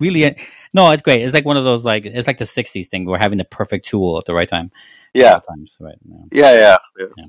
[0.00, 0.36] really.
[0.72, 1.22] No, it's great.
[1.22, 3.04] It's like one of those like it's like the '60s thing.
[3.04, 4.70] We're having the perfect tool at the right time.
[5.14, 5.98] Yeah, times, right?
[6.04, 6.16] Yeah.
[6.32, 6.52] yeah,
[6.98, 7.06] yeah.
[7.16, 7.24] yeah.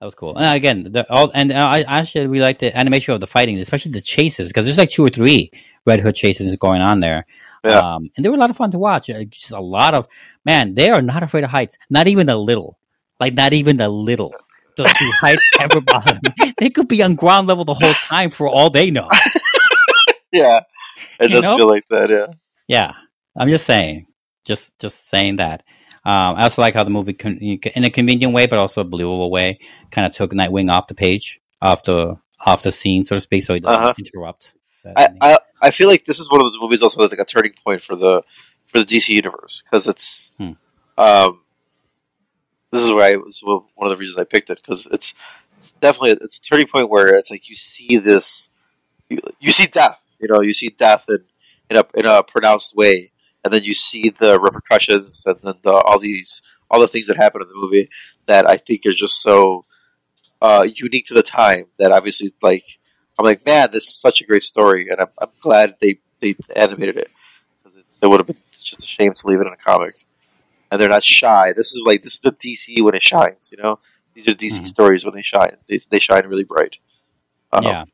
[0.00, 0.36] That was cool.
[0.36, 3.58] And again, the, all and uh, I actually we like the animation of the fighting,
[3.58, 5.50] especially the chases, because there's like two or three
[5.86, 7.26] Red Hood chases going on there.
[7.64, 7.78] Yeah.
[7.78, 9.08] Um, and they were a lot of fun to watch.
[9.08, 10.06] Uh, Just a lot of
[10.44, 12.78] man, they are not afraid of heights, not even a little,
[13.18, 14.34] like not even a little.
[15.20, 16.18] Heights ever bother?
[16.58, 19.08] They could be on ground level the whole time for all they know.
[20.32, 20.62] Yeah,
[21.20, 21.56] it does know?
[21.56, 22.10] feel like that.
[22.10, 22.26] Yeah,
[22.68, 22.92] Yeah,
[23.36, 24.06] I'm just saying,
[24.44, 25.62] just just saying that.
[26.06, 28.84] Um, I also like how the movie, con- in a convenient way, but also a
[28.84, 29.58] believable way,
[29.90, 33.42] kind of took Nightwing off the page, off the off the scene, so to speak,
[33.42, 33.94] so he doesn't Uh-huh.
[33.98, 34.54] interrupt.
[34.96, 35.08] I.
[35.20, 37.54] I I feel like this is one of the movies also that's like a turning
[37.64, 38.22] point for the
[38.66, 40.52] for the DC universe because it's Hmm.
[40.98, 41.40] um
[42.70, 45.14] this is why I, it's one of the reasons I picked it because it's
[45.56, 48.50] it's definitely it's a turning point where it's like you see this
[49.08, 51.18] you, you see death you know you see death in
[51.70, 53.10] in a in a pronounced way
[53.42, 57.16] and then you see the repercussions and then the, all these all the things that
[57.16, 57.88] happen in the movie
[58.26, 59.64] that I think are just so
[60.40, 62.78] uh, unique to the time that obviously like
[63.18, 66.36] I'm like man this is such a great story and I'm, I'm glad they they
[66.56, 67.10] animated it
[67.62, 70.06] because it would have been just a shame to leave it in a comic.
[70.70, 71.52] And they're not shy.
[71.52, 73.78] This is like this is the DC when it shines you know?
[74.14, 74.68] These are DC Mhm.
[74.68, 75.56] stories when they shine.
[75.66, 76.76] They, they shine really bright.
[77.52, 77.84] Um, yeah.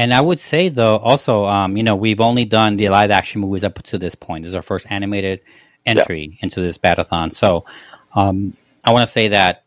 [0.00, 3.42] And I would say though, also, um, you know, we've only done the live action
[3.42, 4.44] movies up to this point.
[4.44, 5.40] This is our first animated
[5.84, 7.34] entry into this batathon.
[7.34, 7.66] So,
[8.14, 9.64] um, I want to say that,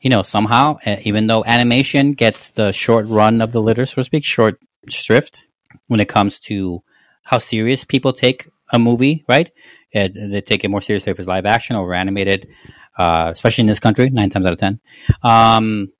[0.00, 3.96] you know, somehow, uh, even though animation gets the short run of the litter, so
[3.96, 5.42] to speak, short shrift
[5.88, 6.84] when it comes to
[7.24, 9.50] how serious people take a movie, right?
[9.92, 12.46] Uh, they take it more seriously if it's live action or animated,
[12.98, 14.78] uh, especially in this country, nine times out of ten.
[15.24, 15.90] Um,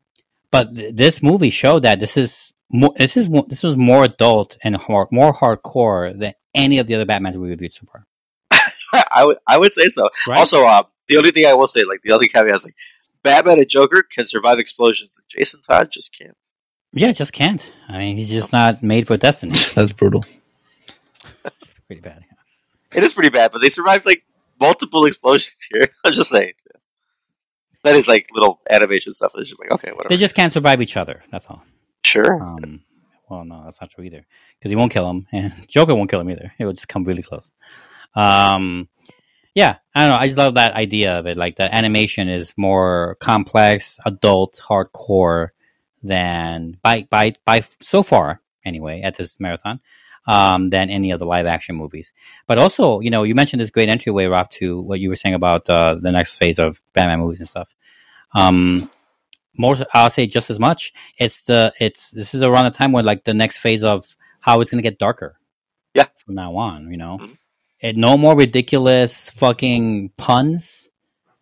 [0.53, 4.57] but th- this movie showed that this is more, this is this was more adult
[4.63, 8.07] and hard, more hardcore than any of the other Batmans we reviewed so far.
[9.15, 10.39] I would I would say so Right?
[10.39, 12.77] also um, the only thing I will say like the only caveat is like
[13.23, 16.37] Batman and Joker can survive explosions Jason Todd just can't
[16.93, 17.71] yeah, just can't.
[17.89, 19.53] I mean, he's just not made for Destiny.
[19.75, 20.25] That's brutal.
[21.87, 22.25] Pretty bad.
[22.95, 24.23] It is pretty bad, but they survived like
[24.61, 25.89] multiple explosions here.
[26.05, 26.53] I'm just saying.
[27.85, 29.33] That is like little animation stuff.
[29.35, 30.11] It's just like okay, whatever.
[30.11, 31.23] They just can't survive each other.
[31.31, 31.65] That's all.
[32.05, 32.43] Sure.
[32.43, 32.83] Um,
[33.29, 34.27] well, no, that's not true either.
[34.59, 36.53] Because he won't kill him, and Joker won't kill him either.
[36.59, 37.53] It will just come really close.
[38.15, 38.89] Um,
[39.55, 40.17] yeah, I don't know.
[40.17, 41.37] I just love that idea of it.
[41.37, 45.49] Like the animation is more complex, adult, hardcore
[46.03, 49.81] than by by by so far anyway at this marathon
[50.27, 52.13] um, than any of the live action movies.
[52.47, 55.35] But also, you know, you mentioned this great entryway, Rob, to what you were saying
[55.35, 57.75] about uh, the next phase of Batman movies and stuff.
[58.35, 58.91] Um,
[59.57, 60.93] more, I'll say just as much.
[61.19, 64.61] It's the it's this is around the time where like the next phase of how
[64.61, 65.37] it's going to get darker.
[65.95, 66.07] Yeah.
[66.25, 67.37] from now on, you know, Mhm.
[67.81, 70.89] it, no more ridiculous fucking puns.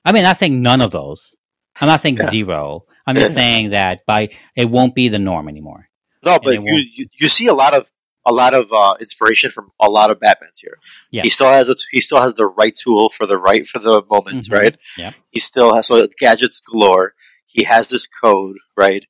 [0.05, 1.37] I mean, not saying none of those.
[1.81, 2.31] I'm not saying Yeah.
[2.31, 2.85] zero.
[3.07, 5.89] I'm just saying that by it won't be the norm anymore.
[6.25, 7.91] No, but you, you you see a lot of
[8.27, 10.77] a lot of uh, inspiration from a lot of Batmans here.
[11.11, 11.23] Yeah.
[11.23, 14.03] He still has a, he still has the right tool for the right for the
[14.11, 14.53] moment, Mhm.
[14.53, 14.77] right?
[14.99, 15.13] Yeah.
[15.31, 17.15] He still has so gadgets galore.
[17.53, 19.05] He has this code, right?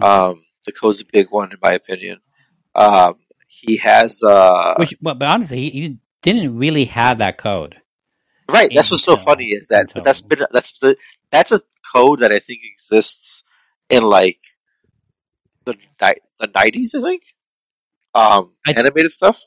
[0.00, 0.04] Mhm.
[0.04, 2.18] Um, the code's a big one in my opinion.
[2.74, 3.16] Um,
[3.46, 7.76] he has uh, Which, but, but honestly, he, he didn't really have that code.
[8.50, 8.70] right.
[8.74, 10.96] That's what's so funny is that until- that's been that's the,
[11.30, 11.60] that's a
[11.92, 13.42] code that I think exists
[13.88, 14.40] in like
[15.64, 15.76] the
[16.40, 17.22] the nineties, I think.
[18.14, 19.42] Um, I- animated stuff.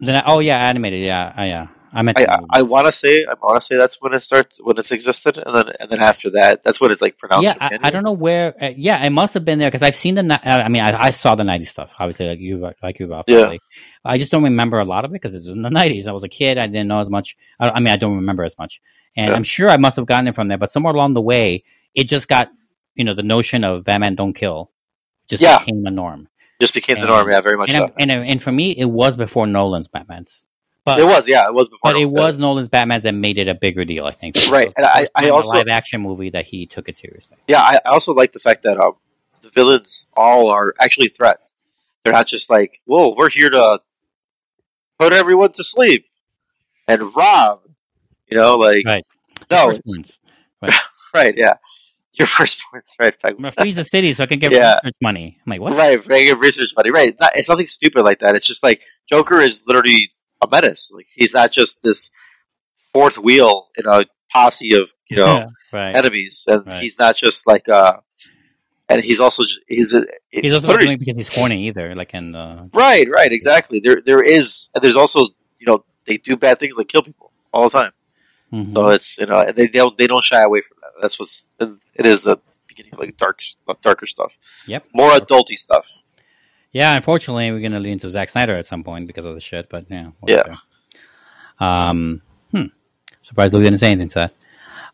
[0.00, 1.02] Then, oh yeah, animated.
[1.04, 1.66] Yeah, uh, yeah.
[1.92, 2.18] I meant.
[2.18, 2.38] I I.
[2.50, 5.36] I want to say I want to say that's when it starts when it's existed,
[5.38, 7.44] and then and then after that, that's when it's like pronounced.
[7.44, 7.78] yeah, I.
[7.82, 8.54] I don't know where.
[8.60, 10.22] Uh, yeah, it must have been there because I've seen the.
[10.32, 11.92] uh, I mean, I, I saw the '90s stuff.
[11.98, 13.26] Obviously, like you, like you, Ralph.
[13.28, 13.56] Yeah.
[14.04, 16.06] I just don't remember a lot of it because it's in the '90s.
[16.08, 16.58] I was a kid.
[16.58, 17.36] I didn't know as much.
[17.60, 18.80] I, I mean, I don't remember as much,
[19.16, 19.36] and Yeah.
[19.36, 20.58] I'm sure I must have gotten it from there.
[20.58, 21.64] But somewhere along the way,
[21.94, 22.50] it just got
[22.94, 24.70] you know the notion of Batman don't kill
[25.28, 25.58] just Yeah.
[25.58, 26.28] became the norm.
[26.60, 27.28] just became the norm.
[27.28, 27.70] Yeah, very much.
[27.70, 27.94] And, so.
[27.98, 30.46] And and for me, it was before Nolan's Batman's.
[30.84, 31.92] But it was, yeah, it was before.
[31.92, 34.34] But it was Nolan's Batman that made it a bigger deal, I think.
[34.50, 36.46] Right, It was the and I- I time in a also- live action movie that
[36.46, 37.36] he took it seriously.
[37.46, 38.94] Yeah, I, also like the fact that um,
[39.42, 41.52] the villains all are actually threats.
[42.04, 43.80] They're not just like, "Whoa, we're here to
[44.98, 46.06] put everyone to sleep
[46.88, 47.60] and rob."
[48.28, 49.04] You know, like Right.
[49.50, 50.18] no, it's, ones.
[51.14, 51.54] right, yeah.
[52.14, 53.14] Your first point's right.
[53.24, 54.74] I'm gonna freeze the city so I can get Yeah.
[54.82, 55.38] research money.
[55.46, 55.74] I'm like, what?
[55.76, 56.90] Right, right, research money.
[56.90, 58.34] Right, it's, not, it's nothing stupid like that.
[58.34, 60.10] It's just like Joker is literally
[60.42, 60.90] a menace.
[60.94, 62.10] Like he's not just this
[62.92, 65.94] fourth wheel in a posse of you know right.
[65.96, 66.82] enemies, and Right.
[66.82, 68.00] he's not just like uh,
[68.88, 71.94] and he's also he's a, He's also doing because he's horny either.
[71.94, 73.80] Like in uh, right, right, exactly.
[73.80, 75.20] There, there is, and there's also
[75.58, 77.92] you know they do bad things like kill people all the time.
[78.52, 78.74] mhm.
[78.74, 80.92] So it's you know they don't they don't shy away from that.
[81.00, 83.40] That's what's it is the beginning of like dark
[83.82, 84.84] darker stuff, yep.
[84.94, 86.01] more adulty stuff.
[86.72, 89.68] Yeah, unfortunately, we're gonna lean to Zack Snyder at some point because of the shit.
[89.68, 90.56] But yeah, Yeah.
[91.60, 92.64] Um, hmm.
[93.22, 94.34] Surprised Lou didn't say anything to that.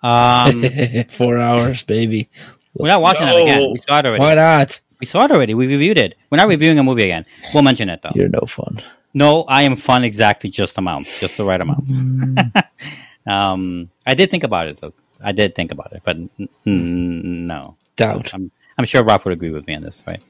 [0.03, 2.29] Um, Four hours, baby.
[2.75, 3.71] we're not watching that again.
[3.73, 4.23] We saw it already.
[4.23, 4.81] Why not?
[5.01, 5.55] We saw it already.
[5.55, 6.17] We reviewed it.
[6.31, 7.25] We're not reviewing a movie again.
[7.55, 8.13] We'll mention it though.
[8.15, 8.83] You're no fun.
[9.15, 11.89] No, I am fun exactly just amount, just the right amount.
[13.27, 14.93] um, I did think about it though.
[15.21, 16.31] I did think about it, but n-
[16.67, 17.77] n- no.
[17.97, 18.33] Doubt.
[18.35, 20.23] I'm, I'm sure Rob would agree with me on this, right?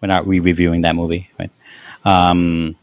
[0.00, 1.50] We're not re-reviewing that movie, right?
[2.04, 2.76] Um,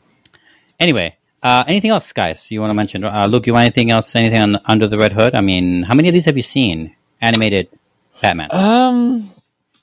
[0.79, 2.51] anyway, uh, anything else, guys?
[2.51, 3.03] You want to mention?
[3.03, 4.15] Uh, Luke, you want anything else?
[4.15, 5.33] Anything on Under the Red Hood?
[5.35, 6.95] I mean, how many of these have you seen?
[7.21, 7.69] Animated
[8.21, 8.49] Batman.
[8.51, 9.31] Um,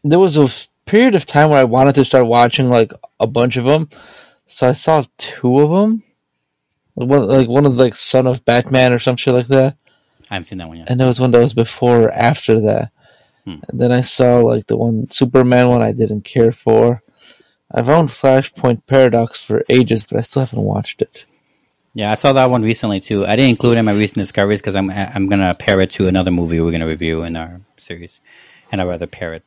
[0.05, 3.27] there was a f- period of time where I wanted to start watching like a
[3.27, 3.89] bunch of them,
[4.47, 6.03] so I saw two of them.
[6.95, 9.77] One, like one of like Son of Batman or some shit like that,
[10.31, 10.91] I haven't seen that one yet.
[10.91, 12.91] and there was one that was before or after that.
[13.45, 13.57] Hmm.
[13.69, 17.03] And then I saw like the one Superman one I didn't care for.
[17.75, 21.25] I've owned Flashpoint Paradox for ages, but I still haven't watched it.
[21.95, 23.27] Yeah, I saw that one recently too.
[23.27, 26.09] I didn't include it in my recent discoveries because I'm I'm gonna pair it to
[26.09, 28.21] another movie we're gonna review in our series,
[28.71, 29.45] and I'd rather pair it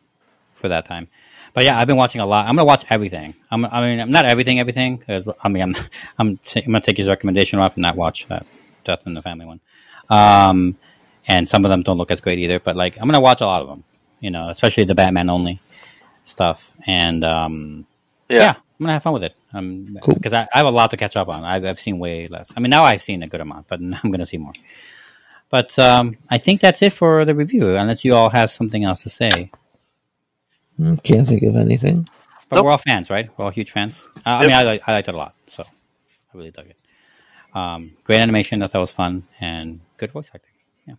[0.53, 1.07] for that time.
[1.53, 2.47] But yeah, I've been watching a lot.
[2.47, 3.33] I'm gonna watch everything.
[3.49, 5.03] I'm, I mean, I'm not everything, everything.
[5.41, 5.75] I mean, I'm
[6.19, 8.45] I'm, t- I'm gonna take his recommendation off and not watch that
[8.83, 9.59] Death in the Family one.
[10.09, 10.77] Um,
[11.27, 12.59] and some of them don't look as great either.
[12.59, 13.83] But like, I'm gonna watch a lot of them.
[14.19, 15.61] You know, especially the Batman only
[16.25, 16.73] stuff.
[16.85, 17.87] And um,
[18.29, 18.37] Yeah.
[18.39, 19.35] yeah, I'm gonna have fun with it.
[19.53, 20.15] Um, Cool.
[20.15, 21.43] because I, I have a lot to catch up on.
[21.43, 22.51] I've, I've seen way less.
[22.55, 24.53] I mean, now I've seen a good amount, but I'm gonna see more.
[25.49, 27.75] But um, I think that's it for the review.
[27.75, 29.51] Unless you all have something else to say,
[30.77, 32.07] Hmm, Can't think of anything.
[32.49, 32.65] but Nope.
[32.65, 33.29] we're all fans, right?
[33.37, 34.07] We're all huge fans.
[34.25, 36.77] Uh, I mean, I, I liked it a lot, so I really dug it.
[37.53, 38.61] Um, great animation.
[38.61, 40.51] I thought was fun and good voice acting.
[40.85, 40.95] Yeah.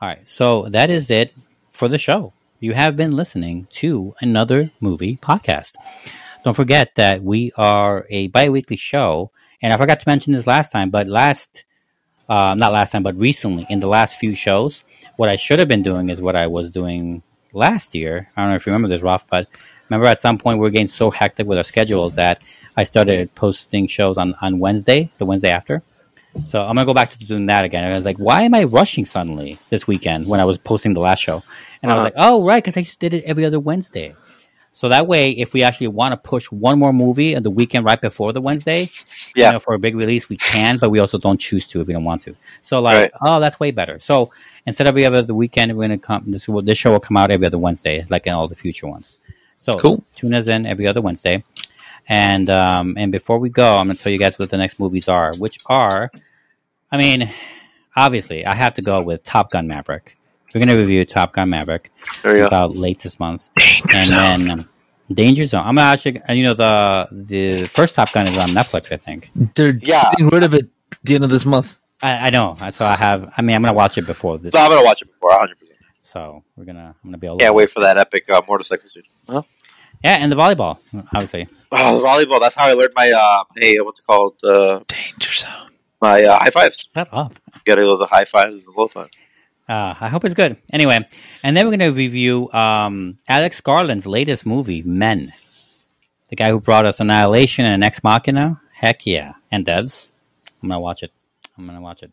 [0.00, 1.32] All right, so that is it
[1.70, 2.32] for the show.
[2.58, 5.76] You have been listening to another movie podcast.
[6.44, 10.70] Don't forget that we are a bi-weekly show, and I forgot to mention this last
[10.72, 11.64] time, but last,
[12.28, 14.84] uh, not last time, but recently in the last few shows,
[15.16, 18.28] what I should have been doing is what I was doing last year.
[18.36, 19.48] I don't know if you remember this, Ralph, but
[19.90, 22.42] remember at some point we were getting so hectic with our schedules that
[22.76, 25.82] I started posting shows on, on Wednesday, the Wednesday after.
[26.44, 27.82] So I'm gonna go back to doing that again.
[27.82, 30.92] And I was like, why am I rushing suddenly this weekend when I was posting
[30.92, 31.42] the last show?
[31.82, 32.04] And I was Uh-huh.
[32.04, 34.14] like, oh right, because I just did it every other Wednesday.
[34.78, 37.84] So that way, if we actually want to push one more movie on the weekend
[37.84, 38.88] right before the Wednesday,
[39.34, 39.46] Yeah.
[39.46, 41.88] you know, for a big release, we can, but we also don't choose to if
[41.88, 42.36] we don't want to.
[42.60, 43.10] So like, Right.
[43.22, 43.98] oh, that's way better.
[43.98, 44.30] So
[44.66, 46.22] instead of every other weekend, we're gonna come.
[46.28, 48.86] This will this show will come out every other Wednesday, like in all the future
[48.86, 49.18] ones.
[49.56, 50.04] So Cool.
[50.14, 51.42] tune us in every other Wednesday.
[52.08, 55.08] And um, and before we go, I'm gonna tell you guys what the next movies
[55.08, 56.12] are, which are,
[56.92, 57.28] I mean,
[57.96, 60.16] obviously, I have to go with Top Gun Maverick.
[60.54, 61.90] We're gonna review Top Gun Maverick
[62.22, 62.46] There you go.
[62.46, 64.16] about late this month, Danger and Zone.
[64.16, 64.68] then um,
[65.12, 65.60] Danger Zone.
[65.60, 68.96] I'm gonna actually, and you know, the the first Top Gun is on Netflix, I
[68.96, 69.30] think.
[69.54, 70.10] They're Yeah.
[70.12, 71.76] getting rid of it at the end of this month.
[72.00, 73.32] I, I know, so I have.
[73.36, 74.52] I mean, I'm gonna watch it before this.
[74.52, 75.58] So I'm gonna watch it before 100.
[75.58, 77.38] percent So we're gonna, I'm gonna be able.
[77.38, 79.02] Can't wait for that epic uh, motorcycle scene.
[79.28, 79.42] Huh?
[80.04, 80.78] Yeah, and the volleyball,
[81.12, 81.48] obviously.
[81.72, 82.40] Oh, the volleyball.
[82.40, 84.34] That's how I learned my uh, hey, what's it called?
[84.44, 85.70] Uh, Danger Zone.
[86.00, 86.88] my uh, high fives.
[86.94, 87.34] Shut up.
[87.54, 89.08] You gotta go the high fives and the low five.
[89.68, 90.56] Uh, I hope it's good.
[90.72, 90.98] Anyway,
[91.42, 95.32] and then we're going to review um, Alex Garland's latest movie, Men.
[96.28, 98.60] The guy who brought us Annihilation and Ex Machina.
[98.72, 99.34] Heck yeah.
[99.50, 100.12] And Devs.
[100.62, 101.12] I'm going to watch it.
[101.56, 102.12] I'm going to watch it.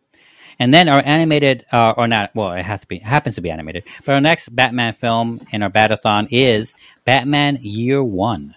[0.60, 3.52] And then our animated, uh, or not, well, it has to be, happens to be
[3.52, 3.84] animated.
[4.06, 8.56] But our next Batman film in our Batathon is Batman Year One.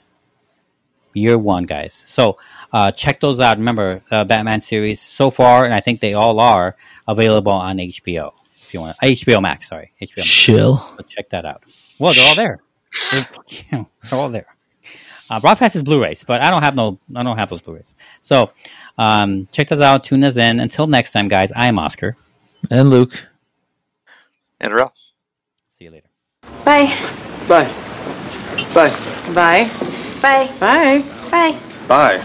[1.12, 2.05] Year One, guys.
[2.07, 2.39] So
[2.73, 3.59] uh, check those out.
[3.59, 6.77] Remember, uh, Batman series so far, and I think they all are
[7.09, 8.33] available on HBO.
[8.69, 9.67] If you want, HBO Max.
[9.67, 10.29] Sorry, HBO Max.
[10.29, 10.77] Chill.
[10.77, 11.63] So check that out.
[11.99, 12.61] Well, they're all there.
[13.11, 13.27] They're,
[14.11, 14.47] they're all there.
[15.31, 16.99] Uh, Rob has his Blu-rays, but I don't have no.
[17.17, 17.95] I don't have those Blu-rays.
[18.21, 18.51] So
[18.99, 20.05] um, check those out.
[20.05, 20.61] Tune us in.
[20.61, 21.51] Until next time, guys.
[21.57, 22.15] I am Oscar.
[22.71, 23.25] And Luke.
[24.61, 24.93] And Ralph.
[25.71, 26.09] See you later.
[26.67, 26.95] Bye.
[27.49, 27.73] Bye.
[28.75, 28.91] Bye.
[29.33, 29.71] Bye.
[30.21, 30.53] Bye.
[30.61, 31.05] Bye.
[31.31, 31.59] Bye.
[31.89, 32.19] Bye.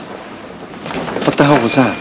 [1.23, 1.97] What the hell was that?